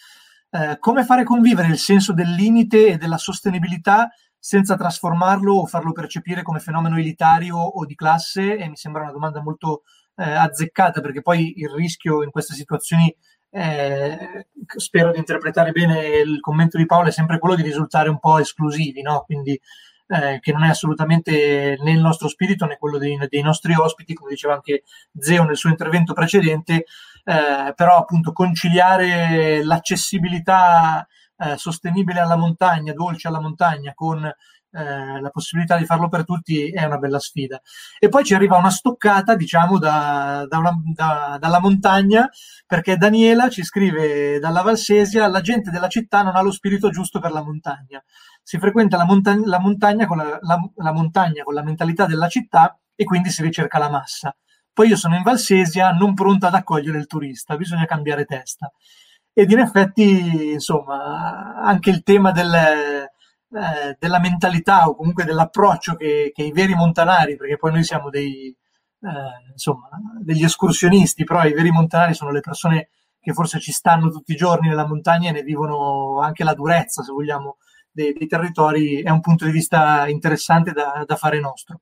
uh, 0.53 0.79
come 0.79 1.05
fare 1.05 1.25
convivere 1.25 1.69
il 1.69 1.77
senso 1.77 2.15
del 2.15 2.31
limite 2.31 2.87
e 2.87 2.97
della 2.97 3.19
sostenibilità 3.19 4.09
senza 4.39 4.77
trasformarlo 4.77 5.53
o 5.53 5.67
farlo 5.67 5.93
percepire 5.93 6.41
come 6.41 6.61
fenomeno 6.61 6.97
elitario 6.97 7.59
o 7.59 7.85
di 7.85 7.95
classe? 7.95 8.57
E 8.57 8.67
mi 8.67 8.77
sembra 8.77 9.03
una 9.03 9.13
domanda 9.13 9.43
molto 9.43 9.83
uh, 10.15 10.23
azzeccata 10.23 11.03
perché 11.03 11.21
poi 11.21 11.53
il 11.59 11.69
rischio 11.69 12.23
in 12.23 12.31
queste 12.31 12.55
situazioni, 12.55 13.15
eh, 13.51 14.47
spero 14.77 15.13
di 15.13 15.19
interpretare 15.19 15.73
bene 15.73 16.07
il 16.07 16.41
commento 16.41 16.79
di 16.79 16.87
Paolo, 16.87 17.09
è 17.09 17.13
sempre 17.13 17.39
quello 17.39 17.57
di 17.57 17.63
risultare 17.63 18.09
un 18.09 18.19
po' 18.19 18.39
esclusivi, 18.39 19.03
no? 19.03 19.23
Quindi 19.27 19.61
eh, 20.11 20.41
che 20.41 20.53
non 20.53 20.65
è 20.65 20.71
assolutamente 20.71 21.77
né 21.81 21.93
il 21.93 22.01
nostro 22.01 22.27
spirito 22.27 22.67
né 22.67 22.77
quello 22.79 22.99
dei, 22.99 23.17
dei, 23.29 23.43
nostri 23.43 23.75
ospiti, 23.75 24.13
come 24.13 24.31
diceva 24.31 24.55
anche 24.55 24.83
Zeo 25.17 25.45
nel 25.45 25.57
suo 25.57 25.71
intervento 25.71 26.13
precedente, 26.13 26.85
eh, 27.25 27.73
però 27.77 27.97
appunto 27.97 28.33
conciliare 28.33 29.63
l'accessibilità 29.63 31.07
eh, 31.37 31.57
sostenibile 31.57 32.19
alla 32.19 32.37
montagna, 32.37 32.93
dolce 32.93 33.29
alla 33.29 33.41
montagna, 33.41 33.95
con 33.95 34.29
eh, 34.73 35.21
la 35.21 35.31
possibilità 35.31 35.77
di 35.77 35.85
farlo 35.85 36.09
per 36.09 36.25
tutti 36.25 36.71
è 36.71 36.85
una 36.85 36.99
bella 36.99 37.19
sfida. 37.19 37.61
E 37.99 38.09
poi 38.09 38.25
ci 38.25 38.35
arriva 38.35 38.57
una 38.57 38.71
stoccata, 38.71 39.35
diciamo, 39.37 39.79
da, 39.79 40.47
da 40.49 40.59
una, 40.59 40.73
da, 40.95 41.37
dalla 41.41 41.61
montagna, 41.61 42.29
perché 42.67 42.97
Daniela 42.97 43.49
ci 43.49 43.65
scrive 43.65 44.39
dalla 44.39 44.63
Valsesia: 44.63 45.27
la 45.29 45.41
gente 45.41 45.71
della 45.71 45.89
città 45.89 46.23
non 46.23 46.37
ha 46.37 46.43
lo 46.43 46.53
spirito 46.53 46.91
giusto 46.91 47.21
per 47.21 47.33
la 47.33 47.43
montagna 47.43 48.03
si 48.43 48.59
frequenta 48.59 48.97
la, 48.97 49.05
monta- 49.05 49.39
la, 49.45 49.61
montagna 49.61 50.07
la, 50.09 50.39
la, 50.41 50.71
la, 50.75 50.93
montagna 50.93 51.45
con 51.45 51.55
la 51.55 51.63
mentalità 51.63 52.07
della 52.07 52.27
città 52.27 52.77
e 52.95 53.05
quindi 53.05 53.31
si 53.31 53.43
ricerca 53.43 53.79
la 53.79 53.89
massa. 53.89 54.35
Poi 54.73 54.89
io 54.89 54.97
sono 54.97 55.17
in 55.17 55.23
Valsesia, 55.23 55.93
non 55.93 56.15
pronta 56.15 56.49
ad 56.49 56.55
accogliere 56.55 56.99
il 56.99 57.07
turista, 57.07 57.57
bisogna 57.57 57.85
cambiare 57.85 58.25
testa. 58.25 58.73
Ed 59.33 59.51
in 59.51 59.59
effetti, 59.59 60.53
insomma, 60.53 61.55
anche 61.57 61.91
il 61.91 62.03
tema 62.03 62.33
del, 62.33 63.09
eh, 63.53 63.97
della 63.99 64.19
mentalità 64.19 64.89
o 64.89 64.95
comunque 64.95 65.25
dell'approccio 65.25 65.95
che, 65.95 66.31
che, 66.35 66.43
i 66.43 66.53
veri 66.53 66.75
montanari, 66.75 67.37
perché 67.37 67.57
poi 67.57 67.73
noi 67.73 67.85
siamo 67.85 68.11
dei, 68.11 68.55
eh, 69.03 69.51
insomma, 69.53 69.89
degli 70.21 70.45
escursionisti, 70.45 71.25
però 71.25 71.45
i 71.45 71.53
veri 71.53 71.71
montanari 71.71 72.15
sono 72.15 72.31
le 72.31 72.41
persone 72.41 72.91
che 73.21 73.33
forse 73.33 73.61
ci 73.61 73.73
stanno 73.73 74.09
tutti 74.11 74.33
i 74.33 74.37
giorni 74.37 74.69
nella 74.69 74.87
montagna 74.87 75.29
e 75.29 75.33
ne 75.33 75.43
vivono 75.43 76.21
anche 76.21 76.45
la 76.45 76.55
durezza, 76.55 77.03
se 77.03 77.13
vogliamo, 77.13 77.57
dei, 77.91 78.13
dei 78.13 78.27
territori 78.27 79.03
è 79.03 79.11
un 79.11 79.21
punto 79.21 79.45
di 79.45 79.51
vista 79.51 80.09
interessante 80.09 80.73
da, 80.73 81.05
da 81.07 81.17
fare 81.17 81.41
nostro. 81.41 81.81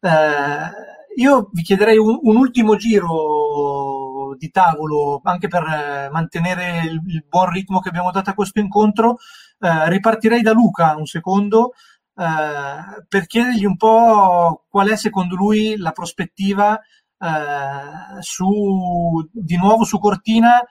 Eh, 0.00 0.90
io 1.16 1.50
vi 1.52 1.62
chiederei 1.62 1.98
un, 1.98 2.18
un, 2.22 2.36
ultimo 2.36 2.76
giro 2.76 4.34
di 4.38 4.50
tavolo 4.50 5.20
anche 5.24 5.48
per 5.48 6.08
mantenere 6.10 6.80
il, 6.84 7.02
il, 7.06 7.24
buon 7.28 7.50
ritmo 7.50 7.80
che 7.80 7.90
abbiamo 7.90 8.10
dato 8.10 8.30
a 8.30 8.34
questo 8.34 8.60
incontro. 8.60 9.18
Eh, 9.64 9.88
ripartirei 9.90 10.42
da 10.42 10.50
Luca 10.50 10.96
un 10.96 11.06
secondo 11.06 11.74
eh, 12.16 13.04
per 13.06 13.26
chiedergli 13.26 13.64
un 13.64 13.76
po' 13.76 14.64
qual 14.68 14.88
è 14.88 14.96
secondo 14.96 15.36
lui 15.36 15.76
la 15.76 15.92
prospettiva 15.92 16.76
eh, 16.76 18.20
su, 18.20 19.24
di 19.30 19.56
nuovo 19.56 19.84
su 19.84 20.00
Cortina 20.00 20.58
eh, 20.58 20.66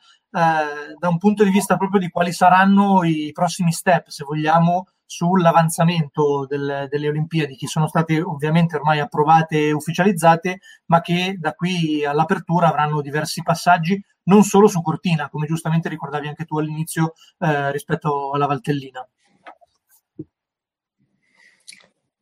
da 0.99 1.07
un 1.07 1.17
punto 1.17 1.45
di 1.45 1.51
vista 1.51 1.77
proprio 1.77 2.01
di 2.01 2.09
quali 2.09 2.33
saranno 2.33 3.05
i 3.05 3.31
prossimi 3.31 3.71
step, 3.71 4.09
se 4.09 4.25
vogliamo, 4.25 4.87
sull'avanzamento 5.11 6.45
del, 6.47 6.87
delle 6.89 7.09
Olimpiadi 7.09 7.57
che 7.57 7.67
sono 7.67 7.85
state 7.89 8.21
ovviamente 8.21 8.77
ormai 8.77 8.99
approvate 8.99 9.67
e 9.67 9.71
ufficializzate, 9.73 10.59
ma 10.85 11.01
che 11.01 11.35
da 11.37 11.51
qui 11.51 12.05
all'apertura 12.05 12.69
avranno 12.69 13.01
diversi 13.01 13.43
passaggi, 13.43 14.01
non 14.23 14.43
solo 14.43 14.69
su 14.69 14.81
Cortina, 14.81 15.27
come 15.27 15.47
giustamente 15.47 15.89
ricordavi 15.89 16.29
anche 16.29 16.45
tu 16.45 16.57
all'inizio 16.57 17.11
eh, 17.39 17.73
rispetto 17.73 18.31
alla 18.31 18.45
Valtellina. 18.45 19.05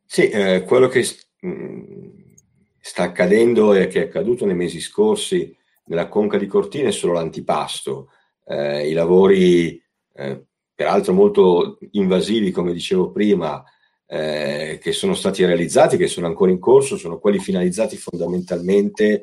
Sì, 0.04 0.28
eh, 0.28 0.64
quello 0.64 0.88
che 0.88 1.06
mm, 1.46 2.08
sta 2.80 3.04
accadendo 3.04 3.72
e 3.72 3.86
che 3.86 4.02
è 4.02 4.06
accaduto 4.06 4.44
nei 4.46 4.56
mesi 4.56 4.80
scorsi 4.80 5.56
nella 5.84 6.08
conca 6.08 6.38
di 6.38 6.48
Cortina 6.48 6.88
è 6.88 6.92
solo 6.92 7.12
l'antipasto. 7.12 8.10
Eh, 8.44 8.88
I 8.88 8.94
lavori 8.94 9.80
eh, 10.12 10.46
peraltro 10.80 11.12
molto 11.12 11.78
invasivi, 11.90 12.52
come 12.52 12.72
dicevo 12.72 13.10
prima, 13.10 13.62
eh, 14.06 14.78
che 14.80 14.92
sono 14.92 15.12
stati 15.12 15.44
realizzati, 15.44 15.98
che 15.98 16.06
sono 16.06 16.26
ancora 16.26 16.50
in 16.50 16.58
corso, 16.58 16.96
sono 16.96 17.18
quelli 17.18 17.38
finalizzati 17.38 17.98
fondamentalmente 17.98 19.20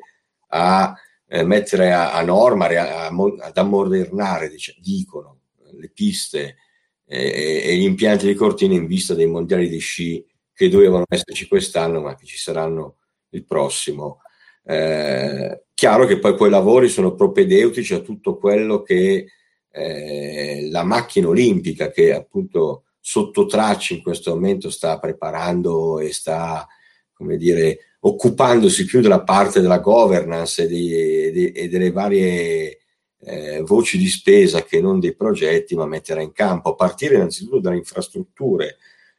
a 0.49 0.93
eh, 1.27 1.43
mettere 1.43 1.91
a, 1.91 2.13
a 2.13 2.21
norma, 2.21 2.67
a, 2.67 3.07
a, 3.07 3.11
ad 3.39 3.57
ammodernare, 3.57 4.49
dic- 4.49 4.79
dicono, 4.79 5.39
le 5.79 5.89
piste 5.89 6.57
e, 7.03 7.63
e, 7.65 7.75
gli 7.75 7.85
impianti 7.85 8.27
di 8.27 8.35
Cortina 8.35 8.75
in 8.75 8.85
vista 8.85 9.15
dei 9.15 9.25
mondiali 9.25 9.67
di 9.67 9.79
sci 9.79 10.23
che 10.53 10.69
dovevano 10.69 11.05
esserci 11.09 11.47
quest'anno, 11.47 12.01
ma 12.01 12.13
che 12.13 12.27
ci 12.27 12.37
saranno 12.37 12.97
il 13.29 13.45
prossimo. 13.45 14.19
Eh, 14.63 15.63
chiaro 15.73 16.05
che 16.05 16.19
poi 16.19 16.37
quei 16.37 16.51
lavori 16.51 16.87
sono 16.87 17.15
propedeutici 17.15 17.95
a 17.95 18.01
tutto 18.01 18.37
quello 18.37 18.83
che 18.83 19.25
eh, 19.77 20.67
la 20.71 20.83
macchina 20.83 21.27
olimpica, 21.27 21.91
che 21.91 22.13
appunto 22.13 22.85
sotto 22.99 23.45
traccia 23.45 23.93
in 23.93 24.01
questo 24.01 24.33
momento 24.33 24.69
sta 24.69 24.97
preparando 24.99 25.99
e 25.99 26.11
sta, 26.11 26.67
come 27.13 27.37
dire, 27.37 27.79
occupandosi 27.99 28.85
più 28.85 29.01
della 29.01 29.23
parte 29.23 29.61
della 29.61 29.79
governance 29.79 30.63
e, 30.63 30.67
di, 30.67 31.31
di, 31.31 31.51
e 31.51 31.69
delle 31.69 31.91
varie 31.91 32.79
eh, 33.19 33.61
voci 33.61 33.97
di 33.97 34.07
spesa 34.07 34.63
che 34.63 34.81
non 34.81 34.99
dei 34.99 35.15
progetti, 35.15 35.75
ma 35.75 35.85
metterà 35.85 36.21
in 36.21 36.31
campo, 36.31 36.71
a 36.71 36.75
partire 36.75 37.15
innanzitutto 37.15 37.59
dalle 37.59 37.77
infrastrutture 37.77 38.77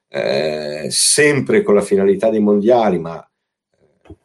eh, 0.08 0.86
sempre 0.90 1.62
con 1.62 1.74
la 1.74 1.82
finalità 1.82 2.30
dei 2.30 2.40
mondiali, 2.40 2.98
ma 2.98 3.22
eh, 3.22 4.16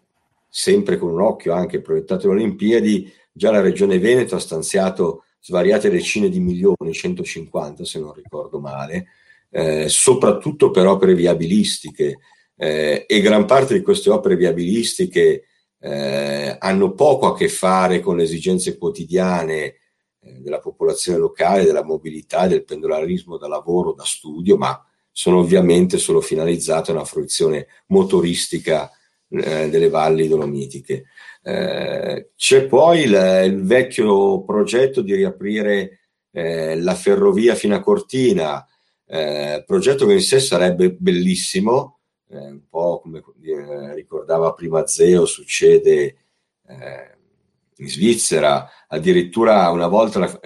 sempre 0.50 0.98
con 0.98 1.12
un 1.12 1.22
occhio 1.22 1.54
anche 1.54 1.82
proiettato 1.82 2.30
alle 2.30 2.42
Olimpiadi, 2.42 3.12
già 3.32 3.52
la 3.52 3.62
Regione 3.62 4.00
Veneto 4.00 4.36
ha 4.36 4.40
stanziato 4.40 5.24
svariate 5.44 5.90
decine 5.90 6.30
di 6.30 6.40
milioni, 6.40 6.94
150 6.94 7.84
se 7.84 8.00
non 8.00 8.14
ricordo 8.14 8.60
male, 8.60 9.08
eh, 9.50 9.90
soprattutto 9.90 10.72
per 10.72 10.88
opere 10.88 11.14
viabilistiche 11.14 12.20
eh, 12.56 13.06
e 13.06 13.22
gran 13.22 13.46
parte 13.46 13.74
di 13.74 13.82
queste 13.82 14.10
opere 14.10 14.38
viabilistiche 14.38 15.44
eh, 15.80 16.56
hanno 16.58 16.94
poco 16.94 17.28
a 17.28 17.36
che 17.36 17.50
fare 17.50 18.00
con 18.00 18.16
le 18.16 18.24
esigenze 18.24 18.78
quotidiane 18.78 19.76
della 20.40 20.60
popolazione 20.60 21.18
locale, 21.18 21.66
della 21.66 21.84
mobilità, 21.84 22.48
del 22.48 22.64
pendolarismo 22.64 23.38
da 23.38 23.50
lavoro, 23.50 23.92
da 23.92 24.06
studio, 24.06 24.56
ma 24.56 24.82
sono 25.12 25.40
ovviamente 25.40 25.98
solo 25.98 26.22
finalizzate 26.22 26.92
a 26.92 26.96
una 26.96 27.04
fruizione 27.04 27.68
motoristica 27.88 28.90
eh, 29.30 29.70
delle 29.70 29.90
valli 29.90 30.28
dolomitiche. 30.28 31.06
Eh, 31.46 32.32
c'è 32.38 32.68
poi 32.68 33.02
il, 33.02 33.42
il, 33.46 33.64
vecchio 33.64 34.44
progetto 34.44 35.02
di 35.02 35.14
riaprire 35.14 36.00
eh, 36.32 36.80
la 36.80 36.96
ferrovia 36.96 37.54
fino 37.54 37.76
a 37.76 37.82
Cortina, 37.82 38.66
eh, 39.06 39.62
progetto 39.66 40.06
che 40.06 40.14
in 40.14 40.22
sé 40.22 40.40
sarebbe 40.40 40.94
bellissimo, 40.94 42.00
eh, 42.30 42.38
un 42.38 42.62
po' 42.70 43.02
come 43.02 43.22
eh, 43.44 43.94
ricordava 43.94 44.54
prima 44.54 44.88
Zeo, 44.88 45.26
succede 45.26 46.18
in 46.66 47.90
Svizzera, 47.90 48.68
addirittura 48.88 49.70
una 49.70 49.88
volta 49.88 50.20
la, 50.20 50.40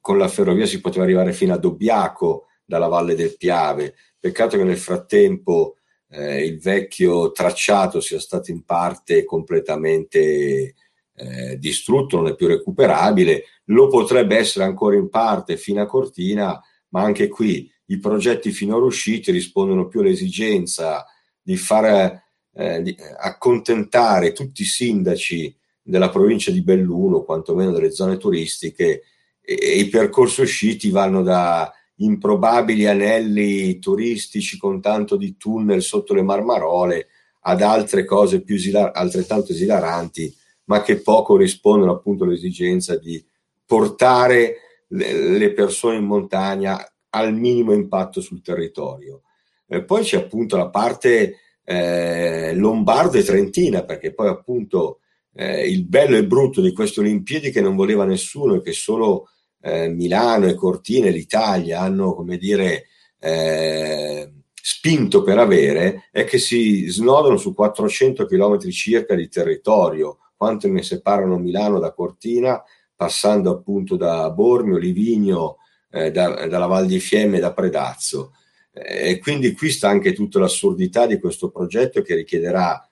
con 0.00 0.16
la 0.16 0.28
ferrovia 0.28 0.66
si 0.66 0.80
poteva 0.80 1.02
arrivare 1.02 1.32
fino 1.32 1.52
a 1.52 1.58
Dobbiaco 1.58 2.46
dalla 2.64 2.86
valle 2.86 3.16
del 3.16 3.36
Piave, 3.36 3.96
Peccato 4.18 4.56
che 4.56 4.64
nel 4.64 4.78
frattempo 4.78 5.76
eh, 6.14 6.44
il 6.44 6.60
vecchio 6.60 7.32
tracciato 7.32 8.00
sia 8.00 8.20
stato 8.20 8.50
in 8.50 8.64
parte 8.64 9.24
completamente 9.24 10.74
eh, 11.16 11.58
distrutto, 11.58 12.16
non 12.16 12.28
è 12.28 12.34
più 12.34 12.46
recuperabile, 12.46 13.44
lo 13.66 13.88
potrebbe 13.88 14.36
essere 14.36 14.64
ancora 14.64 14.96
in 14.96 15.08
parte 15.08 15.56
fino 15.56 15.82
a 15.82 15.86
Cortina, 15.86 16.60
ma 16.90 17.02
anche 17.02 17.28
qui 17.28 17.70
i 17.86 17.98
progetti 17.98 18.50
finora 18.50 18.84
usciti 18.84 19.30
rispondono 19.30 19.88
più 19.88 20.00
all'esigenza 20.00 21.04
di 21.42 21.56
far 21.56 22.22
eh, 22.54 22.82
di 22.82 22.96
accontentare 23.18 24.32
tutti 24.32 24.62
i 24.62 24.66
sindaci 24.66 25.54
della 25.82 26.08
provincia 26.08 26.50
di 26.50 26.62
Belluno, 26.62 27.24
quantomeno 27.24 27.72
delle 27.72 27.90
zone 27.90 28.16
turistiche, 28.16 29.02
e, 29.40 29.58
e 29.60 29.78
i 29.78 29.88
percorsi 29.88 30.40
usciti 30.42 30.90
vanno 30.90 31.22
da 31.22 31.70
improbabili 31.96 32.86
anelli 32.86 33.78
turistici 33.78 34.58
con 34.58 34.80
tanto 34.80 35.16
di 35.16 35.36
tunnel 35.36 35.82
sotto 35.82 36.14
le 36.14 36.22
marmarole 36.22 37.08
ad 37.46 37.62
altre 37.62 38.04
cose 38.04 38.42
più 38.42 38.56
esilar- 38.56 38.96
altrettanto 38.96 39.52
esilaranti, 39.52 40.34
ma 40.64 40.82
che 40.82 41.00
poco 41.00 41.36
rispondono 41.36 41.92
appunto 41.92 42.24
all'esigenza 42.24 42.96
di 42.96 43.22
portare 43.66 44.56
le, 44.88 45.52
persone 45.52 45.96
in 45.96 46.04
montagna 46.04 46.78
al 47.10 47.34
minimo 47.34 47.72
impatto 47.72 48.20
sul 48.20 48.42
territorio. 48.42 49.22
Eh, 49.66 49.84
poi 49.84 50.02
c'è 50.02 50.16
appunto 50.16 50.56
la 50.56 50.68
parte 50.68 51.38
eh, 51.64 52.54
lombarda 52.54 53.18
e 53.18 53.22
trentina, 53.24 53.84
perché 53.84 54.12
poi 54.12 54.28
appunto 54.28 55.00
eh, 55.34 55.68
il 55.68 55.84
bello 55.86 56.16
e 56.16 56.26
brutto 56.26 56.60
di 56.60 56.72
queste 56.72 57.00
Olimpiadi 57.00 57.50
che 57.50 57.60
non 57.60 57.76
voleva 57.76 58.04
nessuno 58.04 58.54
e 58.54 58.62
che 58.62 58.72
solo 58.72 59.28
eh, 59.64 59.88
Milano 59.88 60.46
e 60.46 60.54
Cortina 60.54 61.06
e 61.06 61.10
l'Italia 61.10 61.80
hanno, 61.80 62.14
come 62.14 62.36
dire, 62.36 62.88
eh, 63.18 64.30
spinto 64.52 65.22
per 65.22 65.38
avere 65.38 66.08
è 66.10 66.24
che 66.24 66.36
si 66.36 66.86
snodano 66.88 67.38
su 67.38 67.54
400 67.54 68.26
km 68.26 68.58
circa 68.68 69.14
di 69.14 69.26
territorio, 69.28 70.18
quanto 70.36 70.68
ne 70.68 70.82
separano 70.82 71.38
Milano 71.38 71.78
da 71.78 71.92
Cortina, 71.92 72.62
passando 72.94 73.50
appunto 73.50 73.96
da 73.96 74.30
Bormio, 74.30 74.76
Livigno, 74.76 75.56
eh, 75.90 76.10
da, 76.10 76.46
dalla 76.46 76.66
Val 76.66 76.86
di 76.86 77.00
Fiemme 77.00 77.38
e 77.38 77.40
da 77.40 77.54
Predazzo. 77.54 78.34
Eh, 78.70 79.12
e 79.12 79.18
quindi 79.18 79.52
qui 79.54 79.70
sta 79.70 79.88
anche 79.88 80.12
tutta 80.12 80.38
l'assurdità 80.40 81.06
di 81.06 81.18
questo 81.18 81.50
progetto 81.50 82.02
che 82.02 82.14
richiederà 82.14 82.86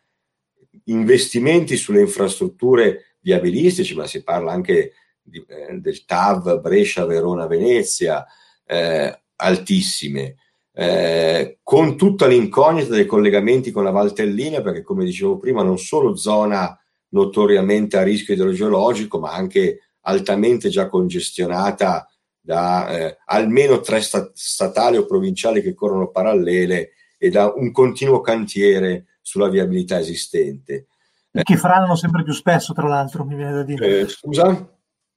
investimenti 0.84 1.76
sulle 1.76 2.00
infrastrutture 2.00 3.16
viabilistici, 3.20 3.94
ma 3.94 4.06
si 4.06 4.22
parla 4.22 4.52
anche 4.52 4.92
di, 5.32 5.44
eh, 5.48 5.78
del 5.78 6.04
TAV 6.04 6.60
Brescia, 6.60 7.06
Verona, 7.06 7.46
Venezia, 7.46 8.24
eh, 8.66 9.22
altissime, 9.36 10.36
eh, 10.74 11.58
con 11.62 11.96
tutta 11.96 12.26
l'incognita 12.26 12.94
dei 12.94 13.06
collegamenti 13.06 13.70
con 13.70 13.84
la 13.84 13.90
Valtellina, 13.90 14.60
perché 14.60 14.82
come 14.82 15.04
dicevo 15.04 15.38
prima, 15.38 15.62
non 15.62 15.78
solo 15.78 16.14
zona 16.16 16.78
notoriamente 17.08 17.96
a 17.96 18.02
rischio 18.02 18.34
idrogeologico, 18.34 19.18
ma 19.18 19.32
anche 19.32 19.80
altamente 20.02 20.68
già 20.68 20.88
congestionata 20.88 22.06
da 22.40 22.88
eh, 22.88 23.18
almeno 23.26 23.80
tre 23.80 24.00
stat- 24.00 24.32
statali 24.34 24.96
o 24.96 25.06
provinciali 25.06 25.62
che 25.62 25.74
corrono 25.74 26.10
parallele 26.10 26.92
e 27.16 27.30
da 27.30 27.52
un 27.54 27.70
continuo 27.70 28.20
cantiere 28.20 29.06
sulla 29.20 29.48
viabilità 29.48 29.98
esistente. 29.98 30.86
E 31.30 31.42
che 31.42 31.56
franano 31.56 31.94
sempre 31.94 32.24
più 32.24 32.32
spesso, 32.32 32.72
tra 32.74 32.88
l'altro, 32.88 33.24
mi 33.24 33.36
viene 33.36 33.52
da 33.52 33.62
dire. 33.62 34.00
Eh, 34.00 34.08
scusa? 34.08 34.68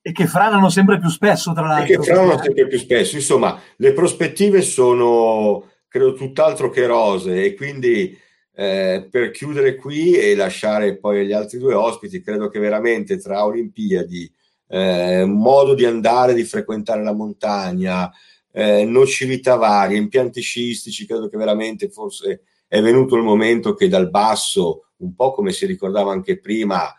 E 0.08 0.12
che 0.12 0.28
franano 0.28 0.70
sempre 0.70 1.00
più 1.00 1.10
spesso, 1.10 1.52
tra 1.52 1.66
l'altro. 1.66 1.96
E 1.96 1.98
che 1.98 2.04
franano 2.04 2.40
sempre 2.40 2.68
più 2.68 2.78
spesso. 2.78 3.16
Insomma, 3.16 3.60
le 3.78 3.92
prospettive 3.92 4.62
sono, 4.62 5.68
credo, 5.88 6.14
tutt'altro 6.14 6.70
che 6.70 6.86
rose 6.86 7.44
e 7.44 7.56
quindi 7.56 8.16
eh, 8.54 9.08
per 9.10 9.32
chiudere 9.32 9.76
qui 9.76 10.14
e 10.14 10.36
lasciare 10.36 10.98
poi 10.98 11.22
agli 11.22 11.32
altri 11.34 11.58
due 11.58 11.74
ospiti, 11.74 12.22
credo 12.22 12.50
che 12.50 12.60
veramente 12.60 13.18
tra 13.18 13.46
Olimpiadi, 13.46 14.32
eh, 14.68 15.26
modo 15.26 15.74
di 15.74 15.86
andare, 15.86 16.36
di 16.36 16.44
frequentare 16.44 17.02
la 17.02 17.14
montagna, 17.14 18.12
eh, 18.52 18.86
nocività 18.86 19.56
varie, 19.56 19.98
impianti 19.98 20.40
sciistici, 20.40 21.08
credo 21.08 21.30
che 21.30 21.38
veramente 21.38 21.90
forse 21.90 22.44
è 22.68 22.80
venuto 22.80 23.16
il 23.16 23.24
momento 23.24 23.74
che 23.74 23.88
dal 23.88 24.12
basso, 24.12 24.90
un 24.98 25.16
po' 25.16 25.32
come 25.32 25.52
si 25.52 25.66
ricordava 25.66 26.12
anche 26.12 26.40
prima, 26.40 26.94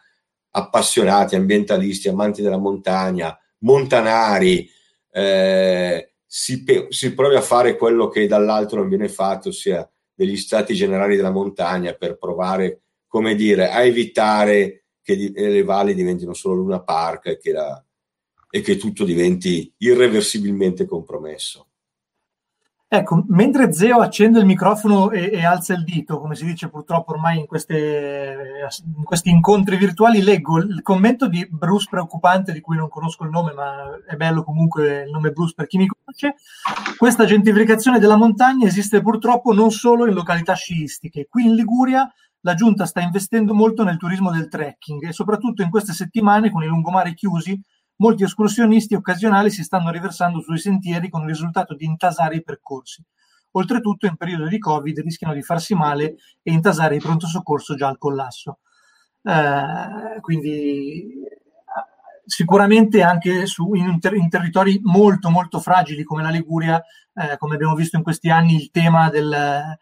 appassionati, 0.57 1.37
ambientalisti, 1.37 2.09
amanti 2.09 2.41
della 2.41 2.57
montagna, 2.57 3.39
montanari, 3.59 4.69
eh, 5.13 6.13
si, 6.25 6.65
si, 6.89 7.15
provi 7.15 7.37
a 7.37 7.43
fare 7.43 7.77
quello 7.77 8.09
che 8.09 8.27
dall'alto 8.27 8.77
non 8.77 8.89
viene 8.89 9.09
fatto, 9.09 9.51
ossia 9.51 9.89
degli 10.15 10.37
stati 10.37 10.75
generali 10.75 11.15
della 11.15 11.31
montagna 11.31 11.93
per 11.93 12.17
provare, 12.17 12.81
come 13.07 13.35
dire, 13.35 13.69
a 13.69 13.83
evitare 13.83 14.87
che 15.03 15.31
le 15.35 15.63
valli 15.63 15.95
diventino 15.95 16.33
solo 16.33 16.55
Luna 16.55 16.83
Park 16.83 17.27
e 17.27 17.39
che, 17.39 17.53
la, 17.53 17.85
e 18.51 18.61
che 18.63 18.77
tutto 18.77 19.05
diventi 19.05 19.73
irreversibilmente 19.79 20.87
compromesso. 20.87 21.66
Ecco, 22.89 23.25
mentre 23.31 23.73
Zeo 23.73 23.99
accende 23.99 24.39
il 24.39 24.47
microfono 24.47 25.11
e, 25.11 25.31
e, 25.33 25.45
alza 25.45 25.75
il 25.75 25.83
dito, 25.83 26.21
come 26.21 26.37
si 26.37 26.45
dice 26.45 26.69
purtroppo 26.69 27.11
ormai 27.15 27.41
in, 27.41 27.47
queste, 27.47 28.61
in, 28.97 29.03
questi 29.03 29.29
incontri 29.29 29.77
virtuali, 29.77 30.23
leggo 30.23 30.59
il 30.59 30.83
commento 30.83 31.27
di 31.27 31.45
Bruce 31.51 31.89
Preoccupante, 31.91 32.53
di 32.53 32.61
cui 32.61 32.77
non 32.77 32.89
conosco 32.89 33.25
il 33.25 33.31
nome, 33.31 33.53
ma 33.55 33.99
è 34.07 34.15
bello 34.15 34.45
comunque 34.45 35.03
il 35.03 35.11
nome 35.11 35.33
Bruce 35.33 35.55
per 35.57 35.67
chi 35.67 35.79
mi 35.79 35.89
conosce. 35.89 36.37
Questa 36.97 37.25
gentrificazione 37.25 37.99
della 37.99 38.15
montagna 38.15 38.69
esiste 38.69 39.03
purtroppo 39.03 39.53
non 39.53 39.73
solo 39.73 40.07
in 40.07 40.15
località 40.15 40.55
sciistiche. 40.55 41.27
Qui 41.29 41.45
in 41.45 41.57
Liguria 41.57 42.09
la 42.43 42.55
giunta 42.55 42.87
sta 42.87 43.01
investendo 43.01 43.53
molto 43.53 43.83
nel 43.83 43.97
turismo 43.97 44.31
del 44.31 44.47
trekking 44.47 45.09
e 45.09 45.13
soprattutto 45.13 45.63
in 45.63 45.71
queste 45.71 45.93
settimane 45.93 46.51
con 46.51 46.63
i 46.63 46.69
lungomari 46.69 47.15
chiusi 47.15 47.61
molti 47.97 48.25
escursionisti 48.25 48.95
occasionali 48.95 49.51
si 49.51 49.63
stanno 49.63 49.91
riversando 49.91 50.41
sui 50.41 50.59
sentieri 50.59 51.09
con 51.09 51.23
il 51.23 51.29
risultato 51.29 51.75
di 51.75 51.85
intasare 51.85 52.37
i 52.37 52.43
percorsi. 52.43 53.03
Oltretutto, 53.53 54.07
in 54.07 54.17
periodo 54.17 54.47
di 54.49 54.59
Covid 54.59 54.99
rischiano 55.01 55.33
di 55.33 55.43
farsi 55.43 55.75
male 55.75 56.17
e 56.43 56.53
intasare 56.53 56.97
il 56.97 57.03
pronto 57.03 57.27
soccorso 57.27 57.75
già 57.75 57.89
al 57.89 57.99
collasso. 57.99 58.59
Eh, 59.23 60.21
quindi 60.21 61.25
sicuramente 62.27 63.03
anche 63.03 63.47
su, 63.47 63.73
in, 63.75 63.99
ter- 64.01 64.15
in, 64.15 64.29
territori 64.29 64.81
molto 64.83 65.31
molto 65.31 65.61
fragili 65.61 66.03
come 66.03 66.23
la 66.23 66.29
Liguria, 66.29 66.83
eh, 67.15 67.37
come 67.39 67.55
abbiamo 67.55 67.75
visto 67.75 67.97
in 67.97 68.03
questi 68.03 68.29
anni, 68.29 68.57
il 68.57 68.71
tema 68.71 69.09
del, 69.09 69.79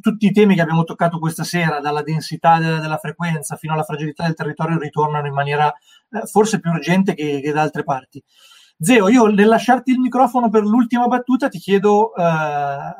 tutti 0.00 0.26
i 0.26 0.32
temi 0.32 0.54
che 0.54 0.62
abbiamo 0.62 0.84
toccato 0.84 1.18
questa 1.18 1.44
sera, 1.44 1.80
dalla 1.80 2.02
densità 2.02 2.58
della, 2.58 2.78
della 2.78 2.98
frequenza 2.98 3.56
fino 3.56 3.74
alla 3.74 3.82
fragilità 3.82 4.24
del 4.24 4.34
territorio, 4.34 4.78
ritornano 4.78 5.26
in 5.26 5.34
maniera 5.34 5.72
eh, 6.10 6.26
forse 6.26 6.60
più 6.60 6.70
urgente 6.70 7.14
che, 7.14 7.40
che, 7.42 7.52
da 7.52 7.62
altre 7.62 7.84
parti. 7.84 8.22
Zeo, 8.78 9.08
io 9.08 9.26
nel 9.26 9.48
lasciarti 9.48 9.90
il 9.90 10.00
microfono 10.00 10.48
per 10.50 10.62
l'ultima 10.62 11.06
battuta 11.06 11.48
ti 11.48 11.58
chiedo 11.58 12.14
eh, 12.14 12.94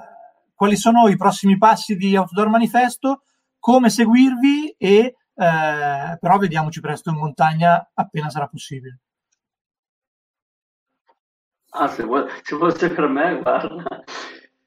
quali 0.54 0.76
sono 0.76 1.08
i 1.08 1.16
prossimi 1.16 1.58
passi 1.58 1.96
di 1.96 2.16
Outdoor 2.16 2.48
Manifesto, 2.48 3.22
come 3.58 3.90
seguirvi 3.90 4.76
e 4.78 5.16
eh, 5.38 6.16
però 6.18 6.38
vediamoci 6.38 6.80
presto 6.80 7.10
in 7.10 7.16
montagna 7.16 7.90
appena 7.92 8.30
sarà 8.30 8.46
possibile. 8.46 9.00
Ah, 11.70 11.88
se, 11.88 12.04
vuoi, 12.04 12.24
se 12.42 12.56
fosse 12.56 12.88
per 12.88 13.06
me, 13.06 13.38
guarda. 13.42 13.84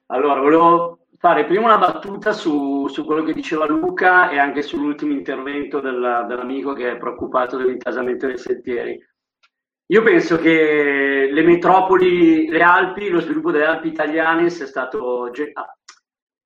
Allora, 0.07 0.39
volevo 0.39 0.98
fare 1.19 1.45
prima 1.45 1.65
una 1.65 1.77
battuta 1.77 2.31
su, 2.31 2.87
su, 2.87 3.03
quello 3.03 3.23
che 3.23 3.33
diceva 3.33 3.67
Luca 3.67 4.29
e 4.29 4.39
anche 4.39 4.61
sull'ultimo 4.61 5.11
intervento 5.11 5.81
della, 5.81 6.23
dell'amico 6.23 6.71
che 6.73 6.91
è 6.91 6.97
preoccupato 6.97 7.57
dell'intasamento 7.57 8.25
dei 8.25 8.37
sentieri. 8.37 8.97
Io 9.87 10.01
penso 10.01 10.37
che 10.37 11.29
le 11.29 11.41
metropoli, 11.41 12.47
le 12.47 12.61
Alpi, 12.61 13.09
lo 13.09 13.19
sviluppo 13.19 13.51
delle 13.51 13.65
Alpi 13.65 13.89
italiane 13.89 14.49
sia 14.49 14.65
stato... 14.65 15.25
Ah, 15.53 15.77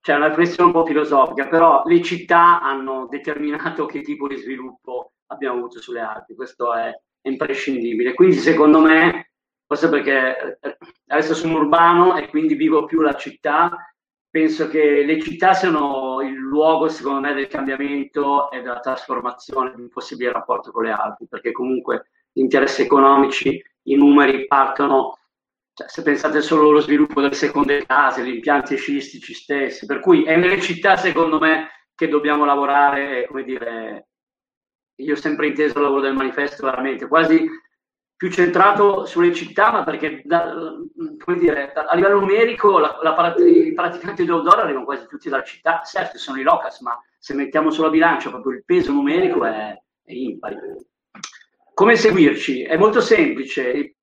c'è 0.01 0.15
una 0.15 0.27
riflessione 0.27 0.71
un 0.71 0.75
po' 0.75 0.85
filosofica, 0.85 1.47
però 1.47 1.83
le 1.85 2.01
città 2.01 2.59
hanno 2.61 3.07
determinato 3.09 3.85
che 3.85 4.01
tipo 4.01 4.27
di 4.27 4.37
sviluppo 4.37 5.13
abbiamo 5.27 5.59
avuto 5.59 5.79
sulle 5.79 6.01
Alpi, 6.01 6.35
questo 6.35 6.73
è 6.73 6.91
imprescindibile. 7.21 8.13
Quindi 8.13 8.35
secondo 8.35 8.79
me, 8.79 9.33
forse 9.65 9.87
perché 9.87 10.57
eh, 10.59 10.77
adesso 11.07 11.35
sono 11.35 11.57
urbano 11.57 12.17
e 12.17 12.27
quindi 12.29 12.55
vivo 12.55 12.85
più 12.85 13.01
la 13.01 13.13
città, 13.13 13.92
penso 14.33 14.67
che 14.67 15.03
le 15.03 15.21
città 15.21 15.53
siano 15.53 16.19
il 16.23 16.33
luogo, 16.33 16.87
secondo 16.87 17.19
me, 17.19 17.35
del 17.35 17.45
cambiamento 17.45 18.49
e 18.49 18.63
della 18.63 18.79
trasformazione 18.79 19.75
di 19.75 19.81
un 19.81 19.89
possibile 19.89 20.31
rapporto 20.31 20.71
con 20.71 20.85
le 20.85 20.91
Alpi, 20.91 21.27
perché 21.27 21.51
comunque 21.51 22.07
gli 22.31 22.39
interessi 22.41 22.81
economici, 22.81 23.63
i 23.83 23.95
numeri 23.95 24.47
partono, 24.47 25.19
cioè, 25.75 25.87
se 25.87 26.01
pensate 26.01 26.41
solo 26.41 26.69
allo 26.69 26.79
sviluppo 26.79 27.21
delle 27.21 27.35
seconde 27.35 27.85
case, 27.85 28.25
gli 28.25 28.33
impianti 28.33 28.75
sciistici 28.75 29.35
stessi, 29.35 29.85
per 29.85 29.99
cui 29.99 30.23
è 30.23 30.35
nelle 30.35 30.59
città, 30.59 30.95
secondo 30.95 31.37
me, 31.37 31.67
che 31.93 32.07
dobbiamo 32.07 32.43
lavorare, 32.43 33.27
come 33.27 33.43
dire, 33.43 34.07
io 34.95 35.13
ho 35.13 35.17
sempre 35.17 35.45
inteso 35.45 35.77
il 35.77 35.83
lavoro 35.83 36.01
del 36.01 36.15
manifesto 36.15 36.65
veramente, 36.65 37.07
quasi 37.07 37.47
più 38.15 38.31
centrato 38.31 39.05
sulle 39.05 39.33
città, 39.33 39.71
ma 39.71 39.83
perché 39.83 40.21
da, 40.23 40.53
come 41.17 41.37
dire, 41.37 41.73
a 41.73 41.95
livello 41.95 42.19
numerico 42.19 42.79
la, 42.79 42.97
la, 43.01 43.35
i 43.37 43.73
praticanti 43.73 44.23
dell'odore 44.23 44.61
arrivano 44.61 44.85
quasi 44.85 45.07
tutti 45.07 45.29
dalla 45.29 45.43
città, 45.43 45.81
certo 45.83 46.17
sono 46.17 46.39
i 46.39 46.43
locas, 46.43 46.79
ma 46.81 46.97
se 47.17 47.33
mettiamo 47.33 47.69
sulla 47.69 47.89
bilancia 47.89 48.29
proprio 48.29 48.53
il 48.53 48.63
peso 48.65 48.91
numerico 48.91 49.43
è, 49.45 49.77
è 50.05 50.11
impari. 50.13 50.57
Come 51.73 51.95
seguirci? 51.95 52.63
È 52.63 52.77
molto 52.77 53.01
semplice, 53.01 53.73
eh, 53.73 53.95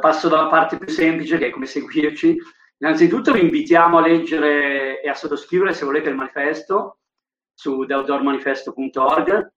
passo 0.00 0.28
dalla 0.28 0.48
parte 0.48 0.78
più 0.78 0.88
semplice 0.88 1.36
che 1.38 1.48
è 1.48 1.50
come 1.50 1.66
seguirci. 1.66 2.36
Innanzitutto 2.78 3.32
vi 3.32 3.42
invitiamo 3.42 3.98
a 3.98 4.06
leggere 4.06 5.00
e 5.02 5.08
a 5.08 5.14
sottoscrivere 5.14 5.74
se 5.74 5.84
volete 5.84 6.08
il 6.08 6.16
manifesto 6.16 6.98
su 7.54 7.84
theoutdoormanifesto.org 7.84 9.52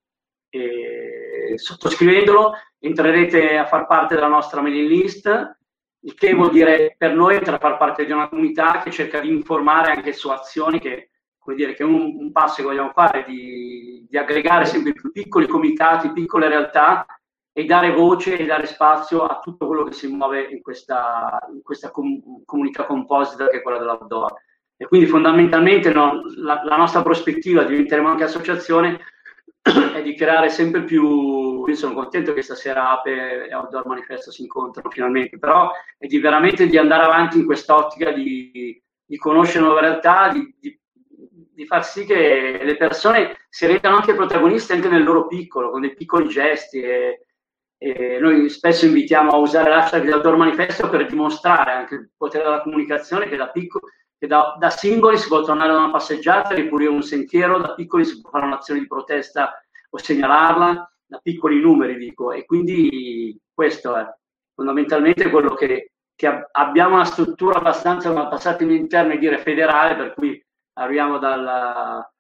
sottoscrivendolo 1.56 2.54
entrerete 2.80 3.58
a 3.58 3.66
far 3.66 3.88
parte 3.88 4.16
della 4.16 4.28
nostra 4.28 4.62
mailing 4.62 4.90
list, 4.90 5.58
il 6.02 6.14
che 6.14 6.34
vuol 6.34 6.52
dire 6.52 6.96
per 6.98 7.16
noi 7.16 7.36
entrare 7.36 7.58
a 7.58 7.60
far 7.60 7.78
parte 7.78 8.06
di 8.06 8.12
una 8.12 8.30
comunità 8.30 8.82
che 8.84 8.92
cerca 8.92 9.20
di 9.20 9.30
informare 9.30 9.92
anche 9.92 10.14
su 10.14 10.30
azioni 10.30 10.80
che, 10.80 11.10
come 11.38 11.56
dire, 11.56 11.74
che 11.74 11.84
un, 11.84 12.16
un 12.18 12.32
passo 12.32 12.58
che 12.58 12.68
vogliamo 12.68 12.92
fare 12.94 13.24
di, 13.26 14.06
di 14.08 14.18
aggregare 14.18 14.66
sempre 14.66 14.94
più 14.94 15.12
piccoli 15.12 15.48
comitati, 15.48 16.12
piccole 16.12 16.48
realtà 16.48 17.06
e 17.52 17.66
dare 17.66 17.92
voce 17.92 18.38
e 18.38 18.46
dare 18.46 18.68
spazio 18.68 19.24
a 19.24 19.40
tutto 19.40 19.66
quello 19.66 19.84
che 19.84 19.94
si 19.94 20.08
muove 20.08 20.44
in 20.44 20.62
questa, 20.62 21.40
in 21.52 21.64
questa 21.64 21.90
com- 21.90 22.44
comunità 22.46 22.86
composita 22.86 23.48
che 23.48 23.58
è 23.58 23.62
quella 23.64 23.80
dell'outdoor. 23.80 24.32
E 24.78 24.86
quindi 24.86 25.08
fondamentalmente 25.08 25.92
no, 25.92 26.22
la, 26.36 26.62
la 26.64 26.78
nostra 26.78 27.02
prospettiva, 27.02 27.64
diventeremo 27.64 28.08
anche 28.08 28.26
associazione, 28.26 29.00
è 29.94 30.02
di 30.02 30.16
creare 30.16 30.50
sempre 30.50 30.84
più, 30.84 31.66
io 31.66 31.76
sono 31.76 31.94
contento 31.94 32.34
che 32.34 32.42
stasera 32.42 32.92
Ape 32.92 33.48
e 33.48 33.54
Outdoor 33.54 33.86
Manifesto 33.88 34.32
si 34.32 34.44
incontrano 34.44 34.90
finalmente, 34.90 35.38
però 35.38 35.72
è 35.98 36.08
di 36.08 36.20
veramente 36.20 36.68
di 36.68 36.78
andare 36.78 37.04
avanti 37.04 37.38
in 37.40 37.46
quest'ottica 37.46 38.12
di, 38.12 38.82
di 39.06 39.18
conoscere 39.18 39.64
nuove 39.64 39.82
realtà, 39.82 40.30
di, 40.30 40.56
di, 40.60 40.80
di, 41.54 41.66
far 41.66 41.86
sì 41.86 42.06
che 42.06 42.60
le 42.62 42.78
persone 42.78 43.46
si 43.50 43.66
rendano 43.66 43.98
anche 43.98 44.16
protagoniste 44.16 44.74
anche 44.74 44.90
nel 44.90 45.04
loro 45.04 45.28
piccolo, 45.28 45.70
con 45.70 45.82
dei 45.82 45.94
piccoli 45.94 46.28
gesti. 46.28 46.80
E, 46.80 47.22
e 47.80 48.18
noi 48.20 48.50
spesso 48.50 48.86
invitiamo 48.86 49.32
a 49.32 49.38
usare 49.38 49.70
l'hashtag 49.70 50.04
di 50.04 50.12
Outdoor 50.12 50.36
Manifesto 50.36 50.90
per 50.90 51.06
dimostrare 51.06 51.74
anche 51.74 51.94
il 51.94 52.10
potere 52.18 52.44
della 52.44 52.62
comunicazione 52.62 53.30
che 53.30 53.36
da 53.36 53.50
piccolo 53.50 53.88
che 54.18 54.28
da, 54.28 54.56
da, 54.58 54.70
singoli 54.70 55.18
si 55.18 55.28
può 55.28 55.44
tornare 55.44 55.72
da 55.72 55.80
una 55.80 55.92
passeggiata, 55.92 56.56
ripulire 56.56 56.90
un 56.90 57.04
sentiero, 57.04 57.60
da 57.60 57.74
piccoli 57.74 58.06
si 58.06 58.20
può 58.20 58.32
fare 58.32 58.46
un'azione 58.46 58.80
di 58.80 58.88
protesta 58.88 59.62
o 59.90 59.98
segnalarla, 59.98 60.92
da 61.06 61.20
piccoli 61.22 61.62
numeri 61.62 61.98
dico, 61.98 62.32
e 62.32 62.46
quindi 62.46 63.40
questo 63.54 63.96
è 63.96 64.06
fondamentalmente 64.54 65.30
quello 65.30 65.54
che, 65.54 65.92
che 66.16 66.48
abbiamo 66.52 66.96
una 66.96 67.06
struttura 67.06 67.60
abbastanza, 67.60 68.12
passatemi 68.28 68.76
in 68.76 68.88
termini 68.88 69.20
dire 69.20 69.38
federale, 69.38 69.96
per 69.96 70.14
cui 70.14 70.44
arriviamo 70.74 71.20
dalla, 71.20 72.12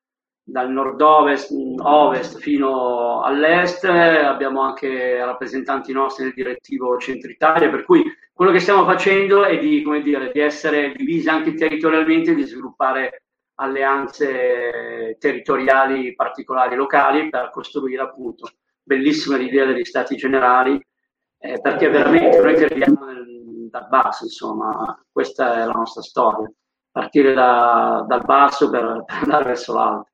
dal 0.44 0.72
nord-ovest 0.72 1.52
ovest 1.80 2.40
fino 2.40 3.22
all'est, 3.22 3.84
abbiamo 3.84 4.62
anche 4.62 5.24
rappresentanti 5.24 5.92
nostri 5.92 6.24
nel 6.24 6.34
direttivo 6.34 6.98
Centro 7.00 7.30
Italia, 7.30 7.70
per 7.70 7.84
cui 7.84 8.04
quello 8.38 8.52
che 8.52 8.60
stiamo 8.60 8.86
facendo 8.86 9.46
è 9.46 9.58
di, 9.58 9.84
dire, 10.04 10.30
di 10.32 10.40
essere 10.40 10.94
divisi 10.96 11.28
anche 11.28 11.56
territorialmente, 11.56 12.36
di 12.36 12.44
sviluppare 12.44 13.24
alleanze 13.56 15.18
territoriali 15.20 16.14
particolari 16.14 16.76
locali 16.76 17.30
per 17.30 17.50
costruire 17.52 18.04
appunto 18.04 18.48
bellissima 18.84 19.38
l'idea 19.38 19.66
degli 19.66 19.84
stati 19.84 20.16
generali, 20.16 20.80
eh, 21.40 21.60
perché 21.60 21.90
veramente 21.90 22.40
noi 22.40 22.54
crediamo 22.54 23.00
dal 23.72 23.88
basso, 23.90 24.26
insomma, 24.26 25.04
questa 25.12 25.56
è 25.56 25.66
la 25.66 25.72
nostra 25.72 26.04
storia, 26.04 26.48
partire 26.92 27.34
da, 27.34 28.06
dal 28.08 28.24
basso 28.24 28.70
per, 28.70 29.04
per 29.04 29.16
andare 29.24 29.46
verso 29.46 29.74
l'alto. 29.74 30.10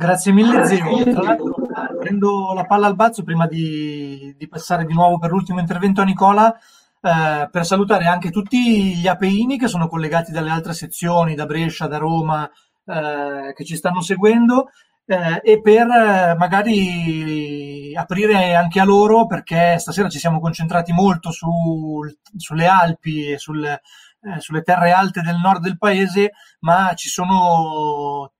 Grazie 0.00 0.32
mille 0.32 0.64
Zio. 0.64 1.02
Tra 1.12 1.22
l'altro 1.22 1.54
prendo 1.98 2.54
la 2.54 2.64
palla 2.64 2.86
al 2.86 2.94
balzo 2.94 3.22
prima 3.22 3.46
di, 3.46 4.34
di 4.38 4.48
passare 4.48 4.86
di 4.86 4.94
nuovo 4.94 5.18
per 5.18 5.28
l'ultimo 5.28 5.60
intervento 5.60 6.00
a 6.00 6.04
Nicola 6.04 6.54
eh, 6.54 7.48
per 7.50 7.66
salutare 7.66 8.06
anche 8.06 8.30
tutti 8.30 8.96
gli 8.96 9.06
apeini 9.06 9.58
che 9.58 9.68
sono 9.68 9.88
collegati 9.88 10.32
dalle 10.32 10.48
altre 10.48 10.72
sezioni, 10.72 11.34
da 11.34 11.44
Brescia, 11.44 11.86
da 11.86 11.98
Roma, 11.98 12.50
eh, 12.86 13.52
che 13.54 13.62
ci 13.66 13.76
stanno 13.76 14.00
seguendo 14.00 14.70
eh, 15.04 15.40
e 15.42 15.60
per 15.60 15.86
eh, 15.86 16.34
magari 16.34 17.94
aprire 17.94 18.54
anche 18.54 18.80
a 18.80 18.84
loro 18.84 19.26
perché 19.26 19.78
stasera 19.78 20.08
ci 20.08 20.18
siamo 20.18 20.40
concentrati 20.40 20.92
molto 20.92 21.30
su, 21.30 22.00
sulle 22.38 22.66
Alpi 22.66 23.32
e 23.32 23.38
sul, 23.38 23.78
eh, 24.22 24.40
sulle 24.40 24.62
terre 24.62 24.92
alte 24.92 25.20
del 25.22 25.36
nord 25.36 25.62
del 25.62 25.78
paese, 25.78 26.32
ma 26.60 26.92
ci 26.94 27.08
sono 27.08 28.32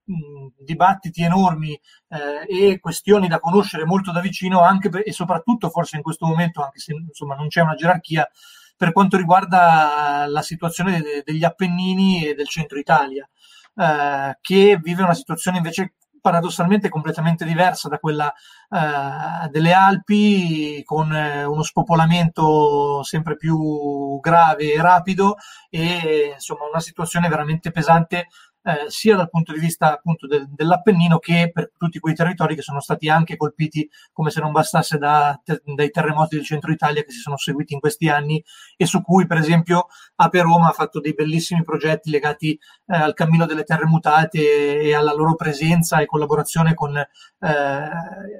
dibattiti 0.58 1.22
enormi 1.22 1.78
eh, 2.08 2.70
e 2.70 2.80
questioni 2.80 3.28
da 3.28 3.38
conoscere 3.38 3.84
molto 3.84 4.12
da 4.12 4.20
vicino 4.20 4.60
anche 4.62 4.88
per, 4.88 5.02
e 5.04 5.12
soprattutto 5.12 5.70
forse 5.70 5.96
in 5.96 6.02
questo 6.02 6.26
momento, 6.26 6.62
anche 6.62 6.80
se 6.80 6.92
insomma 6.92 7.34
non 7.34 7.48
c'è 7.48 7.62
una 7.62 7.74
gerarchia, 7.74 8.28
per 8.76 8.92
quanto 8.92 9.16
riguarda 9.16 10.24
la 10.26 10.42
situazione 10.42 11.00
de- 11.00 11.22
degli 11.24 11.44
Appennini 11.44 12.26
e 12.26 12.34
del 12.34 12.48
centro 12.48 12.78
Italia, 12.78 13.28
eh, 13.76 14.38
che 14.40 14.78
vive 14.82 15.02
una 15.02 15.14
situazione 15.14 15.58
invece 15.58 15.94
paradossalmente 16.20 16.88
completamente 16.88 17.44
diversa 17.44 17.88
da 17.88 17.98
quella 17.98 18.32
eh, 18.32 19.48
delle 19.48 19.72
Alpi, 19.72 20.82
con 20.84 21.12
eh, 21.12 21.44
uno 21.44 21.62
spopolamento 21.62 23.02
sempre 23.02 23.36
più 23.36 24.18
grave 24.20 24.72
e 24.72 24.80
rapido 24.80 25.36
e 25.68 26.32
insomma 26.34 26.66
una 26.68 26.80
situazione 26.80 27.28
veramente 27.28 27.70
pesante 27.70 28.28
eh, 28.62 28.84
sia 28.88 29.16
dal 29.16 29.30
punto 29.30 29.52
di 29.52 29.58
vista 29.58 29.92
appunto 29.92 30.26
del, 30.26 30.46
dell'Appennino 30.50 31.18
che 31.18 31.50
per 31.52 31.72
tutti 31.76 31.98
quei 31.98 32.14
territori 32.14 32.54
che 32.54 32.62
sono 32.62 32.80
stati 32.80 33.08
anche 33.08 33.36
colpiti, 33.36 33.88
come 34.12 34.30
se 34.30 34.40
non 34.40 34.52
bastasse, 34.52 34.98
da, 34.98 35.40
te, 35.42 35.62
dai 35.64 35.90
terremoti 35.90 36.36
del 36.36 36.44
centro 36.44 36.70
Italia 36.70 37.02
che 37.02 37.11
si 37.11 37.20
sono 37.20 37.36
seguiti 37.36 37.74
in 37.74 37.80
questi 37.80 38.08
anni 38.08 38.42
e 38.76 38.86
su 38.86 39.02
cui 39.02 39.26
per 39.26 39.38
esempio 39.38 39.86
Ape 40.16 40.42
Roma 40.42 40.68
ha 40.68 40.72
fatto 40.72 41.00
dei 41.00 41.14
bellissimi 41.14 41.62
progetti 41.62 42.11
legati 42.11 42.52
eh, 42.52 42.96
al 42.96 43.14
cammino 43.14 43.46
delle 43.46 43.64
terre 43.64 43.86
mutate 43.86 44.80
e, 44.80 44.94
alla 44.94 45.14
loro 45.14 45.34
presenza 45.34 46.00
e 46.00 46.06
collaborazione 46.06 46.74
con 46.74 46.96
eh, 46.96 47.08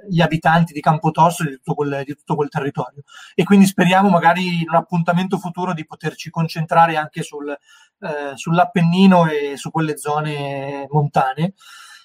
gli 0.09 0.21
abitanti 0.21 0.73
di 0.73 0.81
Campotosto 0.81 1.45
e 1.45 1.49
di 1.49 1.55
tutto, 1.57 1.75
quel, 1.75 2.03
di 2.05 2.14
tutto 2.14 2.35
quel 2.37 2.49
territorio. 2.49 3.03
E 3.35 3.45
quindi 3.45 3.66
speriamo 3.66 4.11
magari 4.11 4.61
in 4.61 4.68
un 4.68 4.77
appuntamento 4.77 5.39
futuro 5.39 5.73
di 5.73 5.87
poterci 5.87 6.31
concentrare 6.31 6.97
anche 6.97 7.23
sul 7.23 7.57
eh, 8.01 8.37
sull'Appennino 8.37 9.29
e 9.31 9.57
su 9.57 9.71
quelle 9.71 9.97
zone 9.97 10.87
montane. 10.91 11.55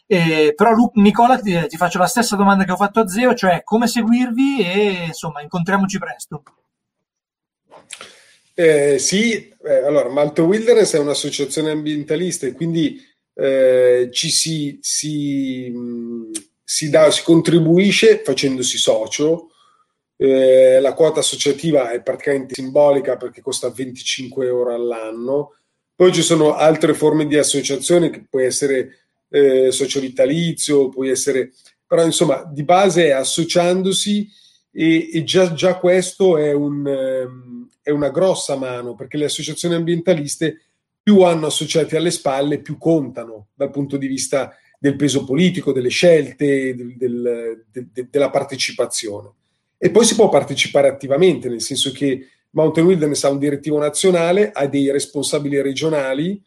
Eh, 0.08 0.54
però 0.56 0.72
Lu- 0.72 0.92
Nicola 0.96 1.40
ti, 1.40 1.58
ti, 1.68 1.78
faccio 1.78 1.98
la 1.98 2.06
stessa 2.06 2.36
domanda 2.36 2.64
che 2.64 2.72
ho 2.72 2.76
fatto 2.76 3.00
a 3.00 3.08
Zeo, 3.08 3.34
cioè 3.34 3.64
come 3.64 3.88
seguirvi 3.88 4.60
e 4.60 5.06
insomma 5.08 5.42
incontriamoci 5.42 5.98
presto. 5.98 6.44
Eh, 8.54 9.00
sì, 9.00 9.50
eh, 9.64 9.74
allora 9.84 10.10
Malto 10.10 10.44
Wilderness 10.44 10.96
è 10.96 11.00
un'associazione 11.00 11.72
ambientalista 11.72 12.46
e 12.46 12.54
quindi 12.54 13.02
eh, 13.34 14.10
ci 14.12 14.30
si, 14.30 14.78
si, 14.82 15.74
si, 16.64 16.90
dà, 16.90 17.12
si 17.12 17.24
contribuisce 17.24 18.22
facendosi 18.24 18.78
socio. 18.78 19.50
Eh, 20.18 20.80
la 20.80 20.94
quota 20.94 21.20
associativa 21.20 21.92
è 21.92 22.02
praticamente 22.02 22.54
simbolica 22.54 23.18
perché 23.18 23.42
costa 23.42 23.70
25 23.70 24.46
euro 24.46 24.74
all'anno 24.74 25.56
poi 25.96 26.12
ci 26.12 26.22
sono 26.22 26.56
altre 26.56 26.94
forme 26.94 27.26
di 27.26 27.38
associazione 27.38 28.10
che 28.10 28.26
può 28.30 28.42
essere 28.42 28.98
eh, 29.30 29.72
socio 29.72 30.00
vitalizio, 30.00 30.90
può 30.90 31.06
essere, 31.06 31.54
però 31.88 32.04
insomma 32.04 32.44
di 32.44 32.64
base 32.64 33.06
è 33.06 33.12
associandosi 33.12 34.30
e, 34.72 35.10
e 35.14 35.24
già, 35.24 35.54
già, 35.54 35.78
questo 35.78 36.38
è, 36.38 36.52
un, 36.52 36.86
um, 36.86 37.70
è 37.82 37.92
una 37.92 38.10
grossa 38.10 38.58
mano 38.58 38.94
perché 38.94 39.18
le 39.18 39.26
associazioni 39.26 39.76
ambientaliste 39.76 40.62
più 41.02 41.22
hanno 41.22 41.48
associati 41.48 41.96
alle 41.96 42.12
spalle, 42.12 42.60
più 42.60 42.78
contano 42.78 43.48
dal 43.54 43.70
punto 43.72 43.96
di 43.96 44.08
vista 44.08 44.54
del 44.78 44.96
peso 44.96 45.24
politico, 45.24 45.72
delle 45.72 45.90
scelte, 45.90 46.76
del, 46.76 46.98
del, 46.98 47.66
de, 47.72 48.08
della 48.10 48.30
partecipazione. 48.30 49.30
E 49.78 49.92
poi 49.92 50.04
si 50.04 50.16
può 50.16 50.30
partecipare 50.30 50.88
attivamente, 50.88 51.48
nel 51.48 51.62
senso 51.62 51.92
che 51.92 52.28
Mountain 52.56 52.88
Wilderness 52.88 53.24
ha 53.26 53.30
un 53.30 53.38
direttivo 53.38 53.78
nazionale, 53.78 54.52
ha 54.52 54.66
dei 54.68 54.90
responsabili 54.92 55.62
regionali 55.62 56.42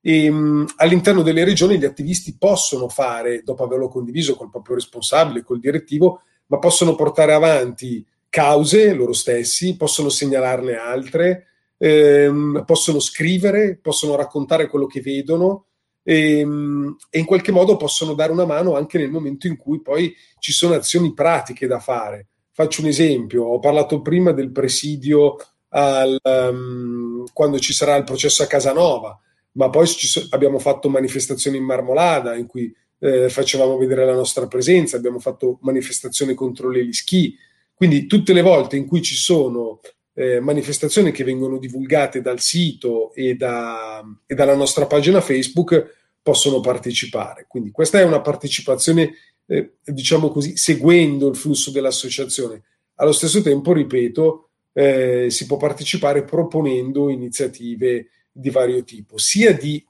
e 0.00 0.30
mh, 0.30 0.66
all'interno 0.76 1.22
delle 1.22 1.44
regioni 1.44 1.78
gli 1.78 1.84
attivisti 1.84 2.36
possono 2.36 2.88
fare, 2.88 3.42
dopo 3.44 3.64
averlo 3.64 3.88
condiviso 3.88 4.34
col 4.34 4.50
proprio 4.50 4.74
responsabile, 4.74 5.44
col 5.44 5.60
direttivo, 5.60 6.22
ma 6.46 6.58
possono 6.58 6.96
portare 6.96 7.32
avanti 7.32 8.04
cause 8.28 8.92
loro 8.92 9.12
stessi, 9.12 9.76
possono 9.76 10.08
segnalarne 10.08 10.74
altre, 10.74 11.46
ehm, 11.78 12.64
possono 12.66 12.98
scrivere, 12.98 13.78
possono 13.80 14.16
raccontare 14.16 14.66
quello 14.66 14.86
che 14.86 15.00
vedono 15.00 15.66
e, 16.02 16.40
e, 16.40 17.18
in 17.18 17.24
qualche 17.24 17.52
modo 17.52 17.76
possono 17.76 18.14
dare 18.14 18.32
una 18.32 18.46
mano 18.46 18.74
anche 18.74 18.98
nel 18.98 19.10
momento 19.10 19.46
in 19.46 19.56
cui 19.56 19.80
poi 19.80 20.12
ci 20.40 20.50
sono 20.50 20.74
azioni 20.74 21.14
pratiche 21.14 21.68
da 21.68 21.78
fare. 21.78 22.26
Faccio 22.50 22.80
un 22.80 22.88
esempio, 22.88 23.44
ho 23.44 23.60
parlato 23.60 24.02
prima 24.02 24.32
del 24.32 24.50
presidio 24.50 25.36
al, 25.74 26.18
um, 26.22 27.24
quando 27.32 27.58
ci 27.58 27.72
sarà 27.72 27.96
il 27.96 28.04
processo 28.04 28.42
a 28.42 28.46
Casanova, 28.46 29.18
ma 29.52 29.70
poi 29.70 29.86
so, 29.86 30.26
abbiamo 30.30 30.58
fatto 30.58 30.88
manifestazioni 30.88 31.56
in 31.56 31.64
Marmolada 31.64 32.34
in 32.36 32.46
cui 32.46 32.74
eh, 32.98 33.28
facevamo 33.28 33.76
vedere 33.76 34.04
la 34.04 34.14
nostra 34.14 34.46
presenza, 34.46 34.96
abbiamo 34.96 35.18
fatto 35.18 35.58
manifestazioni 35.62 36.34
contro 36.34 36.70
le 36.70 36.82
lischi, 36.82 37.36
quindi 37.74 38.06
tutte 38.06 38.32
le 38.32 38.42
volte 38.42 38.76
in 38.76 38.86
cui 38.86 39.02
ci 39.02 39.14
sono 39.14 39.80
eh, 40.14 40.40
manifestazioni 40.40 41.10
che 41.10 41.24
vengono 41.24 41.58
divulgate 41.58 42.20
dal 42.20 42.40
sito 42.40 43.12
e, 43.14 43.34
da, 43.34 44.02
e 44.26 44.34
dalla 44.34 44.54
nostra 44.54 44.86
pagina 44.86 45.20
Facebook 45.20 46.00
possono 46.22 46.60
partecipare. 46.60 47.46
Quindi 47.48 47.70
questa 47.70 47.98
è 47.98 48.04
una 48.04 48.20
partecipazione, 48.20 49.12
eh, 49.46 49.72
diciamo 49.84 50.28
così, 50.28 50.56
seguendo 50.56 51.28
il 51.28 51.36
flusso 51.36 51.70
dell'associazione. 51.70 52.62
Allo 52.96 53.12
stesso 53.12 53.42
tempo, 53.42 53.72
ripeto, 53.72 54.50
eh, 54.72 55.26
si 55.30 55.46
può 55.46 55.56
partecipare 55.56 56.24
proponendo 56.24 57.08
iniziative 57.10 58.08
di 58.30 58.50
vario 58.50 58.82
tipo, 58.84 59.18
sia 59.18 59.52
di 59.52 59.84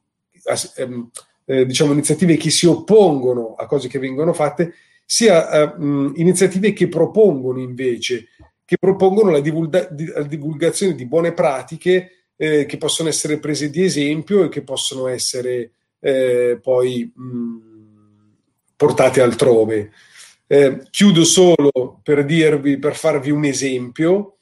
ehm, 0.77 1.11
eh, 1.45 1.67
diciamo, 1.67 1.93
iniziative 1.93 2.37
che 2.37 2.51
si 2.51 2.67
oppongono 2.67 3.55
a 3.55 3.67
cose 3.67 3.89
che 3.89 3.99
vengono 3.99 4.33
fatte, 4.33 4.75
sia 5.05 5.51
eh, 5.51 5.79
mh, 5.79 6.15
iniziative 6.17 6.73
che 6.73 6.89
propongono 6.89 7.61
invece, 7.61 8.29
che 8.65 8.77
propongono 8.79 9.31
la, 9.31 9.41
divulga- 9.41 9.89
di, 9.91 10.07
la 10.07 10.23
divulgazione 10.23 10.95
di 10.95 11.07
buone 11.07 11.33
pratiche 11.33 12.11
eh, 12.37 12.67
che 12.67 12.77
possono 12.77 13.09
essere 13.09 13.39
prese 13.39 13.71
di 13.71 13.85
esempio 13.85 14.45
e 14.45 14.49
che 14.49 14.63
possono 14.63 15.07
essere 15.07 15.73
eh, 16.01 16.59
poi 16.61 17.11
mh, 17.15 17.57
portate 18.77 19.21
altrove. 19.21 19.93
Eh, 20.47 20.83
chiudo 20.91 21.25
solo 21.25 22.01
per 22.03 22.25
dirvi, 22.25 22.79
per 22.79 22.95
farvi 22.95 23.31
un 23.31 23.45
esempio 23.45 24.39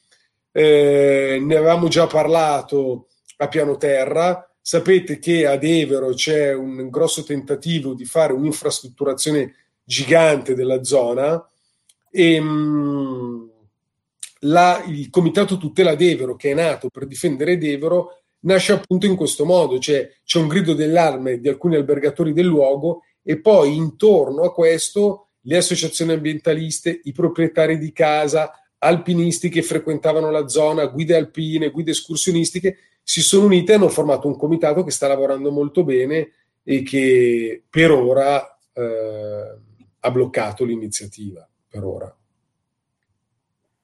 eh, 0.53 1.39
ne 1.41 1.57
avevamo 1.57 1.89
già 1.89 2.07
parlato 2.07 3.09
a 3.39 3.49
piano 3.49 3.77
terra. 3.77 4.45
Sapete 4.61 5.19
che 5.19 5.47
ad 5.47 5.65
Evero 5.65 6.13
c'è 6.13 6.55
un 6.55 6.89
grosso 6.91 7.25
tentativo 7.25 7.95
di 7.95 8.05
fare 8.05 8.33
un'infrastrutturazione 8.33 9.55
gigante 9.83 10.55
della 10.55 10.85
zona 10.85 11.45
e 12.11 12.41
mh, 12.41 13.51
la, 14.41 14.83
il 14.87 15.11
Comitato 15.11 15.57
Tutela 15.57 15.95
d'Evero, 15.95 16.37
che 16.37 16.51
è 16.51 16.55
nato 16.55 16.89
per 16.89 17.07
difendere 17.07 17.59
Devero, 17.59 18.21
nasce 18.41 18.73
appunto 18.73 19.07
in 19.07 19.17
questo 19.17 19.45
modo, 19.45 19.79
cioè 19.79 20.09
c'è 20.25 20.39
un 20.39 20.49
grido 20.49 20.75
d'allarme 20.75 21.41
di 21.41 21.49
alcuni 21.49 21.77
albergatori 21.77 22.33
del 22.33 22.47
luogo 22.47 23.03
e 23.23 23.39
poi 23.39 23.77
intorno 23.77 24.43
a 24.43 24.53
questo 24.53 25.29
le 25.43 25.57
associazioni 25.57 26.13
ambientaliste, 26.13 27.01
i 27.05 27.13
proprietari 27.13 27.79
di 27.79 27.93
casa, 27.93 28.53
alpinisti 28.81 29.49
che 29.49 29.63
frequentavano 29.63 30.31
la 30.31 30.49
zona, 30.49 30.87
guide 30.87 31.17
alpine, 31.17 31.71
guide 31.71 31.93
escursionistiche, 31.93 32.77
si 33.03 33.23
sono 33.23 33.47
unite 33.47 33.73
e 33.73 33.75
hanno 33.77 33.89
formato 33.89 34.29
un 34.29 34.37
comitato 34.37 34.85
che 34.85 34.91
sta 34.91 35.09
lavorando 35.09 35.51
molto 35.51 35.85
bene 35.85 36.33
e 36.63 36.83
che 36.83 37.65
per 37.69 37.91
ora 37.91 38.59
eh, 38.73 39.59
ha 40.01 40.11
bloccato 40.11 40.65
l'iniziativa. 40.65 41.47
Per 41.69 41.85
ora. 41.85 42.15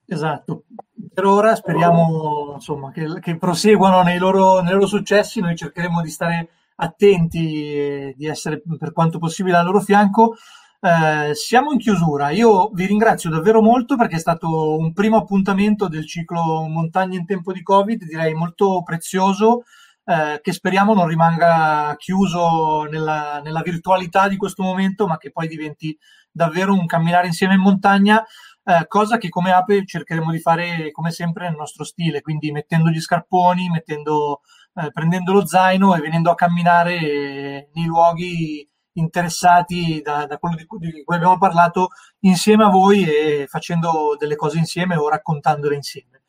Esatto, 0.09 0.65
per 1.13 1.25
ora 1.25 1.55
speriamo 1.55 2.53
insomma, 2.55 2.91
che, 2.93 3.07
che 3.21 3.37
proseguano 3.37 4.03
nei 4.03 4.19
loro, 4.19 4.61
nei 4.61 4.73
loro 4.73 4.87
successi, 4.87 5.41
noi 5.41 5.57
cercheremo 5.57 6.01
di 6.01 6.11
stare 6.11 6.49
attenti 6.77 7.75
e 7.75 8.15
di 8.17 8.27
essere 8.27 8.63
per 8.79 8.93
quanto 8.93 9.19
possibile 9.19 9.57
al 9.57 9.65
loro 9.65 9.81
fianco. 9.81 10.37
Eh, 10.81 11.35
siamo 11.35 11.73
in 11.73 11.79
chiusura. 11.79 12.31
Io 12.31 12.71
vi 12.73 12.87
ringrazio 12.87 13.31
davvero 13.31 13.63
molto 13.63 13.97
perché 13.97 14.17
è 14.17 14.19
stato 14.19 14.77
un 14.77 14.93
primo 14.93 15.17
appuntamento 15.17 15.89
del 15.89 16.07
ciclo 16.07 16.67
Montagne 16.69 17.17
in 17.17 17.27
tempo 17.27 17.53
di 17.53 17.63
Covid, 17.63 18.05
direi 18.05 18.35
molto 18.35 18.83
prezioso, 18.83 19.63
eh, 20.05 20.39
che 20.43 20.53
speriamo 20.53 20.95
non 20.95 21.07
rimanga 21.07 21.95
chiuso 21.99 22.85
nella, 22.85 23.41
nella, 23.43 23.63
virtualità 23.63 24.29
di 24.29 24.37
questo 24.37 24.63
momento, 24.63 25.07
ma 25.07 25.17
che 25.19 25.33
poi 25.33 25.49
diventi 25.49 25.97
davvero 26.31 26.73
un 26.75 26.87
camminare 26.87 27.27
insieme 27.27 27.55
in 27.55 27.61
montagna. 27.61 28.25
Eh, 28.65 28.87
cosa 28.89 29.17
che 29.17 29.29
come 29.29 29.53
Ape 29.53 29.85
cercheremo 29.87 30.31
di 30.31 30.41
fare 30.41 30.91
come 30.91 31.11
sempre 31.11 31.49
nel 31.49 31.57
nostro 31.57 31.85
stile, 31.85 32.21
quindi 32.21 32.51
mettendo 32.53 32.91
gli 32.91 33.01
scarponi, 33.01 33.69
mettendo, 33.71 34.41
eh, 34.75 34.91
prendendo 34.93 35.33
lo 35.33 35.47
zaino 35.47 35.95
e 35.95 36.01
venendo 36.01 36.31
a 36.31 36.35
camminare 36.35 37.71
nei 37.73 37.85
luoghi 37.87 38.69
interessati 38.97 40.01
da, 40.03 40.27
da 40.27 40.39
quello 40.39 40.57
di 40.57 40.67
cui, 40.67 40.79
di 40.79 41.03
cui, 41.05 41.17
abbiamo 41.17 41.39
parlato 41.39 41.89
insieme 42.21 42.65
a 42.65 42.69
voi 42.69 43.05
e 43.05 43.47
facendo 43.49 44.17
delle 44.19 44.37
cose 44.37 44.59
insieme 44.59 44.97
o 44.97 45.09
raccontandole 45.09 45.75
insieme. 45.75 46.23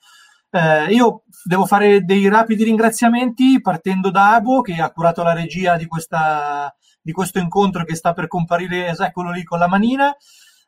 Eh, 0.50 0.94
io 0.94 1.24
devo 1.44 1.66
fare 1.66 2.04
dei 2.04 2.28
rapidi 2.30 2.64
ringraziamenti 2.64 3.60
partendo 3.62 4.10
da 4.10 4.36
Abo 4.36 4.62
che 4.62 4.76
ha 4.76 4.92
curato 4.92 5.22
la 5.24 5.34
regia 5.34 5.76
di, 5.76 5.88
questa, 5.88 6.74
di 7.02 7.12
questo 7.12 7.40
incontro 7.40 7.84
che 7.84 7.96
sta 7.96 8.14
per 8.14 8.28
comparire, 8.28 8.96
quello 9.12 9.32
lì 9.32 9.44
con 9.44 9.60
la 9.60 9.68
manina. 9.68 10.16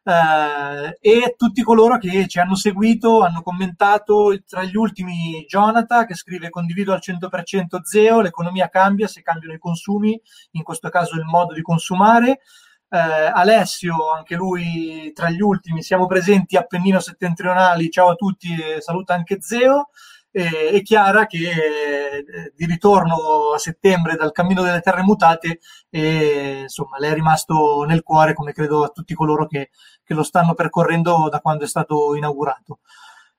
Eh, 0.03 0.97
e 0.99 1.35
tutti 1.37 1.61
coloro 1.61 1.97
che 1.97 2.27
ci 2.27 2.39
hanno 2.39 2.55
seguito, 2.55 3.21
hanno 3.21 3.41
commentato, 3.41 4.37
tra 4.47 4.63
gli 4.63 4.75
ultimi 4.75 5.45
Jonathan 5.47 6.05
che 6.05 6.15
scrive 6.15 6.49
condivido 6.49 6.93
al 6.93 7.01
100% 7.01 7.81
Zeo, 7.81 8.21
l'economia 8.21 8.69
cambia 8.69 9.07
se 9.07 9.21
cambiano 9.21 9.53
i 9.53 9.59
consumi, 9.59 10.19
in 10.51 10.63
questo 10.63 10.89
caso 10.89 11.15
il 11.15 11.25
modo 11.25 11.53
di 11.53 11.61
consumare. 11.61 12.39
Eh, 12.91 12.97
Alessio, 12.97 14.11
anche 14.11 14.35
lui 14.35 15.11
tra 15.13 15.29
gli 15.29 15.41
ultimi, 15.41 15.83
siamo 15.83 16.07
presenti 16.07 16.57
Appennino 16.57 16.99
settentrionali, 16.99 17.91
ciao 17.91 18.09
a 18.09 18.15
tutti 18.15 18.47
e 18.59 18.81
saluta 18.81 19.13
anche 19.13 19.41
Zeo 19.41 19.89
e, 20.31 20.69
e 20.73 20.81
Chiara 20.81 21.25
che 21.25 21.49
eh, 21.49 22.53
di 22.55 22.65
ritorno 22.65 23.53
a 23.55 23.57
settembre 23.57 24.15
dal 24.15 24.31
cammino 24.31 24.61
delle 24.61 24.81
terre 24.81 25.01
mutate 25.01 25.59
e 25.89 26.61
insomma 26.61 26.97
le 26.99 27.09
è 27.09 27.13
rimasto 27.13 27.83
nel 27.87 28.03
cuore 28.03 28.33
come 28.33 28.53
credo 28.53 28.83
a 28.83 28.89
tutti 28.89 29.13
coloro 29.13 29.47
che, 29.47 29.69
che 30.03 30.13
lo 30.13 30.23
stanno 30.23 30.53
percorrendo 30.53 31.29
da 31.29 31.39
quando 31.39 31.63
è 31.63 31.67
stato 31.67 32.15
inaugurato. 32.15 32.79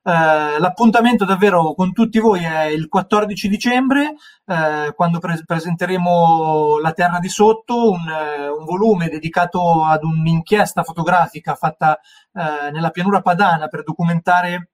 Eh, 0.02 0.58
l'appuntamento 0.58 1.26
davvero 1.26 1.74
con 1.74 1.92
tutti 1.92 2.18
voi 2.18 2.42
è 2.42 2.64
il 2.64 2.88
14 2.88 3.48
dicembre, 3.48 4.14
eh, 4.46 4.94
quando 4.94 5.18
pre- 5.18 5.42
presenteremo 5.44 6.78
La 6.78 6.92
Terra 6.92 7.18
di 7.18 7.28
Sotto, 7.28 7.90
un, 7.90 8.08
eh, 8.08 8.48
un, 8.48 8.64
volume 8.64 9.08
dedicato 9.10 9.84
ad 9.84 10.02
un'inchiesta 10.02 10.84
fotografica 10.84 11.54
fatta 11.54 12.00
eh, 12.32 12.70
nella 12.70 12.88
pianura 12.90 13.20
padana 13.20 13.68
per 13.68 13.82
documentare 13.82 14.69